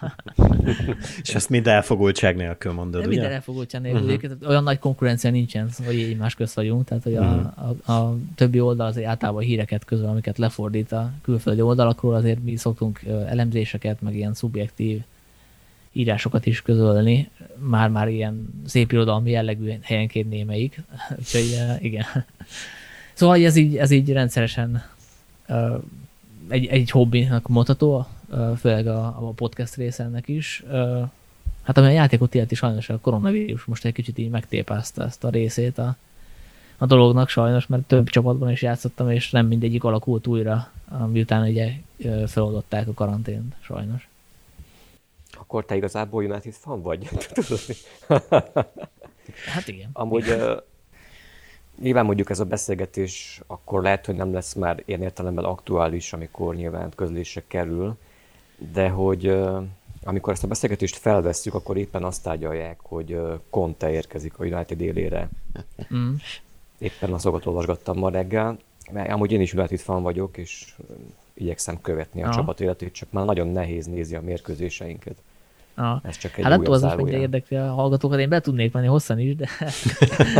És 1.23 1.35
ezt 1.35 1.49
mind 1.49 1.67
elfogultság 1.67 2.35
nélkül 2.35 2.71
mondod, 2.71 3.01
de 3.01 3.07
ugye? 3.07 3.15
Minden 3.15 3.31
elfogultság 3.31 3.81
nélkül. 3.81 4.31
Uh-huh. 4.31 4.49
Olyan 4.49 4.63
nagy 4.63 4.79
konkurencia 4.79 5.31
nincsen, 5.31 5.69
hogy 5.85 5.99
egymás 5.99 6.35
közt 6.35 6.55
vagyunk, 6.55 6.85
tehát 6.85 7.03
hogy 7.03 7.13
uh-huh. 7.13 7.45
a, 7.55 7.75
a, 7.85 7.91
a, 7.91 8.17
többi 8.35 8.59
oldal 8.59 8.87
azért 8.87 9.07
általában 9.07 9.41
híreket 9.43 9.85
közül, 9.85 10.05
amiket 10.05 10.37
lefordít 10.37 10.91
a 10.91 11.11
külföldi 11.21 11.61
oldalakról, 11.61 12.15
azért 12.15 12.43
mi 12.43 12.55
szoktunk 12.55 12.99
elemzéseket, 13.27 14.01
meg 14.01 14.15
ilyen 14.15 14.33
szubjektív 14.33 15.01
írásokat 15.91 16.45
is 16.45 16.61
közölni, 16.61 17.29
már-már 17.57 18.07
ilyen 18.07 18.49
szép 18.65 18.91
irodalmi 18.91 19.31
jellegű 19.31 19.71
helyenként 19.81 20.29
némelyik. 20.29 20.81
Úgyhogy 21.19 21.57
igen. 21.79 22.05
Szóval 23.21 23.45
ez 23.45 23.55
így, 23.55 23.77
ez 23.77 23.91
így 23.91 24.11
rendszeresen 24.11 24.83
uh, 25.47 25.83
egy, 26.47 26.65
egy 26.65 26.91
hobbinak 26.91 27.47
mondható, 27.47 28.07
uh, 28.29 28.57
főleg 28.57 28.87
a, 28.87 29.05
a 29.05 29.31
podcast 29.35 29.75
része 29.75 30.03
ennek 30.03 30.27
is. 30.27 30.63
Uh, 30.65 31.01
hát 31.63 31.77
ami 31.77 31.87
a 31.87 31.89
játékot 31.89 32.33
illeti, 32.33 32.55
sajnos 32.55 32.89
a 32.89 32.99
koronavírus 33.01 33.65
most 33.65 33.85
egy 33.85 33.93
kicsit 33.93 34.17
így 34.17 34.29
megtépázta 34.29 35.03
ezt 35.03 35.23
a 35.23 35.29
részét 35.29 35.77
a, 35.77 35.95
a 36.77 36.85
dolognak 36.85 37.29
sajnos, 37.29 37.67
mert 37.67 37.83
több 37.83 38.09
csapatban 38.09 38.51
is 38.51 38.61
játszottam, 38.61 39.09
és 39.09 39.31
nem 39.31 39.47
mindegyik 39.47 39.83
alakult 39.83 40.27
újra, 40.27 40.71
miután 41.07 41.47
ugye 41.47 41.71
feloldották 42.27 42.87
a 42.87 42.93
karantént, 42.93 43.55
sajnos 43.59 44.09
akkor 45.37 45.65
te 45.65 45.75
igazából 45.75 46.23
United 46.23 46.53
fan 46.53 46.81
vagy. 46.81 47.07
hát 49.53 49.67
igen. 49.67 49.89
Amúgy 49.93 50.23
igen. 50.23 50.61
Nyilván 51.81 52.05
mondjuk 52.05 52.29
ez 52.29 52.39
a 52.39 52.45
beszélgetés 52.45 53.41
akkor 53.47 53.81
lehet, 53.81 54.05
hogy 54.05 54.15
nem 54.15 54.33
lesz 54.33 54.53
már 54.53 54.83
ilyen 54.85 55.01
értelemben 55.01 55.43
aktuális, 55.43 56.13
amikor 56.13 56.55
nyilván 56.55 56.91
közlésre 56.95 57.43
kerül, 57.47 57.97
de 58.73 58.89
hogy 58.89 59.39
amikor 60.03 60.33
ezt 60.33 60.43
a 60.43 60.47
beszélgetést 60.47 60.95
felvesszük, 60.95 61.53
akkor 61.53 61.77
éppen 61.77 62.03
azt 62.03 62.23
tárgyalják, 62.23 62.79
hogy 62.81 63.19
Conte 63.49 63.91
érkezik 63.91 64.39
a 64.39 64.43
United 64.43 64.81
élére. 64.81 65.29
Mm. 65.93 66.13
Éppen 66.77 67.13
azokat 67.13 67.45
olvasgattam 67.45 67.97
ma 67.97 68.09
reggel, 68.09 68.57
mert 68.91 69.11
amúgy 69.11 69.31
én 69.31 69.41
is 69.41 69.53
United 69.53 69.79
fan 69.79 70.03
vagyok, 70.03 70.37
és 70.37 70.75
igyekszem 71.33 71.81
követni 71.81 72.21
a 72.21 72.25
Aha. 72.25 72.35
csapat 72.35 72.61
életét, 72.61 72.93
csak 72.93 73.11
már 73.11 73.25
nagyon 73.25 73.47
nehéz 73.47 73.85
nézni 73.85 74.15
a 74.15 74.21
mérkőzéseinket. 74.21 75.15
Ah. 75.75 75.99
Ez 76.03 76.17
csak 76.17 76.37
egy 76.37 76.43
hát 76.43 76.49
nem 76.49 76.63
tudom, 76.63 76.73
az 76.73 76.97
most 76.97 77.13
érdekli 77.13 77.57
a 77.57 77.73
hallgatókat, 77.73 78.19
én 78.19 78.29
be 78.29 78.39
tudnék 78.39 78.73
menni 78.73 78.87
hosszan 78.87 79.19
is, 79.19 79.35
de 79.35 79.47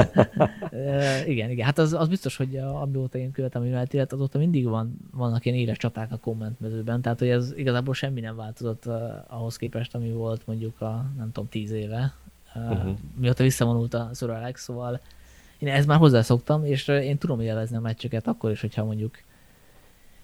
igen, 1.25 1.49
igen, 1.49 1.65
hát 1.65 1.77
az, 1.77 1.93
az 1.93 2.07
biztos, 2.07 2.37
hogy 2.37 2.55
amióta 2.55 3.17
én 3.17 3.31
követem 3.31 3.61
a 3.61 3.65
United, 3.65 4.13
azóta 4.13 4.37
mindig 4.37 4.65
van, 4.67 4.97
vannak 5.11 5.45
ilyen 5.45 5.57
éles 5.57 5.77
csaták 5.77 6.11
a 6.11 6.17
kommentmezőben, 6.17 7.01
tehát 7.01 7.19
hogy 7.19 7.29
ez 7.29 7.53
igazából 7.55 7.93
semmi 7.93 8.19
nem 8.19 8.35
változott 8.35 8.85
uh, 8.85 8.93
ahhoz 9.27 9.57
képest, 9.57 9.95
ami 9.95 10.11
volt 10.11 10.41
mondjuk 10.45 10.81
a, 10.81 11.05
nem 11.17 11.31
tudom, 11.31 11.49
tíz 11.49 11.71
éve, 11.71 12.13
uh, 12.55 12.71
uh-huh. 12.71 12.97
mióta 13.15 13.43
visszavonult 13.43 13.93
a 13.93 14.09
Sir 14.13 14.29
Alex, 14.29 14.63
szóval 14.63 14.99
én 15.59 15.69
ezt 15.69 15.87
már 15.87 15.97
hozzászoktam, 15.97 16.65
és 16.65 16.87
én 16.87 17.17
tudom 17.17 17.39
élvezni 17.39 17.75
a 17.75 17.79
meccseket 17.79 18.27
akkor 18.27 18.51
is, 18.51 18.61
hogyha 18.61 18.85
mondjuk 18.85 19.17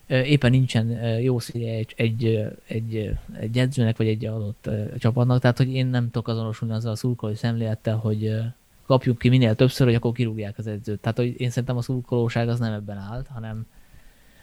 éppen 0.08 0.52
nincsen 0.52 0.90
jó 1.22 1.40
szíje 1.40 1.74
egy, 1.74 1.94
egy, 1.96 2.48
egy, 2.68 3.18
egy 3.40 3.58
edzőnek, 3.58 3.98
vagy 3.98 4.08
egy 4.08 4.26
adott 4.26 4.70
csapatnak, 4.98 5.42
tehát 5.42 5.58
hogy 5.58 5.74
én 5.74 5.88
nem 5.88 6.06
tudok 6.06 6.28
azonosulni 6.28 6.74
azzal 6.74 6.92
a 6.92 6.96
szurkolói 6.96 7.36
szemlélettel, 7.36 7.96
hogy 7.96 8.40
kapjuk 8.86 9.18
ki 9.18 9.30
minél 9.30 9.56
többször, 9.56 9.88
hogy 9.88 9.96
akkor 9.96 10.12
kirúgják 10.12 10.58
az 10.58 10.68
edzőt. 10.68 11.00
Tehát, 11.00 11.18
hogy 11.18 11.42
én 11.42 11.50
szerintem 11.50 11.78
a 11.78 11.82
szurkolóság 11.82 12.50
az 12.50 12.60
nem 12.60 12.74
ebben 12.74 12.98
állt, 12.98 13.28
hanem, 13.28 13.66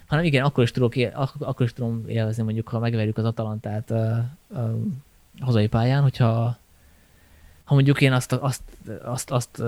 hanem 0.05 0.25
igen, 0.25 0.43
akkor 0.43 0.63
is, 0.63 0.71
tudok, 0.71 0.93
akkor 1.39 1.65
is 1.65 1.73
tudom 1.73 2.03
élvezni, 2.07 2.43
mondjuk, 2.43 2.67
ha 2.67 2.79
megverjük 2.79 3.17
az 3.17 3.25
Atalantát 3.25 3.91
a, 3.91 4.15
a 4.53 4.77
hazai 5.39 5.67
pályán, 5.67 6.01
hogyha 6.01 6.57
ha 7.63 7.73
mondjuk 7.73 8.01
én 8.01 8.11
azt, 8.11 8.31
azt, 8.31 8.61
azt, 9.03 9.31
azt 9.31 9.63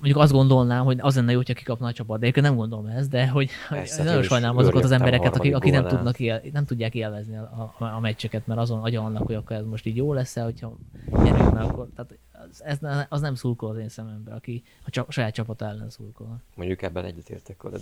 mondjuk 0.00 0.22
azt 0.22 0.32
gondolnám, 0.32 0.84
hogy 0.84 0.98
az 1.00 1.16
lenne 1.16 1.30
jó, 1.30 1.36
hogyha 1.36 1.54
kikapna 1.54 1.86
a 1.86 1.92
csapat, 1.92 2.20
de 2.20 2.26
én 2.26 2.32
nem 2.34 2.56
gondolom 2.56 2.86
ezt, 2.86 3.10
de 3.10 3.28
hogy 3.28 3.50
Persze, 3.68 4.02
nagyon 4.02 4.22
sajnálom 4.22 4.56
azokat 4.56 4.84
az 4.84 4.90
embereket, 4.90 5.36
akik, 5.36 5.54
akik 5.54 5.72
nem, 5.72 5.86
tudnak 5.86 6.20
él, 6.20 6.40
nem 6.52 6.64
tudják 6.64 6.94
élvezni 6.94 7.36
a, 7.36 7.72
a, 7.78 7.84
a 7.84 8.00
meccseket, 8.00 8.46
mert 8.46 8.60
azon 8.60 8.82
agyon 8.82 9.04
annak, 9.04 9.26
hogy 9.26 9.34
akkor 9.34 9.56
ez 9.56 9.64
most 9.64 9.86
így 9.86 9.96
jó 9.96 10.12
lesz-e, 10.12 10.42
hogyha 10.42 10.76
nyerünk, 11.10 11.52
mert 11.52 11.68
akkor, 11.68 11.88
tehát 11.96 12.18
ez, 12.58 12.78
az 13.08 13.20
nem 13.20 13.34
szurkol 13.34 13.70
az 13.70 13.76
én 13.76 13.88
szemembe, 13.88 14.32
aki 14.32 14.62
a, 14.86 14.90
csa, 14.90 15.04
a 15.08 15.12
saját 15.12 15.34
csapata 15.34 15.64
ellen 15.64 15.90
szurkol. 15.90 16.42
Mondjuk 16.54 16.82
ebben 16.82 17.04
egyetértek 17.04 17.62
veled. 17.62 17.80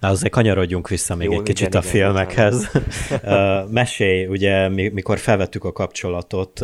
Na 0.00 0.08
azért 0.08 0.32
kanyarodjunk 0.32 0.88
vissza 0.88 1.14
még 1.14 1.30
Jó, 1.30 1.38
egy 1.38 1.42
kicsit 1.42 1.66
igen, 1.66 1.80
a 1.80 1.84
igen, 1.84 1.92
filmekhez. 1.92 2.54
uh, 3.22 3.70
mesélj, 3.70 4.26
ugye 4.26 4.68
mikor 4.68 5.18
felvettük 5.18 5.64
a 5.64 5.72
kapcsolatot, 5.72 6.60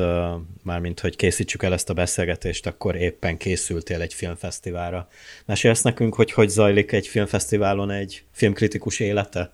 mármint 0.62 1.00
hogy 1.00 1.16
készítsük 1.16 1.62
el 1.62 1.72
ezt 1.72 1.90
a 1.90 1.94
beszélgetést, 1.94 2.66
akkor 2.66 2.96
éppen 2.96 3.36
készültél 3.36 4.00
egy 4.00 4.14
filmfesztiválra. 4.14 5.08
Mesélsz 5.44 5.82
nekünk, 5.82 6.14
hogy 6.14 6.32
hogy 6.32 6.48
zajlik 6.48 6.92
egy 6.92 7.06
filmfesztiválon 7.06 7.90
egy 7.90 8.24
filmkritikus 8.30 9.00
élete? 9.00 9.50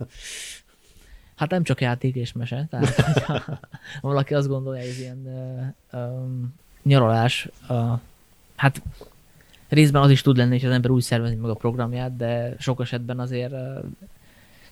Hát 1.37 1.51
nem 1.51 1.63
csak 1.63 1.81
játék 1.81 2.15
és 2.15 2.33
mese, 2.33 2.67
tehát 2.71 3.21
ha 3.21 3.61
valaki 4.01 4.35
azt 4.35 4.49
gondolja, 4.49 4.81
hogy 4.81 4.91
ez 4.91 4.99
ilyen 4.99 5.27
um, 5.93 6.55
nyaralás, 6.85 7.49
uh, 7.69 7.99
hát 8.57 8.83
részben 9.69 10.03
az 10.03 10.11
is 10.11 10.23
tud 10.23 10.37
lenni, 10.37 10.59
hogy 10.59 10.69
az 10.69 10.75
ember 10.75 10.91
úgy 10.91 11.03
szervezi 11.03 11.35
meg 11.35 11.51
a 11.51 11.55
programját, 11.55 12.17
de 12.17 12.55
sok 12.59 12.81
esetben 12.81 13.21
azért 13.21 13.55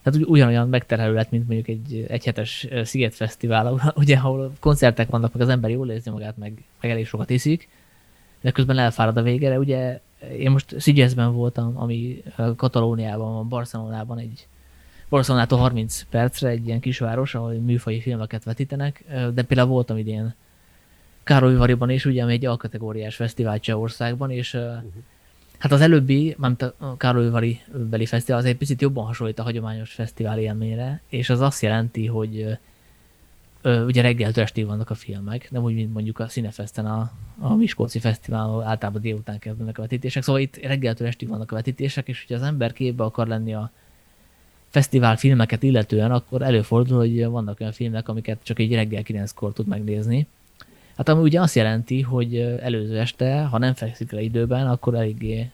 tehát 0.02 0.18
ugy, 0.18 0.24
ugyanolyan 0.28 0.68
megterhelő 0.68 1.14
lett, 1.14 1.30
mint 1.30 1.46
mondjuk 1.46 1.68
egy 1.68 2.04
egyhetes 2.08 2.68
szigetfesztivál, 2.84 3.80
ugye, 3.96 4.16
ahol 4.16 4.52
koncertek 4.60 5.10
vannak, 5.10 5.32
meg 5.32 5.42
az 5.42 5.48
ember 5.48 5.70
jól 5.70 5.90
érzi 5.90 6.10
magát, 6.10 6.36
meg, 6.36 6.62
meg 6.80 6.90
elég 6.90 7.06
sokat 7.06 7.30
iszik, 7.30 7.68
de 8.40 8.50
közben 8.50 8.78
elfárad 8.78 9.16
a 9.16 9.22
végére. 9.22 9.58
Ugye 9.58 10.00
én 10.38 10.50
most 10.50 10.80
Szigyezben 10.80 11.32
voltam, 11.32 11.78
ami 11.78 12.22
Katalóniában 12.56 13.32
van, 13.32 13.48
Barcelonában 13.48 14.18
egy 14.18 14.46
Barcelonától 15.08 15.58
30 15.58 16.04
percre 16.10 16.48
egy 16.48 16.66
ilyen 16.66 16.80
kisváros, 16.80 17.34
ahol 17.34 17.52
műfai 17.52 18.00
filmeket 18.00 18.44
vetítenek, 18.44 19.04
de 19.34 19.42
például 19.42 19.68
voltam 19.68 19.96
idén 19.96 20.34
Károlyvariban 21.24 21.90
is, 21.90 22.04
ugye, 22.04 22.22
ami 22.22 22.32
egy 22.32 22.46
alkategóriás 22.46 23.14
fesztivál 23.14 23.60
Csehországban, 23.60 24.30
és 24.30 24.54
uh-huh. 24.54 24.82
hát 25.58 25.72
az 25.72 25.80
előbbi, 25.80 26.34
mert 26.38 26.62
a 26.62 26.96
Károlyvari 26.96 27.60
beli 27.90 28.06
fesztivál 28.06 28.40
az 28.40 28.46
egy 28.46 28.56
picit 28.56 28.80
jobban 28.80 29.06
hasonlít 29.06 29.38
a 29.38 29.42
hagyományos 29.42 29.92
fesztivál 29.92 30.38
élményre, 30.38 31.00
és 31.08 31.30
az 31.30 31.40
azt 31.40 31.62
jelenti, 31.62 32.06
hogy 32.06 32.58
ö, 33.62 33.84
ugye 33.84 34.02
reggeltől 34.02 34.44
estig 34.44 34.66
vannak 34.66 34.90
a 34.90 34.94
filmek, 34.94 35.50
nem 35.50 35.62
úgy, 35.62 35.74
mint 35.74 35.92
mondjuk 35.92 36.18
a 36.18 36.26
Cinefesten 36.26 36.86
a, 36.86 37.12
a 37.38 37.54
Miskolci 37.54 37.98
Fesztivál, 37.98 38.62
általában 38.62 39.00
délután 39.00 39.38
kezdenek 39.38 39.78
a 39.78 39.82
vetítések, 39.82 40.22
szóval 40.22 40.40
itt 40.40 40.56
reggeltől 40.56 41.06
estig 41.06 41.28
vannak 41.28 41.52
a 41.52 41.54
vetítések, 41.54 42.08
és 42.08 42.24
hogyha 42.26 42.42
az 42.42 42.48
ember 42.48 42.72
képbe 42.72 43.04
akar 43.04 43.26
lenni 43.26 43.54
a 43.54 43.70
fesztivál 44.68 45.16
filmeket 45.16 45.62
illetően, 45.62 46.10
akkor 46.10 46.42
előfordul, 46.42 46.98
hogy 46.98 47.24
vannak 47.24 47.60
olyan 47.60 47.72
filmek, 47.72 48.08
amiket 48.08 48.38
csak 48.42 48.58
egy 48.58 48.74
reggel 48.74 49.02
9-kor 49.04 49.52
tud 49.52 49.66
megnézni, 49.66 50.26
Hát 50.96 51.08
ami 51.08 51.22
ugye 51.22 51.40
azt 51.40 51.54
jelenti, 51.54 52.00
hogy 52.00 52.36
előző 52.38 52.98
este, 52.98 53.42
ha 53.42 53.58
nem 53.58 53.74
fekszik 53.74 54.12
le 54.12 54.20
időben, 54.20 54.66
akkor 54.66 54.94
eléggé 54.94 55.50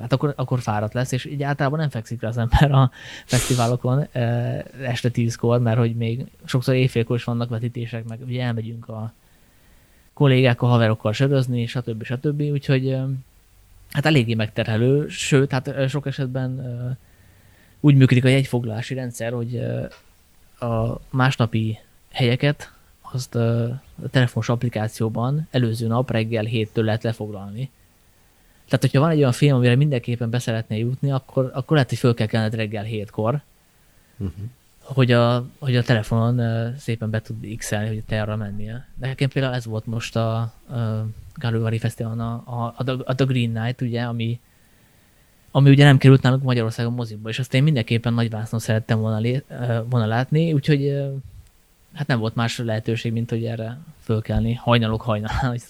hát 0.00 0.12
akkor, 0.12 0.32
akkor 0.36 0.60
fáradt 0.60 0.94
lesz, 0.94 1.12
és 1.12 1.24
így 1.24 1.42
általában 1.42 1.78
nem 1.78 1.88
fekszik 1.88 2.22
le 2.22 2.28
az 2.28 2.38
ember 2.38 2.72
a 2.72 2.90
fesztiválokon 3.24 4.06
este 4.82 5.08
tízkor, 5.10 5.60
mert 5.60 5.78
hogy 5.78 5.94
még 5.94 6.26
sokszor 6.44 6.74
éjfélkor 6.74 7.16
is 7.16 7.24
vannak 7.24 7.48
vetítések, 7.48 8.08
meg 8.08 8.18
ugye 8.26 8.42
elmegyünk 8.42 8.88
a 8.88 9.12
kollégákkal, 10.12 10.70
haverokkal 10.70 11.12
sörözni, 11.12 11.66
stb. 11.66 12.04
stb. 12.04 12.40
Úgyhogy 12.40 12.96
hát 13.90 14.06
eléggé 14.06 14.34
megterhelő, 14.34 15.08
sőt, 15.08 15.50
hát 15.50 15.88
sok 15.88 16.06
esetben 16.06 16.60
úgy 17.80 17.94
működik 17.94 18.24
a 18.24 18.28
jegyfoglalási 18.28 18.94
rendszer, 18.94 19.32
hogy 19.32 19.56
a 20.58 21.00
másnapi 21.10 21.78
helyeket 22.10 22.72
azt 23.14 23.34
a 23.34 23.80
telefonos 24.10 24.48
applikációban 24.48 25.48
előző 25.50 25.86
nap 25.86 26.10
reggel 26.10 26.44
héttől 26.44 26.84
lehet 26.84 27.02
lefoglalni. 27.02 27.70
Tehát, 28.64 28.80
hogyha 28.80 29.00
van 29.00 29.10
egy 29.10 29.18
olyan 29.18 29.32
film, 29.32 29.56
amire 29.56 29.76
mindenképpen 29.76 30.30
beszeretnél 30.30 30.78
jutni, 30.78 31.10
akkor, 31.10 31.50
akkor 31.54 31.72
lehet, 31.72 31.88
hogy 31.88 31.98
föl 31.98 32.14
kell 32.14 32.26
kelned 32.26 32.54
reggel 32.54 32.82
hétkor, 32.82 33.40
uh-huh. 34.16 34.34
hogy, 34.82 35.12
a, 35.12 35.46
hogy 35.58 35.76
a 35.76 35.82
telefonon 35.82 36.72
szépen 36.76 37.10
be 37.10 37.20
tud 37.20 37.56
x 37.56 37.70
hogy 37.70 38.02
te 38.06 38.22
arra 38.22 38.36
mennél. 38.36 38.84
De 38.94 39.06
nekem 39.06 39.28
például 39.28 39.54
ez 39.54 39.64
volt 39.64 39.86
most 39.86 40.16
a, 40.16 40.36
a 40.36 41.06
Galilei 41.34 41.78
Fesztiválon 41.78 42.20
a, 42.20 42.32
a, 42.46 42.84
a, 43.04 43.14
The 43.14 43.24
Green 43.24 43.52
Knight, 43.52 43.80
ugye, 43.80 44.02
ami, 44.02 44.40
ami 45.50 45.70
ugye 45.70 45.84
nem 45.84 45.98
került 45.98 46.22
nálunk 46.22 46.42
Magyarországon 46.42 46.92
moziba, 46.92 47.28
és 47.28 47.38
azt 47.38 47.54
én 47.54 47.62
mindenképpen 47.62 48.14
nagy 48.14 48.30
vásznon 48.30 48.60
szerettem 48.60 48.98
volna, 48.98 49.18
lé, 49.18 49.42
volna 49.88 50.06
látni, 50.06 50.52
úgyhogy 50.52 51.02
hát 51.94 52.06
nem 52.06 52.18
volt 52.18 52.34
más 52.34 52.58
lehetőség, 52.58 53.12
mint 53.12 53.30
hogy 53.30 53.44
erre 53.44 53.78
fölkelni 54.00 54.54
hajnalok 54.54 55.02
hajnalán, 55.02 55.48
hogy, 55.50 55.62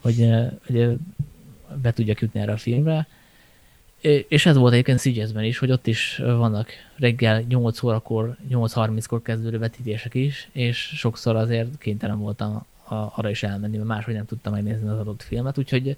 hogy, 0.00 0.30
hogy 0.66 0.96
be 1.82 1.92
tudjak 1.92 2.20
jutni 2.20 2.40
erre 2.40 2.52
a 2.52 2.56
filmre. 2.56 3.06
És 4.28 4.46
ez 4.46 4.56
volt 4.56 4.72
egyébként 4.72 4.98
Szigyezben 4.98 5.44
is, 5.44 5.58
hogy 5.58 5.70
ott 5.70 5.86
is 5.86 6.16
vannak 6.24 6.68
reggel 6.96 7.40
8 7.40 7.82
órakor, 7.82 8.36
8.30-kor 8.50 9.22
kezdődő 9.22 9.58
vetítések 9.58 10.14
is, 10.14 10.48
és 10.52 10.78
sokszor 10.78 11.36
azért 11.36 11.78
kénytelen 11.78 12.18
voltam 12.18 12.66
arra 12.88 13.30
is 13.30 13.42
elmenni, 13.42 13.76
mert 13.76 13.88
máshogy 13.88 14.14
nem 14.14 14.26
tudtam 14.26 14.52
megnézni 14.52 14.88
az 14.88 14.98
adott 14.98 15.22
filmet, 15.22 15.58
úgyhogy 15.58 15.96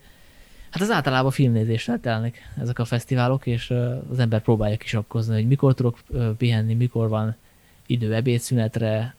hát 0.70 0.82
az 0.82 0.90
általában 0.90 1.30
filmnézéssel 1.30 2.00
telnek 2.00 2.52
ezek 2.60 2.78
a 2.78 2.84
fesztiválok, 2.84 3.46
és 3.46 3.70
az 4.10 4.18
ember 4.18 4.42
próbálja 4.42 4.76
kisakkozni, 4.76 5.34
hogy 5.34 5.46
mikor 5.46 5.74
tudok 5.74 5.98
pihenni, 6.36 6.74
mikor 6.74 7.08
van 7.08 7.36
idő 7.87 8.14
ebédszünetre, 8.14 9.14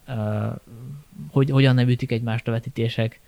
hogy 1.31 1.49
hogyan 1.49 1.75
nem 1.75 1.87
ütik 1.87 2.11
egymást 2.11 2.47
a 2.47 2.51
vetítések. 2.51 3.19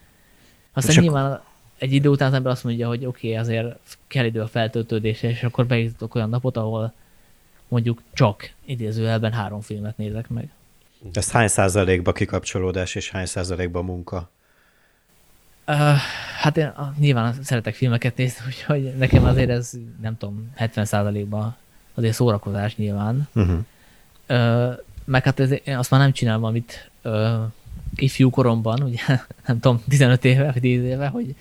Aztán 0.74 0.94
Csak... 0.94 1.04
nyilván 1.04 1.42
egy 1.78 1.94
idő 1.94 2.10
után 2.10 2.28
az 2.28 2.34
ember 2.34 2.52
azt 2.52 2.64
mondja, 2.64 2.88
hogy 2.88 3.06
oké, 3.06 3.28
okay, 3.28 3.40
azért 3.40 3.76
kell 4.08 4.26
idő 4.26 4.42
a 4.42 4.48
feltöltődésre, 4.48 5.30
és 5.30 5.44
akkor 5.44 5.66
bejutok 5.68 6.16
olyan 6.16 6.30
napot, 6.30 6.58
ahol 6.58 6.94
mondjuk 7.68 8.02
csak 8.14 8.52
idézőjelben 8.66 9.32
három 9.32 9.62
filmet 9.62 9.98
nézek 9.98 10.30
meg. 10.30 10.50
Ez 11.14 11.32
hány 11.32 11.48
százalékba 11.48 12.12
kikapcsolódás, 12.12 12.96
és 12.96 13.10
hány 13.10 13.26
százalékba 13.26 13.82
munka? 13.82 14.30
Uh, 15.68 15.76
hát 16.40 16.58
én 16.58 16.74
nyilván 17.00 17.44
szeretek 17.44 17.76
filmeket 17.76 18.16
nézni, 18.16 18.46
úgyhogy 18.48 18.94
nekem 18.98 19.24
azért 19.24 19.50
ez, 19.50 19.72
nem 20.02 20.18
tudom, 20.18 20.52
70 20.56 20.86
százalékban 20.86 21.56
azért 21.94 22.14
szórakozás 22.14 22.76
nyilván. 22.76 23.28
Uh-huh. 23.34 23.60
Uh, 24.30 24.78
meg 25.10 25.24
hát 25.24 25.40
ez, 25.40 25.52
én 25.64 25.78
azt 25.78 25.92
már 25.92 26.00
nem 26.00 26.12
csinálom, 26.12 26.44
amit 26.44 26.90
ö, 27.02 27.36
ifjú 27.96 28.30
koromban, 28.30 28.84
ugye 28.84 29.02
nem 29.48 29.60
tudom, 29.60 29.84
15 29.88 30.26
éve 30.26 30.52
vagy 30.52 30.62
10 30.62 30.84
éve, 30.84 31.08
hogy, 31.08 31.36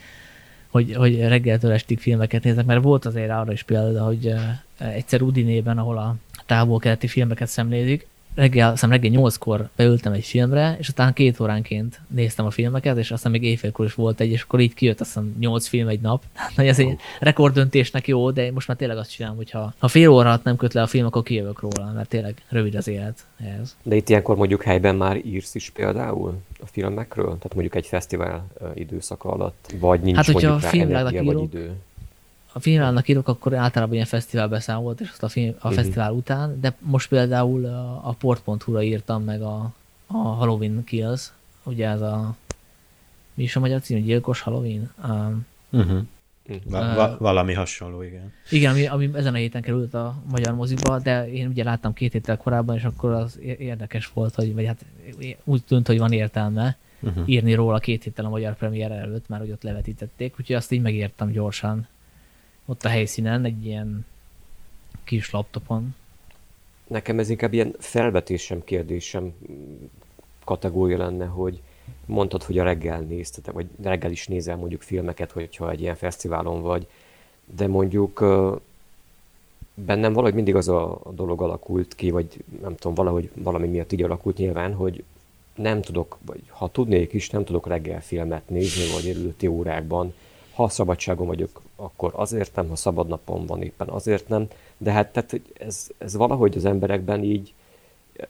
hogy, 0.69 0.95
hogy 0.95 1.21
reggeltől 1.21 1.73
estig 1.73 1.99
filmeket 1.99 2.45
nézek, 2.45 2.65
mert 2.65 2.83
volt 2.83 3.05
azért 3.05 3.31
arra 3.31 3.53
is 3.53 3.63
példa, 3.63 4.05
hogy 4.05 4.35
egyszer 4.79 5.23
Udinében, 5.23 5.79
ahol 5.79 5.99
a 5.99 6.15
távol-keleti 6.47 7.07
filmeket 7.07 7.49
szemlézik, 7.49 8.07
reggel, 8.39 8.71
aztán 8.73 8.91
reggel 8.91 9.11
nyolckor 9.11 9.69
beültem 9.77 10.13
egy 10.13 10.25
filmre, 10.25 10.77
és 10.79 10.89
aztán 10.89 11.13
két 11.13 11.41
óránként 11.41 12.01
néztem 12.09 12.47
a 12.47 12.51
filmeket, 12.51 12.97
és 12.97 13.11
aztán 13.11 13.33
még 13.33 13.43
éjfélkor 13.43 13.87
is 13.87 13.95
volt 13.95 14.21
egy, 14.21 14.31
és 14.31 14.43
akkor 14.43 14.61
így 14.61 14.75
kijött 14.75 15.01
aztán 15.01 15.37
nyolc 15.39 15.67
film 15.67 15.89
egy 15.89 16.01
nap. 16.01 16.23
Hát, 16.39 16.67
ez 16.67 16.79
egy 16.79 16.97
rekorddöntésnek 17.21 18.09
jó, 18.09 18.31
de 18.31 18.53
most 18.53 18.69
már 18.69 18.77
tényleg 18.77 18.97
azt 18.97 19.11
csinálom, 19.11 19.37
hogy 19.37 19.51
ha, 19.51 19.73
ha 19.79 19.89
fél 19.89 20.09
óra 20.09 20.41
nem 20.43 20.57
köt 20.57 20.73
le 20.73 20.83
a 20.83 20.87
film, 20.87 21.07
akkor 21.07 21.23
kijövök 21.23 21.61
róla, 21.61 21.93
mert 21.95 22.09
tényleg 22.09 22.43
rövid 22.49 22.75
az 22.75 22.89
élet 22.89 23.27
ehhez. 23.45 23.77
De 23.83 23.97
itt 23.97 24.09
ilyenkor 24.09 24.37
mondjuk 24.37 24.63
helyben 24.63 24.97
már 24.97 25.17
írsz 25.25 25.55
is 25.55 25.71
például 25.71 26.35
a 26.61 26.67
filmekről? 26.67 27.27
Tehát 27.27 27.55
mondjuk 27.55 27.75
egy 27.75 27.87
fesztivál 27.87 28.47
időszaka 28.75 29.29
alatt, 29.29 29.75
vagy 29.81 30.01
nincs 30.01 30.17
hát, 30.17 30.27
hogyha 30.27 30.49
mondjuk 30.49 30.73
a 30.73 30.77
filmrágnak 30.77 31.13
írok, 31.13 31.25
vagy 31.25 31.43
idő? 31.43 31.73
A 32.59 32.61
filmrágnak 32.61 33.09
írok, 33.09 33.29
akkor 33.29 33.55
általában 33.55 33.95
ilyen 33.95 34.07
fesztivál 34.07 34.49
beszámolt, 34.49 35.01
és 35.01 35.09
azt 35.11 35.23
a, 35.23 35.29
film, 35.29 35.49
a 35.49 35.55
uh-huh. 35.57 35.73
fesztivál 35.73 36.13
után, 36.13 36.61
de 36.61 36.77
most 36.79 37.09
például 37.09 37.65
a, 37.65 38.09
a 38.09 38.13
port.hu-ra 38.13 38.83
írtam 38.83 39.25
meg 39.25 39.43
a, 39.43 39.73
a 40.07 40.17
Halloween 40.17 40.85
Kills, 40.85 41.33
ugye 41.65 41.89
ez 41.89 42.01
a 42.01 42.37
mi 43.35 43.43
is 43.43 43.57
a 43.57 43.61
magyar 43.61 43.81
cím, 43.81 44.05
Gyilkos 44.05 44.41
Halloween? 44.41 44.91
Um, 45.09 45.47
uh-huh. 45.71 46.01
Va- 46.65 46.95
va- 46.95 47.19
valami 47.19 47.55
hasonló, 47.55 48.03
igen. 48.03 48.33
Igen, 48.51 48.73
ami, 48.73 48.87
ami 48.87 49.11
ezen 49.15 49.35
a 49.35 49.37
héten 49.37 49.63
került 49.63 49.95
a 49.95 50.15
magyar 50.31 50.55
moziba, 50.55 50.99
de 50.99 51.31
én 51.33 51.49
ugye 51.49 51.65
láttam 51.65 51.93
két 51.93 52.13
héttel 52.13 52.37
korábban, 52.37 52.77
és 52.77 52.85
akkor 52.85 53.11
az 53.11 53.39
érdekes 53.41 54.11
volt, 54.15 54.35
hogy 54.35 54.55
vagy 54.55 54.67
hát 54.67 54.85
úgy 55.45 55.65
tűnt, 55.65 55.87
hogy 55.87 55.99
van 55.99 56.13
értelme 56.13 56.77
uh-huh. 57.01 57.29
írni 57.29 57.55
róla 57.55 57.79
két 57.79 58.03
héttel 58.03 58.25
a 58.25 58.29
magyar 58.29 58.55
premier 58.57 58.91
előtt, 58.91 59.29
már 59.29 59.41
hogy 59.41 59.51
ott 59.51 59.63
levetítették, 59.63 60.35
úgyhogy 60.39 60.57
azt 60.57 60.73
így 60.73 60.83
megértem 60.83 61.31
gyorsan 61.31 61.87
ott 62.69 62.85
a 62.85 62.89
helyszínen, 62.89 63.45
egy 63.45 63.67
ilyen 63.67 64.07
kis 65.05 65.31
laptopon. 65.31 65.95
Nekem 66.87 67.19
ez 67.19 67.31
inkább 67.31 67.53
ilyen 67.53 67.75
felvetésem, 67.79 68.65
kérdésem 68.65 69.35
kategória 70.45 70.99
lenne, 70.99 71.27
hogy 71.27 71.61
mondtad, 72.07 72.43
hogy 72.43 72.59
a 72.59 72.65
reggel 72.65 73.01
néztetek, 73.01 73.55
vagy 73.55 73.67
reggel 73.83 74.11
is 74.11 74.27
nézel 74.27 74.57
mondjuk 74.57 74.83
filmeket, 74.83 75.31
hogyha 75.31 75.71
egy 75.71 75.81
ilyen 75.81 75.95
fesztiválon 75.95 76.63
vagy, 76.63 76.87
de 77.57 77.67
mondjuk 77.67 78.25
bennem 79.75 80.13
valahogy 80.13 80.35
mindig 80.35 80.55
az 80.55 80.69
a 80.69 81.01
dolog 81.15 81.43
alakult 81.43 81.95
ki, 81.95 82.11
vagy 82.11 82.45
nem 82.63 82.75
tudom, 82.77 82.95
valahogy 82.95 83.31
valami 83.35 83.67
miatt 83.67 83.93
így 83.93 84.03
alakult 84.03 84.37
nyilván, 84.37 84.75
hogy 84.75 85.05
nem 85.55 85.83
tudok, 85.83 86.19
vagy 86.27 86.43
ha 86.49 86.69
tudnék 86.69 87.13
is, 87.13 87.31
nem 87.31 87.45
tudok 87.45 87.67
reggel 87.67 88.01
filmet 88.01 88.49
nézni, 88.49 88.93
vagy 88.93 89.09
előtti 89.17 89.47
órákban. 89.47 90.15
Ha 90.59 90.69
szabadságon 90.69 91.27
vagyok, 91.27 91.63
akkor 91.77 92.13
azért 92.15 92.55
nem, 92.55 92.69
ha 92.69 92.77
szabad 92.77 93.09
napon 93.09 93.47
van 93.47 93.63
éppen 93.63 93.89
azért 93.89 94.29
nem. 94.29 94.47
De 94.79 94.93
hát 94.93 95.13
tehát 95.13 95.41
ez, 95.59 95.89
ez 95.99 96.17
valahogy 96.17 96.57
az 96.57 96.65
emberekben 96.65 97.25
így 97.25 97.55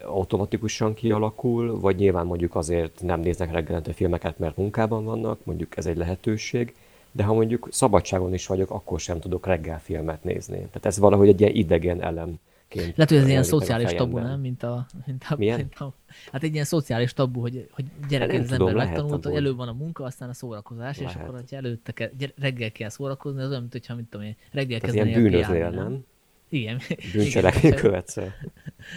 automatikusan 0.05 0.95
kialakul, 0.95 1.81
vagy 1.81 1.97
nyilván 1.97 2.27
mondjuk 2.27 2.55
azért 2.55 3.03
nem 3.03 3.21
néznek 3.21 3.53
reggelente 3.53 3.93
filmeket, 3.93 4.39
mert 4.39 4.57
munkában 4.57 5.05
vannak, 5.05 5.45
mondjuk 5.45 5.77
ez 5.77 5.87
egy 5.87 5.97
lehetőség, 5.97 6.75
de 7.13 7.23
ha 7.23 7.35
mondjuk 7.35 7.69
szabadságon 7.71 8.35
is 8.35 8.47
vagyok, 8.47 8.71
akkor 8.71 9.01
sem 9.01 9.21
tudok 9.21 9.47
reggel 9.47 9.81
filmet 9.81 10.25
nézni. 10.25 10.57
Tehát 10.57 10.87
ez 10.87 10.99
valahogy 10.99 11.29
egy 11.29 11.41
ilyen 11.41 11.55
idegen 11.55 12.03
elem. 12.03 12.41
Lehet, 12.75 13.09
hogy 13.09 13.17
ez 13.17 13.29
ilyen 13.29 13.43
szociális 13.43 13.93
tabu, 13.93 14.19
nem? 14.19 14.41
Mint 14.41 14.63
a, 14.63 14.87
mint 15.07 15.25
a, 15.29 15.37
Milyen? 15.37 15.57
Mint 15.57 15.75
a, 15.75 15.95
hát 16.33 16.43
egy 16.43 16.53
ilyen 16.53 16.65
szociális 16.65 17.13
tabu, 17.13 17.41
hogy, 17.41 17.69
hogy 17.71 17.85
gyerekek 18.09 18.41
az 18.41 18.53
ember 18.53 18.75
megtanult, 18.75 19.25
hogy 19.25 19.35
előbb 19.35 19.57
van 19.57 19.69
a 19.69 19.73
munka, 19.73 20.05
aztán 20.05 20.29
a 20.29 20.33
szórakozás, 20.33 20.99
lehet. 20.99 21.15
és 21.15 21.21
akkor, 21.21 21.35
hogyha 21.35 21.57
előtte 21.57 21.93
kell, 21.93 22.11
reggel 22.37 22.73
kell 22.73 22.89
szórakozni, 22.89 23.43
az 23.43 23.49
olyan, 23.49 23.61
mint 23.61 23.73
hogyha, 23.73 23.95
mit 23.95 24.05
tudom 24.05 24.27
én, 24.27 24.37
reggel 24.53 24.81
kezdeni 24.81 25.09
ilyen 25.09 25.23
bűnözél, 25.23 25.71
nem? 25.71 26.05
Igen. 26.49 26.81
Bűncselekmény 27.13 27.75
követsz 27.75 28.17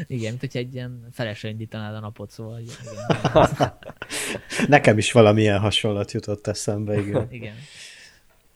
Igen, 0.08 0.30
mint 0.30 0.40
hogyha 0.40 0.60
egy 0.60 0.74
ilyen 0.74 1.08
felesre 1.12 1.50
indítanád 1.50 1.96
a 1.96 2.00
napot, 2.00 2.32
szóval. 2.32 2.60
Igen. 2.60 3.74
Nekem 4.68 4.98
is 4.98 5.12
valamilyen 5.12 5.60
hasonlat 5.60 6.12
jutott 6.12 6.48
eszembe, 6.48 7.00
igen. 7.00 7.28
igen. 7.32 7.54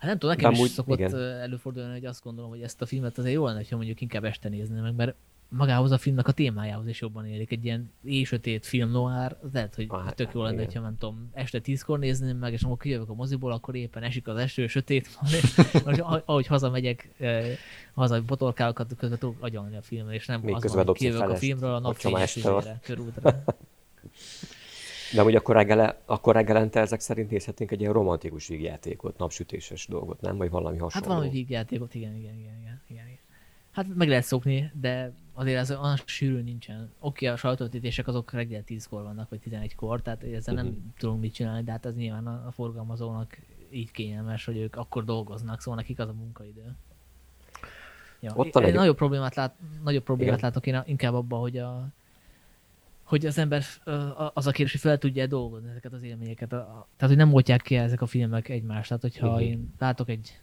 Hát 0.05 0.19
nem 0.19 0.29
tudom, 0.29 0.35
nekem 0.35 0.53
De 0.53 0.65
is 0.65 0.71
szokott 0.71 0.99
igen. 0.99 1.15
előfordulni, 1.19 1.91
hogy 1.91 2.05
azt 2.05 2.23
gondolom, 2.23 2.49
hogy 2.49 2.61
ezt 2.61 2.81
a 2.81 2.85
filmet 2.85 3.17
azért 3.17 3.35
jó 3.35 3.45
lenne, 3.45 3.63
ha 3.69 3.75
mondjuk 3.75 4.01
inkább 4.01 4.23
este 4.23 4.49
nézni 4.49 4.79
meg, 4.79 4.95
mert 4.95 5.15
magához 5.49 5.91
a 5.91 5.97
filmnek 5.97 6.27
a 6.27 6.31
témájához 6.31 6.87
is 6.87 7.01
jobban 7.01 7.25
élik. 7.25 7.51
Egy 7.51 7.65
ilyen 7.65 7.91
éjsötét 8.03 8.65
film 8.65 8.91
noir, 8.91 9.35
az 9.41 9.49
lehet, 9.53 9.75
hogy 9.75 9.85
ah, 9.89 10.11
tök 10.11 10.33
jó 10.33 10.43
lenne, 10.43 10.61
igen. 10.61 10.75
ha 10.75 10.81
nem 10.81 10.97
tudom, 10.97 11.29
este 11.33 11.59
tízkor 11.59 11.99
nézném 11.99 12.37
meg, 12.37 12.53
és 12.53 12.63
amikor 12.63 12.79
kijövök 12.79 13.09
a 13.09 13.13
moziból, 13.13 13.51
akkor 13.51 13.75
éppen 13.75 14.03
esik 14.03 14.27
az 14.27 14.37
eső, 14.37 14.67
sötét 14.67 15.07
van, 15.21 15.31
és 15.31 15.55
most, 15.85 15.99
ahogy 16.25 16.47
hazamegyek, 16.47 17.09
eh, 17.17 17.57
haza 17.93 18.21
botorkálok, 18.21 18.87
közben 18.97 19.19
tudok 19.19 19.35
agyalni 19.39 19.75
a 19.75 19.81
filmet, 19.81 20.13
és 20.13 20.25
nem 20.25 20.41
Még 20.41 20.55
az 20.55 20.73
van, 20.73 20.85
hogy 20.85 20.95
kijövök 20.95 21.29
a 21.29 21.35
filmről 21.35 21.73
a 21.73 21.79
napfényes 21.79 22.39
körútra. 22.81 23.43
De 25.13 25.21
hogy 25.21 25.35
akkor, 25.35 25.55
reggele, 25.55 26.01
akkor 26.05 26.33
reggelente 26.33 26.79
ezek 26.79 26.99
szerint 26.99 27.29
nézhetnénk 27.29 27.71
egy 27.71 27.79
ilyen 27.79 27.93
romantikus 27.93 28.47
vígjátékot, 28.47 29.17
napsütéses 29.17 29.87
dolgot, 29.87 30.21
nem? 30.21 30.37
Vagy 30.37 30.49
valami 30.49 30.77
hasonló. 30.77 31.07
Hát 31.07 31.15
valami 31.15 31.31
vígjátékot, 31.31 31.95
igen, 31.95 32.15
igen, 32.15 32.33
igen, 32.33 32.59
igen, 32.61 32.81
igen. 32.87 33.23
Hát 33.71 33.95
meg 33.95 34.07
lehet 34.07 34.23
szokni, 34.23 34.71
de 34.73 35.13
azért 35.33 35.57
ez 35.57 35.71
olyan 35.71 35.97
sűrű 36.05 36.41
nincsen. 36.41 36.91
Oké, 36.99 37.25
a 37.25 37.35
sajtótítések 37.35 38.07
azok 38.07 38.31
reggel 38.31 38.63
10-kor 38.67 39.03
vannak, 39.03 39.29
vagy 39.29 39.39
11-kor, 39.49 40.01
tehát 40.01 40.23
ezzel 40.23 40.53
uh-huh. 40.53 40.55
nem 40.55 40.65
mhm. 40.65 40.89
tudunk 40.97 41.21
mit 41.21 41.33
csinálni, 41.33 41.63
de 41.63 41.71
hát 41.71 41.85
az 41.85 41.95
nyilván 41.95 42.27
a, 42.27 42.43
a 42.47 42.51
forgalmazónak 42.51 43.37
így 43.69 43.91
kényelmes, 43.91 44.45
hogy 44.45 44.57
ők 44.57 44.75
akkor 44.75 45.03
dolgoznak, 45.03 45.61
szóval 45.61 45.79
nekik 45.79 45.99
az 45.99 46.09
a 46.09 46.13
munkaidő. 46.13 46.75
Ja. 48.19 48.31
Ott 48.35 48.55
egy... 48.55 48.73
nagyobb 48.73 48.95
problémát, 48.95 49.35
lát, 49.35 49.55
nagyobb 49.83 50.03
problémát 50.03 50.41
látok 50.41 50.67
én 50.67 50.81
inkább 50.85 51.13
abban, 51.13 51.39
hogy 51.39 51.57
a, 51.57 51.87
hogy 53.05 53.25
az 53.25 53.37
ember 53.37 53.63
az 54.33 54.47
a 54.47 54.51
kérdés, 54.51 54.71
hogy 54.71 54.81
fel 54.81 54.97
tudja 54.97 55.27
dolgozni 55.27 55.69
ezeket 55.69 55.93
az 55.93 56.03
élményeket. 56.03 56.49
Tehát, 56.49 56.85
hogy 56.97 57.15
nem 57.15 57.33
oltják 57.33 57.61
ki 57.61 57.75
ezek 57.75 58.01
a 58.01 58.05
filmek 58.05 58.49
egymást. 58.49 58.87
Tehát, 58.87 59.03
hogyha 59.03 59.27
uh-huh. 59.27 59.43
én 59.43 59.73
látok 59.79 60.09
egy, 60.09 60.39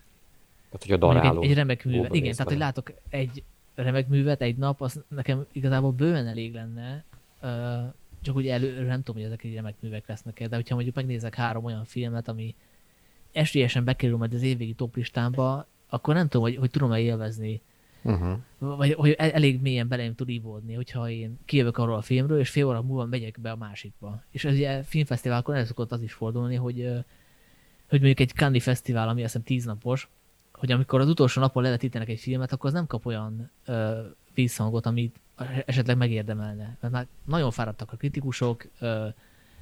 tehát, 0.71 0.83
hogy 0.83 0.93
a 0.93 0.97
daráló 0.97 1.43
egy, 1.43 1.49
egy 1.49 1.55
remek 1.55 1.85
művet, 1.85 2.15
igen, 2.15 2.33
tehát, 2.33 2.49
hogy 2.49 2.59
látok 2.59 2.93
egy 3.09 3.43
remek 3.75 4.09
művet 4.09 4.43
egy 4.43 4.57
nap, 4.57 4.81
az 4.81 5.05
nekem 5.09 5.47
igazából 5.53 5.91
bőven 5.91 6.27
elég 6.27 6.55
lenne, 6.55 7.05
csak 8.23 8.37
úgy 8.37 8.47
előre 8.47 8.87
nem 8.87 9.03
tudom, 9.03 9.23
hogy 9.23 9.31
ezek 9.31 9.45
egy 9.45 9.55
remek 9.55 9.75
művek 9.81 10.07
lesznek 10.07 10.49
de 10.49 10.57
hogyha 10.57 10.75
mondjuk 10.75 10.95
megnézek 10.95 11.35
három 11.35 11.65
olyan 11.65 11.85
filmet, 11.85 12.29
ami 12.29 12.55
esélyesen 13.33 13.85
bekerül 13.85 14.17
majd 14.17 14.35
az 14.35 14.43
évvégi 14.43 14.75
toplistámba, 14.75 15.67
akkor 15.89 16.15
nem 16.15 16.29
tudom, 16.29 16.43
hogy, 16.47 16.57
hogy 16.57 16.71
tudom-e 16.71 17.01
élvezni 17.01 17.61
Uh-huh. 18.03 18.39
Vagy 18.59 18.93
hogy 18.93 19.11
elég 19.11 19.61
mélyen 19.61 19.89
belém 19.89 20.15
tud 20.15 20.29
ívódni, 20.29 20.75
hogyha 20.75 21.11
én 21.11 21.39
kijövök 21.45 21.79
arról 21.79 21.97
a 21.97 22.03
filmről, 22.03 22.39
és 22.39 22.51
fél 22.51 22.67
óra 22.67 22.83
múlva 22.83 23.05
megyek 23.05 23.41
be 23.41 23.51
a 23.51 23.57
másikba. 23.57 24.23
És 24.31 24.45
ez 24.45 24.55
ugye 24.55 24.83
filmfesztiválkon 24.83 25.55
el 25.55 25.65
szokott 25.65 25.93
az 25.93 26.03
is 26.03 26.13
fordulni, 26.13 26.55
hogy, 26.55 26.77
hogy 27.89 28.01
mondjuk 28.01 28.21
egy 28.21 28.33
Cannes 28.35 28.63
fesztivál, 28.63 29.09
ami 29.09 29.23
azt 29.23 29.33
hiszem 29.33 29.47
tíznapos, 29.47 30.09
hogy 30.53 30.73
amikor 30.73 31.01
az 31.01 31.09
utolsó 31.09 31.41
napon 31.41 31.63
levetítenek 31.63 32.09
egy 32.09 32.21
filmet, 32.21 32.53
akkor 32.53 32.67
az 32.67 32.75
nem 32.75 32.87
kap 32.87 33.07
olyan 33.07 33.51
ö, 33.65 34.01
visszhangot, 34.35 34.87
amit 34.87 35.21
esetleg 35.67 35.97
megérdemelne. 35.97 36.77
Mert 36.81 36.93
már 36.93 37.07
nagyon 37.25 37.51
fáradtak 37.51 37.93
a 37.93 37.97
kritikusok, 37.97 38.67
ö, 38.79 39.09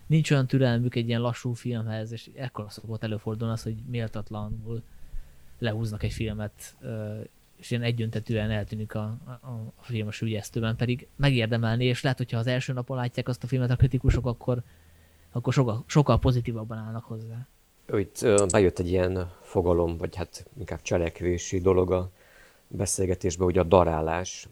nincs 0.07 0.31
olyan 0.31 0.47
türelmük 0.47 0.95
egy 0.95 1.09
ilyen 1.09 1.21
lassú 1.21 1.53
filmhez, 1.53 2.13
és 2.13 2.31
ekkor 2.35 2.67
szokott 2.69 3.03
előfordulni 3.03 3.53
az, 3.53 3.63
hogy 3.63 3.77
méltatlanul 3.91 4.83
lehúznak 5.59 6.03
egy 6.03 6.13
filmet, 6.13 6.77
ö, 6.81 7.21
és 7.61 7.71
ilyen 7.71 7.83
egyöntetűen 7.83 8.51
eltűnik 8.51 8.95
a, 8.95 9.17
a, 9.25 9.47
a 9.77 9.83
film 9.83 10.07
a 10.07 10.11
sügyesztőben, 10.11 10.77
pedig 10.77 11.09
megérdemelni, 11.17 11.85
és 11.85 12.03
lehet, 12.03 12.19
hogyha 12.19 12.39
az 12.39 12.47
első 12.47 12.73
napon 12.73 12.97
látják 12.97 13.29
azt 13.29 13.45
a 13.45 13.47
filmet 13.47 13.71
a 13.71 13.77
kritikusok, 13.77 14.27
akkor, 14.27 14.63
akkor 15.33 15.53
sokkal, 15.53 15.85
sokkal 15.87 16.19
pozitívabban 16.19 16.79
állnak 16.79 17.05
hozzá. 17.05 17.47
Itt 17.93 18.27
bejött 18.51 18.79
egy 18.79 18.89
ilyen 18.89 19.31
fogalom, 19.41 19.97
vagy 19.97 20.17
hát 20.17 20.47
inkább 20.59 20.83
cselekvési 20.83 21.61
dolog 21.61 21.93
a 21.93 22.11
beszélgetésbe, 22.69 23.45
hogy 23.45 23.59
a 23.59 23.63
darálás. 23.63 24.49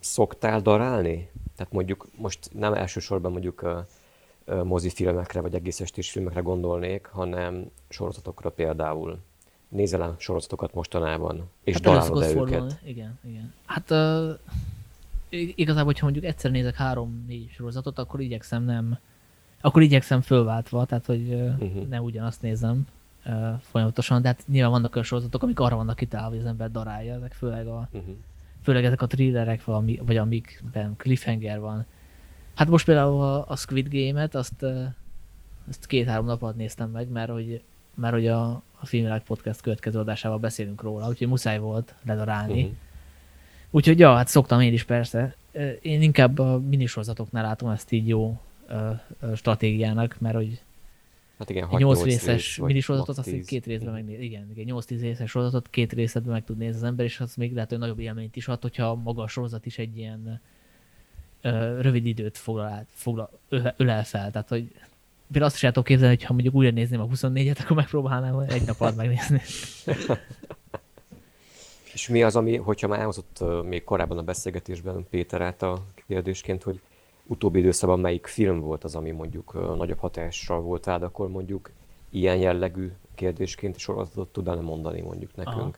Szoktál 0.00 0.60
darálni? 0.60 1.30
Tehát 1.56 1.72
mondjuk 1.72 2.08
most 2.16 2.50
nem 2.52 2.74
elsősorban 2.74 3.32
mondjuk 3.32 3.86
mozifilmekre, 4.64 5.40
vagy 5.40 5.54
egész 5.54 5.80
estés 5.80 6.10
filmekre 6.10 6.40
gondolnék, 6.40 7.06
hanem 7.06 7.70
sorozatokra 7.88 8.50
például 8.50 9.18
nézel 9.70 10.14
sorozatokat 10.18 10.74
mostanában, 10.74 11.50
és 11.64 11.74
hát 11.74 11.82
darálod-e 11.82 12.26
őket? 12.26 12.36
Fordulni. 12.36 12.72
Igen, 12.84 13.18
igen. 13.24 13.52
Hát 13.64 13.90
uh, 13.90 14.38
igazából, 15.54 15.84
hogyha 15.84 16.04
mondjuk 16.04 16.24
egyszer 16.24 16.50
nézek 16.50 16.74
három-négy 16.74 17.50
sorozatot, 17.50 17.98
akkor 17.98 18.20
igyekszem 18.20 18.64
nem, 18.64 18.98
akkor 19.60 19.82
igyekszem 19.82 20.20
fölváltva, 20.20 20.84
tehát 20.84 21.06
hogy 21.06 21.32
uh-huh. 21.32 21.88
ne 21.88 22.00
ugyanazt 22.00 22.42
nézem 22.42 22.86
uh, 23.26 23.60
folyamatosan, 23.60 24.22
de 24.22 24.28
hát 24.28 24.44
nyilván 24.46 24.70
vannak 24.70 24.94
olyan 24.94 25.06
sorozatok, 25.06 25.42
amik 25.42 25.60
arra 25.60 25.76
vannak 25.76 25.96
kitálva, 25.96 26.28
hogy 26.28 26.38
az 26.38 26.44
ember 26.44 26.70
darálja, 26.70 27.14
ezek 27.14 27.32
főleg, 27.32 27.66
a, 27.66 27.88
uh-huh. 27.92 28.14
főleg 28.62 28.84
ezek 28.84 29.02
a 29.02 29.06
thrillerek, 29.06 29.64
valami, 29.64 30.00
vagy 30.06 30.16
amikben 30.16 30.94
cliffhanger 30.96 31.60
van. 31.60 31.86
Hát 32.54 32.68
most 32.68 32.84
például 32.84 33.22
a, 33.22 33.48
a 33.48 33.56
Squid 33.56 33.88
Game-et, 33.90 34.34
azt, 34.34 34.62
uh, 34.62 34.84
azt 35.68 35.86
két-három 35.86 36.26
nap 36.26 36.42
alatt 36.42 36.56
néztem 36.56 36.90
meg, 36.90 37.08
mert 37.08 37.30
hogy, 37.30 37.62
mert 37.94 38.14
hogy 38.14 38.26
a, 38.26 38.62
a 38.80 38.86
Filmvilág 38.86 39.22
Podcast 39.22 39.60
következő 39.60 39.98
adásával 39.98 40.38
beszélünk 40.38 40.82
róla, 40.82 41.08
úgyhogy 41.08 41.28
muszáj 41.28 41.58
volt 41.58 41.94
ledarálni. 42.04 42.62
Uh-huh. 42.62 42.76
Úgyhogy 43.70 43.98
ja, 43.98 44.14
hát 44.14 44.28
szoktam 44.28 44.60
én 44.60 44.72
is 44.72 44.84
persze. 44.84 45.34
Én 45.82 46.02
inkább 46.02 46.38
a 46.38 46.58
minisorozatoknál 46.58 47.42
látom 47.42 47.70
ezt 47.70 47.92
így 47.92 48.08
jó 48.08 48.40
stratégiának, 49.34 50.16
mert 50.18 50.34
hogy 50.34 50.60
Hát 51.40 51.50
igen, 51.50 51.68
egy 51.70 51.78
8 51.78 52.02
részes 52.02 52.56
minisorozatot 52.56 53.18
azt 53.18 53.44
két 53.44 53.66
részben 53.66 53.92
megnéz. 53.92 54.20
Igen, 54.20 54.50
igen 54.54 54.76
8-10 54.76 54.98
részes 55.00 55.30
sorozatot 55.30 55.70
két 55.70 55.92
részletben 55.92 56.32
meg 56.32 56.44
tud 56.44 56.56
nézni 56.56 56.76
az 56.76 56.82
ember, 56.82 57.04
és 57.04 57.20
az 57.20 57.34
még 57.34 57.54
lehet, 57.54 57.68
hogy 57.68 57.78
nagyobb 57.78 57.98
élményt 57.98 58.36
is 58.36 58.48
ad, 58.48 58.62
hogyha 58.62 58.94
maga 58.94 59.22
a 59.22 59.28
sorozat 59.28 59.66
is 59.66 59.78
egy 59.78 59.98
ilyen 59.98 60.40
ö, 61.40 61.80
rövid 61.80 62.06
időt 62.06 62.38
foglal, 62.38 62.86
foglal, 62.88 63.30
ölel 63.76 64.04
fel. 64.04 64.30
Tehát, 64.30 64.48
hogy 64.48 64.72
például 65.32 65.44
azt 65.50 65.54
is 65.54 65.62
el 65.62 65.72
tudok 65.72 65.88
képzelni, 65.88 66.14
hogy 66.14 66.24
ha 66.24 66.32
mondjuk 66.32 66.54
újra 66.54 66.70
nézném 66.70 67.00
a 67.00 67.06
24-et, 67.06 67.60
akkor 67.62 67.76
megpróbálnám 67.76 68.38
egy 68.38 68.66
nap 68.66 68.80
alatt 68.80 68.96
megnézni. 68.96 69.40
És 71.92 72.08
mi 72.08 72.22
az, 72.22 72.36
ami, 72.36 72.56
hogyha 72.56 72.88
már 72.88 72.98
elhozott 72.98 73.44
még 73.64 73.84
korábban 73.84 74.18
a 74.18 74.22
beszélgetésben 74.22 75.06
Péter 75.10 75.40
által 75.40 75.86
kérdésként, 76.06 76.62
hogy 76.62 76.80
utóbbi 77.26 77.58
időszakban 77.58 78.00
melyik 78.00 78.26
film 78.26 78.60
volt 78.60 78.84
az, 78.84 78.94
ami 78.94 79.10
mondjuk 79.10 79.76
nagyobb 79.76 79.98
hatással 79.98 80.60
volt 80.60 80.86
rád, 80.86 81.02
akkor 81.02 81.28
mondjuk 81.28 81.70
ilyen 82.10 82.36
jellegű 82.36 82.92
kérdésként 83.14 83.78
sorozatot 83.78 84.28
tudnál 84.28 84.60
mondani 84.60 85.00
mondjuk 85.00 85.36
nekünk? 85.36 85.58
Aha. 85.58 85.76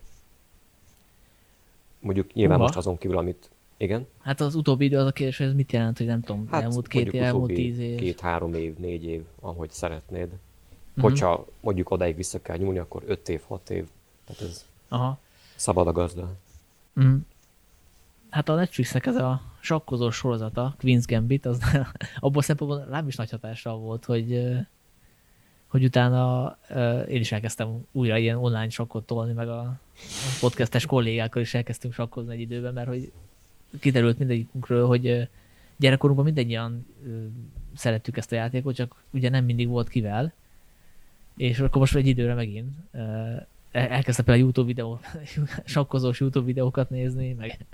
Mondjuk 2.00 2.32
nyilván 2.32 2.57
Uha. 2.57 2.66
most 2.66 2.78
azon 2.78 2.98
kívül, 2.98 3.18
amit... 3.18 3.50
Igen? 3.82 4.06
Hát 4.20 4.40
az 4.40 4.54
utóbbi 4.54 4.84
idő 4.84 4.98
az 4.98 5.06
a 5.06 5.12
kérdés, 5.12 5.36
hogy 5.36 5.46
ez 5.46 5.54
mit 5.54 5.72
jelent, 5.72 5.98
hogy 5.98 6.06
nem 6.06 6.20
tudom, 6.20 6.48
hát 6.50 6.62
elmúlt 6.62 6.88
két 6.88 7.12
év, 7.12 7.22
elmúlt 7.22 7.52
tíz 7.52 7.78
év. 7.78 7.98
Két-három 7.98 8.54
év, 8.54 8.76
négy 8.76 9.04
év, 9.04 9.22
ahogy 9.40 9.70
szeretnéd. 9.70 10.26
Mm-hmm. 10.26 11.02
Hogyha 11.02 11.46
mondjuk 11.60 11.90
odáig 11.90 12.16
vissza 12.16 12.42
kell 12.42 12.56
nyúlni, 12.56 12.78
akkor 12.78 13.02
öt 13.06 13.28
év, 13.28 13.40
hat 13.46 13.70
év. 13.70 13.86
Tehát 14.24 14.42
ez 14.42 14.66
Aha. 14.88 15.18
szabad 15.56 15.86
a 15.86 15.92
gazda. 15.92 16.32
Mm 17.00 17.16
hát 18.32 18.48
a 18.48 18.54
Netflixnek 18.54 19.06
ez 19.06 19.16
a 19.16 19.40
sakkozó 19.60 20.10
sorozata, 20.10 20.76
Queen's 20.80 21.04
Gambit, 21.06 21.46
az 21.46 21.60
abból 22.20 22.42
szempontból 22.42 22.86
rám 22.90 23.08
is 23.08 23.16
nagy 23.16 23.30
hatással 23.30 23.78
volt, 23.78 24.04
hogy, 24.04 24.42
hogy 25.66 25.84
utána 25.84 26.58
én 27.08 27.20
is 27.20 27.32
elkezdtem 27.32 27.86
újra 27.92 28.16
ilyen 28.16 28.36
online 28.36 28.68
sakkot 28.68 29.06
tolni, 29.06 29.32
meg 29.32 29.48
a 29.48 29.80
podcastes 30.40 30.86
kollégákkal 30.86 31.42
is 31.42 31.54
elkezdtünk 31.54 31.94
sakkozni 31.94 32.34
egy 32.34 32.40
időben, 32.40 32.72
mert 32.72 32.88
hogy 32.88 33.12
kiderült 33.80 34.18
mindegyikünkről, 34.18 34.86
hogy 34.86 35.28
gyerekkorunkban 35.76 36.26
mindannyian 36.26 36.86
szerettük 37.74 38.16
ezt 38.16 38.32
a 38.32 38.34
játékot, 38.34 38.74
csak 38.74 38.94
ugye 39.10 39.28
nem 39.28 39.44
mindig 39.44 39.68
volt 39.68 39.88
kivel, 39.88 40.32
és 41.36 41.58
akkor 41.58 41.80
most 41.80 41.94
egy 41.94 42.06
időre 42.06 42.34
megint 42.34 42.74
elkezdtem 43.72 44.24
például 44.24 44.44
YouTube 44.44 44.66
videó, 44.66 45.00
sakkozós 45.64 46.20
YouTube 46.20 46.46
videókat 46.46 46.90
nézni, 46.90 47.32
meg 47.32 47.66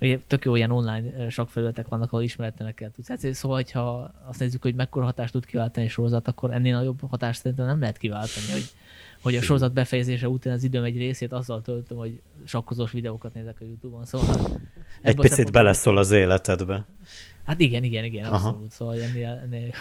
ugye 0.00 0.18
tök 0.26 0.44
jó 0.44 0.56
ilyen 0.56 0.70
online 0.70 1.30
sakkfelületek 1.30 1.88
vannak, 1.88 2.12
ahol 2.12 2.24
ismeretlenekkel 2.24 2.90
tudsz. 2.90 3.08
Hát, 3.08 3.34
szóval, 3.34 3.62
ha 3.72 4.14
azt 4.28 4.38
nézzük, 4.38 4.62
hogy 4.62 4.74
mekkora 4.74 5.04
hatást 5.04 5.32
tud 5.32 5.46
kiváltani 5.46 5.86
a 5.86 5.88
sorozat, 5.88 6.28
akkor 6.28 6.52
ennél 6.52 6.76
nagyobb 6.76 7.00
hatást 7.08 7.40
szerintem 7.40 7.66
nem 7.66 7.80
lehet 7.80 7.98
kiváltani, 7.98 8.46
hogy, 8.52 8.64
hogy 9.22 9.36
a 9.36 9.42
sorozat 9.42 9.72
befejezése 9.72 10.28
után 10.28 10.52
az 10.52 10.64
időm 10.64 10.84
egy 10.84 10.96
részét 10.96 11.32
azzal 11.32 11.62
töltöm, 11.62 11.98
hogy 11.98 12.20
sakkozós 12.44 12.92
videókat 12.92 13.34
nézek 13.34 13.56
a 13.60 13.64
YouTube-on. 13.64 14.04
Szóval 14.04 14.60
egy 15.02 15.16
picit 15.16 15.52
beleszól 15.52 15.98
az 15.98 16.10
életedbe. 16.10 16.84
Hát 17.44 17.60
igen, 17.60 17.84
igen, 17.84 18.04
igen, 18.04 18.24
Aha. 18.24 18.48
abszolút. 18.48 18.70
Szóval 18.70 19.02
ennél, 19.02 19.40
ennél, 19.44 19.72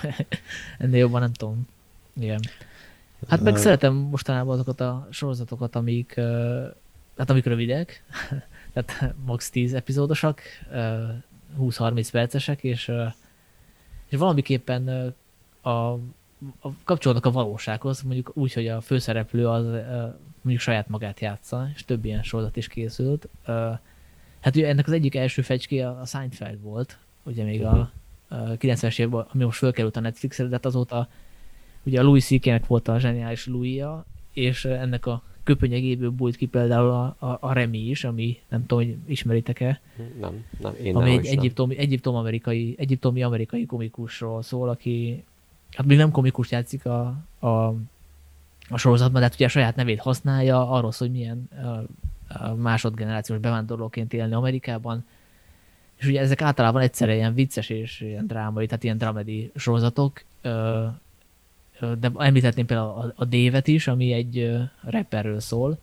ennél 0.77 0.99
jobban 0.99 1.21
nem 1.21 1.33
tudom. 1.33 1.67
Igen. 2.19 2.39
Hát 3.27 3.41
meg 3.41 3.57
szeretem 3.57 3.93
mostanában 3.93 4.53
azokat 4.53 4.81
a 4.81 5.07
sorozatokat, 5.09 5.75
amik, 5.75 6.13
hát 7.17 7.29
amik 7.29 7.45
rövidek, 7.45 8.03
tehát 8.73 9.13
max 9.25 9.49
10 9.49 9.73
epizódosak, 9.73 10.41
20-30 11.59 12.07
percesek, 12.11 12.63
és, 12.63 12.91
és 14.09 14.17
valamiképpen 14.17 15.13
a, 15.61 15.69
a 15.69 15.99
kapcsolódnak 16.83 17.25
a 17.25 17.31
valósághoz, 17.31 18.01
mondjuk 18.01 18.31
úgy, 18.33 18.53
hogy 18.53 18.67
a 18.67 18.81
főszereplő 18.81 19.47
az 19.47 19.65
mondjuk 20.41 20.59
saját 20.59 20.87
magát 20.87 21.19
játsza, 21.19 21.69
és 21.73 21.85
több 21.85 22.05
ilyen 22.05 22.23
sorozat 22.23 22.55
is 22.55 22.67
készült. 22.67 23.27
Hát 24.39 24.55
ugye 24.55 24.67
ennek 24.67 24.87
az 24.87 24.93
egyik 24.93 25.15
első 25.15 25.41
fecské 25.41 25.79
a 25.79 26.01
Seinfeld 26.05 26.61
volt, 26.61 26.97
ugye 27.23 27.43
még 27.43 27.63
a, 27.63 27.91
a 28.27 28.35
90-es 28.35 28.99
évben, 28.99 29.25
ami 29.33 29.43
most 29.43 29.57
fölkerült 29.57 29.95
a 29.95 29.99
Netflixre, 29.99 30.45
de 30.45 30.51
hát 30.51 30.65
azóta 30.65 31.07
ugye 31.83 31.99
a 31.99 32.03
Louis 32.03 32.27
ck 32.27 32.67
volt 32.67 32.87
a 32.87 32.99
zseniális 32.99 33.45
louis 33.47 33.83
és 34.33 34.65
ennek 34.65 35.05
a 35.05 35.23
köpönyegéből 35.43 36.09
bújt 36.09 36.35
ki 36.35 36.45
például 36.45 36.89
a, 36.89 37.15
a, 37.19 37.37
a 37.39 37.53
Remi 37.53 37.89
is, 37.89 38.03
ami 38.03 38.37
nem 38.49 38.65
tudom, 38.65 38.85
hogy 38.85 38.97
ismeritek-e. 39.05 39.81
Nem, 40.19 40.45
nem, 40.59 40.73
én 40.83 40.95
ami 40.95 41.09
nem 41.09 41.19
egy 41.19 41.25
egyiptomi, 41.25 41.77
egyiptom 41.77 42.15
amerikai, 42.15 42.75
egyiptomi 42.77 43.23
amerikai 43.23 43.65
komikusról 43.65 44.41
szól, 44.41 44.69
aki 44.69 45.23
hát 45.71 45.85
még 45.85 45.97
nem 45.97 46.11
komikus 46.11 46.51
játszik 46.51 46.85
a, 46.85 47.15
a, 47.39 47.47
a 48.69 48.77
sorozatban, 48.77 49.21
de 49.21 49.27
hát 49.27 49.35
ugye 49.35 49.45
a 49.45 49.49
saját 49.49 49.75
nevét 49.75 49.99
használja, 49.99 50.69
arról 50.69 50.91
szól, 50.91 51.07
hogy 51.07 51.17
milyen 51.17 51.49
a, 51.51 52.43
a 52.43 52.55
másodgenerációs 52.55 53.39
bevándorlóként 53.39 54.13
élni 54.13 54.33
Amerikában, 54.33 55.05
és 55.97 56.07
ugye 56.07 56.19
ezek 56.19 56.41
általában 56.41 56.81
egyszerre 56.81 57.15
ilyen 57.15 57.33
vicces 57.33 57.69
és 57.69 58.01
ilyen 58.01 58.27
drámai, 58.27 58.65
tehát 58.65 58.83
ilyen 58.83 58.97
dramedi 58.97 59.51
sorozatok, 59.55 60.23
de 61.99 62.11
említhetném 62.17 62.65
például 62.65 62.89
a, 62.89 63.13
a 63.15 63.25
Dévet 63.25 63.67
is, 63.67 63.87
ami 63.87 64.13
egy 64.13 64.57
rapperről 64.83 65.39
szól, 65.39 65.79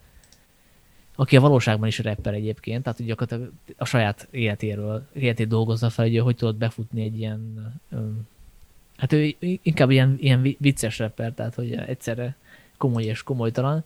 aki 1.15 1.37
a 1.37 1.41
valóságban 1.41 1.89
is 1.89 1.99
rapper 1.99 2.35
egyébként, 2.35 2.83
tehát 2.83 3.05
gyakorlatilag 3.05 3.53
a 3.77 3.85
saját 3.85 4.29
életéről, 4.31 5.07
életét 5.13 5.49
dolgozza 5.49 5.91
fel, 5.91 6.05
hogy 6.05 6.19
hogy 6.19 6.37
tudott 6.37 6.57
befutni 6.57 7.03
egy 7.03 7.19
ilyen, 7.19 7.73
hát 8.97 9.13
ő 9.13 9.37
inkább 9.41 9.91
ilyen, 9.91 10.17
ilyen 10.21 10.57
vicces 10.59 10.99
rapper, 10.99 11.33
tehát 11.33 11.55
hogy 11.55 11.73
egyszerre 11.73 12.37
komoly 12.77 13.05
és 13.05 13.23
komolytalan, 13.23 13.85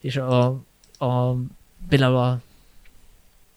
és 0.00 0.16
a, 0.16 0.46
a 0.98 1.36
például 1.88 2.16
a 2.16 2.40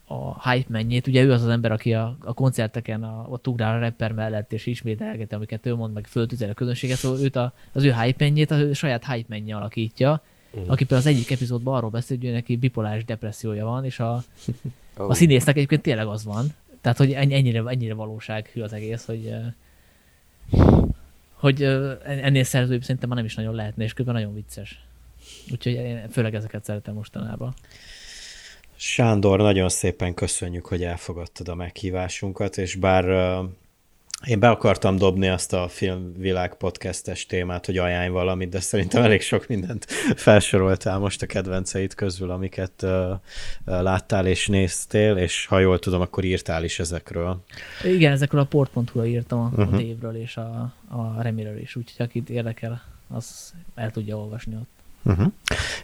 a 0.10 0.50
hype 0.50 0.68
mennyét. 0.72 1.08
Ugye 1.08 1.24
ő 1.24 1.32
az 1.32 1.44
az 1.44 1.50
ember, 1.50 1.72
aki 1.72 1.94
a, 1.94 2.18
a 2.20 2.34
koncerteken 2.34 3.04
a, 3.04 3.26
ott 3.30 3.48
ugrál 3.48 3.76
a 3.76 3.80
rapper 3.80 4.12
mellett, 4.12 4.54
és 4.54 4.66
ismételgeti, 4.66 5.36
amiket 5.36 5.66
ő 5.66 5.76
mond, 5.76 5.94
meg 5.94 6.08
föltüzel 6.08 6.50
a 6.50 6.54
közönséget, 6.54 6.98
szóval 6.98 7.20
őt 7.20 7.36
a, 7.36 7.54
az 7.72 7.84
ő 7.84 7.94
hype 7.94 8.26
mennyét 8.26 8.52
a 8.52 8.74
saját 8.74 9.06
hype 9.06 9.26
mennyi 9.28 9.54
alakítja, 9.54 10.22
uh-huh. 10.52 10.72
aki 10.72 10.86
például 10.86 11.10
az 11.10 11.16
egyik 11.16 11.32
epizódban 11.32 11.76
arról 11.76 11.90
beszél, 11.90 12.18
hogy 12.18 12.32
neki 12.32 12.56
bipoláris 12.56 13.06
depressziója 13.06 13.66
van, 13.66 13.86
és 13.86 14.00
a, 14.00 14.24
oh. 14.98 15.10
a 15.10 15.14
színésznek 15.14 15.56
egyébként 15.56 15.82
tényleg 15.82 16.08
az 16.08 16.24
van. 16.24 16.46
Tehát, 16.82 16.98
hogy 16.98 17.12
ennyire, 17.12 17.64
ennyire 17.66 17.94
valósághű 17.94 18.62
az 18.62 18.74
egész, 18.74 19.06
hogy 19.06 19.36
hogy 21.34 21.64
ennél 22.04 22.44
szerzőbb 22.44 22.82
szerintem 22.82 23.10
már 23.10 23.18
nem 23.18 23.28
is 23.28 23.36
nagyon 23.36 23.56
lehetne, 23.56 23.84
és 23.84 23.94
közben 23.94 24.14
nagyon 24.14 24.34
vicces. 24.34 24.84
Úgyhogy 25.52 25.74
én 25.74 26.10
főleg 26.10 26.36
ezeket 26.36 26.64
szeretem 26.64 26.94
mostanában. 26.94 27.54
Sándor, 28.82 29.40
nagyon 29.40 29.70
szépen 29.70 30.14
köszönjük, 30.14 30.66
hogy 30.66 30.84
elfogadtad 30.84 31.48
a 31.48 31.56
meghívásunkat, 31.56 32.58
és 32.58 32.76
bár 32.76 33.06
én 34.26 34.40
be 34.40 34.50
akartam 34.50 34.96
dobni 34.96 35.28
azt 35.28 35.54
a 35.54 35.68
filmvilág 35.68 36.56
podcastes 36.56 37.26
témát, 37.26 37.66
hogy 37.66 37.78
ajánlj 37.78 38.10
valamit, 38.10 38.50
de 38.50 38.60
szerintem 38.60 39.04
elég 39.04 39.22
sok 39.22 39.48
mindent 39.48 39.86
felsoroltál 40.16 41.00
most 41.00 41.22
a 41.22 41.26
kedvenceit 41.26 41.94
közül, 41.94 42.32
amiket 42.32 42.82
uh, 42.82 43.12
láttál 43.66 44.28
és 44.28 44.48
néztél, 44.48 45.18
és 45.18 45.46
ha 45.46 45.60
jól 45.60 45.80
tudom, 45.80 46.02
akkor 46.02 46.24
írtál 46.24 46.64
is 46.64 46.80
ezekről. 46.80 47.44
Igen, 47.84 48.12
ezekről 48.12 48.42
a 48.42 48.46
port.hu-ra 48.46 49.06
írtam 49.06 49.40
a, 49.40 49.48
uh-huh. 49.48 49.74
a 49.74 49.78
Dave-ről 49.78 50.16
és 50.16 50.38
a, 50.38 50.74
a 50.88 51.22
Remiről 51.22 51.58
is, 51.58 51.76
úgyhogy 51.76 52.06
akit 52.06 52.30
érdekel, 52.30 52.84
az 53.08 53.54
el 53.76 53.92
tudja 53.92 54.18
olvasni 54.18 54.56
ott. 54.56 54.79
Uh-huh. 55.10 55.32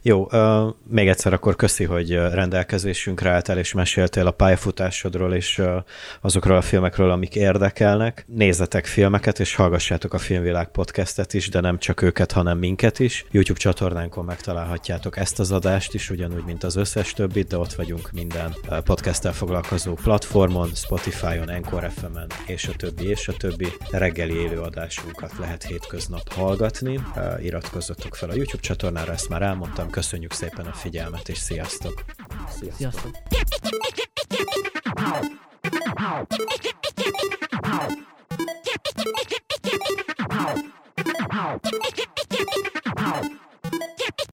Jó, 0.01 0.28
uh, 0.32 0.73
még 0.88 1.07
egyszer 1.07 1.34
akkor 1.34 1.55
köszi, 1.55 1.84
hogy 1.84 2.11
rendelkezésünkre 2.11 3.30
álltál, 3.30 3.57
és 3.57 3.73
meséltél 3.73 4.28
a 4.28 4.32
pályafutásodról, 4.32 5.34
és 5.34 5.57
uh, 5.57 5.76
azokról 6.21 6.57
a 6.57 6.61
filmekről, 6.61 7.11
amik 7.11 7.36
érdekelnek. 7.36 8.26
Nézzetek 8.28 8.86
filmeket, 8.86 9.39
és 9.39 9.55
hallgassátok 9.55 10.13
a 10.13 10.17
Filmvilág 10.17 10.67
podcastet 10.67 11.34
is, 11.34 11.49
de 11.49 11.59
nem 11.59 11.78
csak 11.78 12.01
őket, 12.01 12.32
hanem 12.32 12.57
minket 12.57 12.99
is. 12.99 13.26
YouTube 13.32 13.59
csatornánkon 13.59 14.26
megtalálhatjátok 14.26 15.17
ezt 15.17 15.39
az 15.39 15.51
adást 15.51 15.93
is, 15.93 16.09
ugyanúgy, 16.09 16.43
mint 16.45 16.63
az 16.63 16.76
összes 16.76 17.13
többit, 17.13 17.47
de 17.47 17.57
ott 17.57 17.73
vagyunk 17.73 18.11
minden 18.11 18.55
podcasttel 18.84 19.34
foglalkozó 19.34 19.93
platformon, 19.93 20.69
Spotify-on, 20.73 21.49
Encore 21.49 21.89
FM-en, 21.89 22.28
és 22.45 22.67
a 22.67 22.73
többi, 22.78 23.09
és 23.09 23.28
a 23.28 23.34
többi 23.34 23.67
reggeli 23.91 24.34
élőadásunkat 24.34 25.32
lehet 25.39 25.63
hétköznap 25.63 26.34
hallgatni. 26.34 26.95
Uh, 26.95 27.43
iratkozzatok 27.45 28.15
fel 28.15 28.30
a 28.30 28.36
YouTube 28.36 28.61
csatornára, 28.61 29.13
ezt 29.16 29.30
már 29.30 29.41
elmondtam, 29.41 29.89
köszönjük 29.89 30.32
szépen 30.32 30.66
a 30.66 30.74
figyelmet, 30.74 31.30
és 31.30 31.38
sziasztok! 31.38 32.03
Sziasztok! 32.49 32.74
sziasztok. 32.78 33.26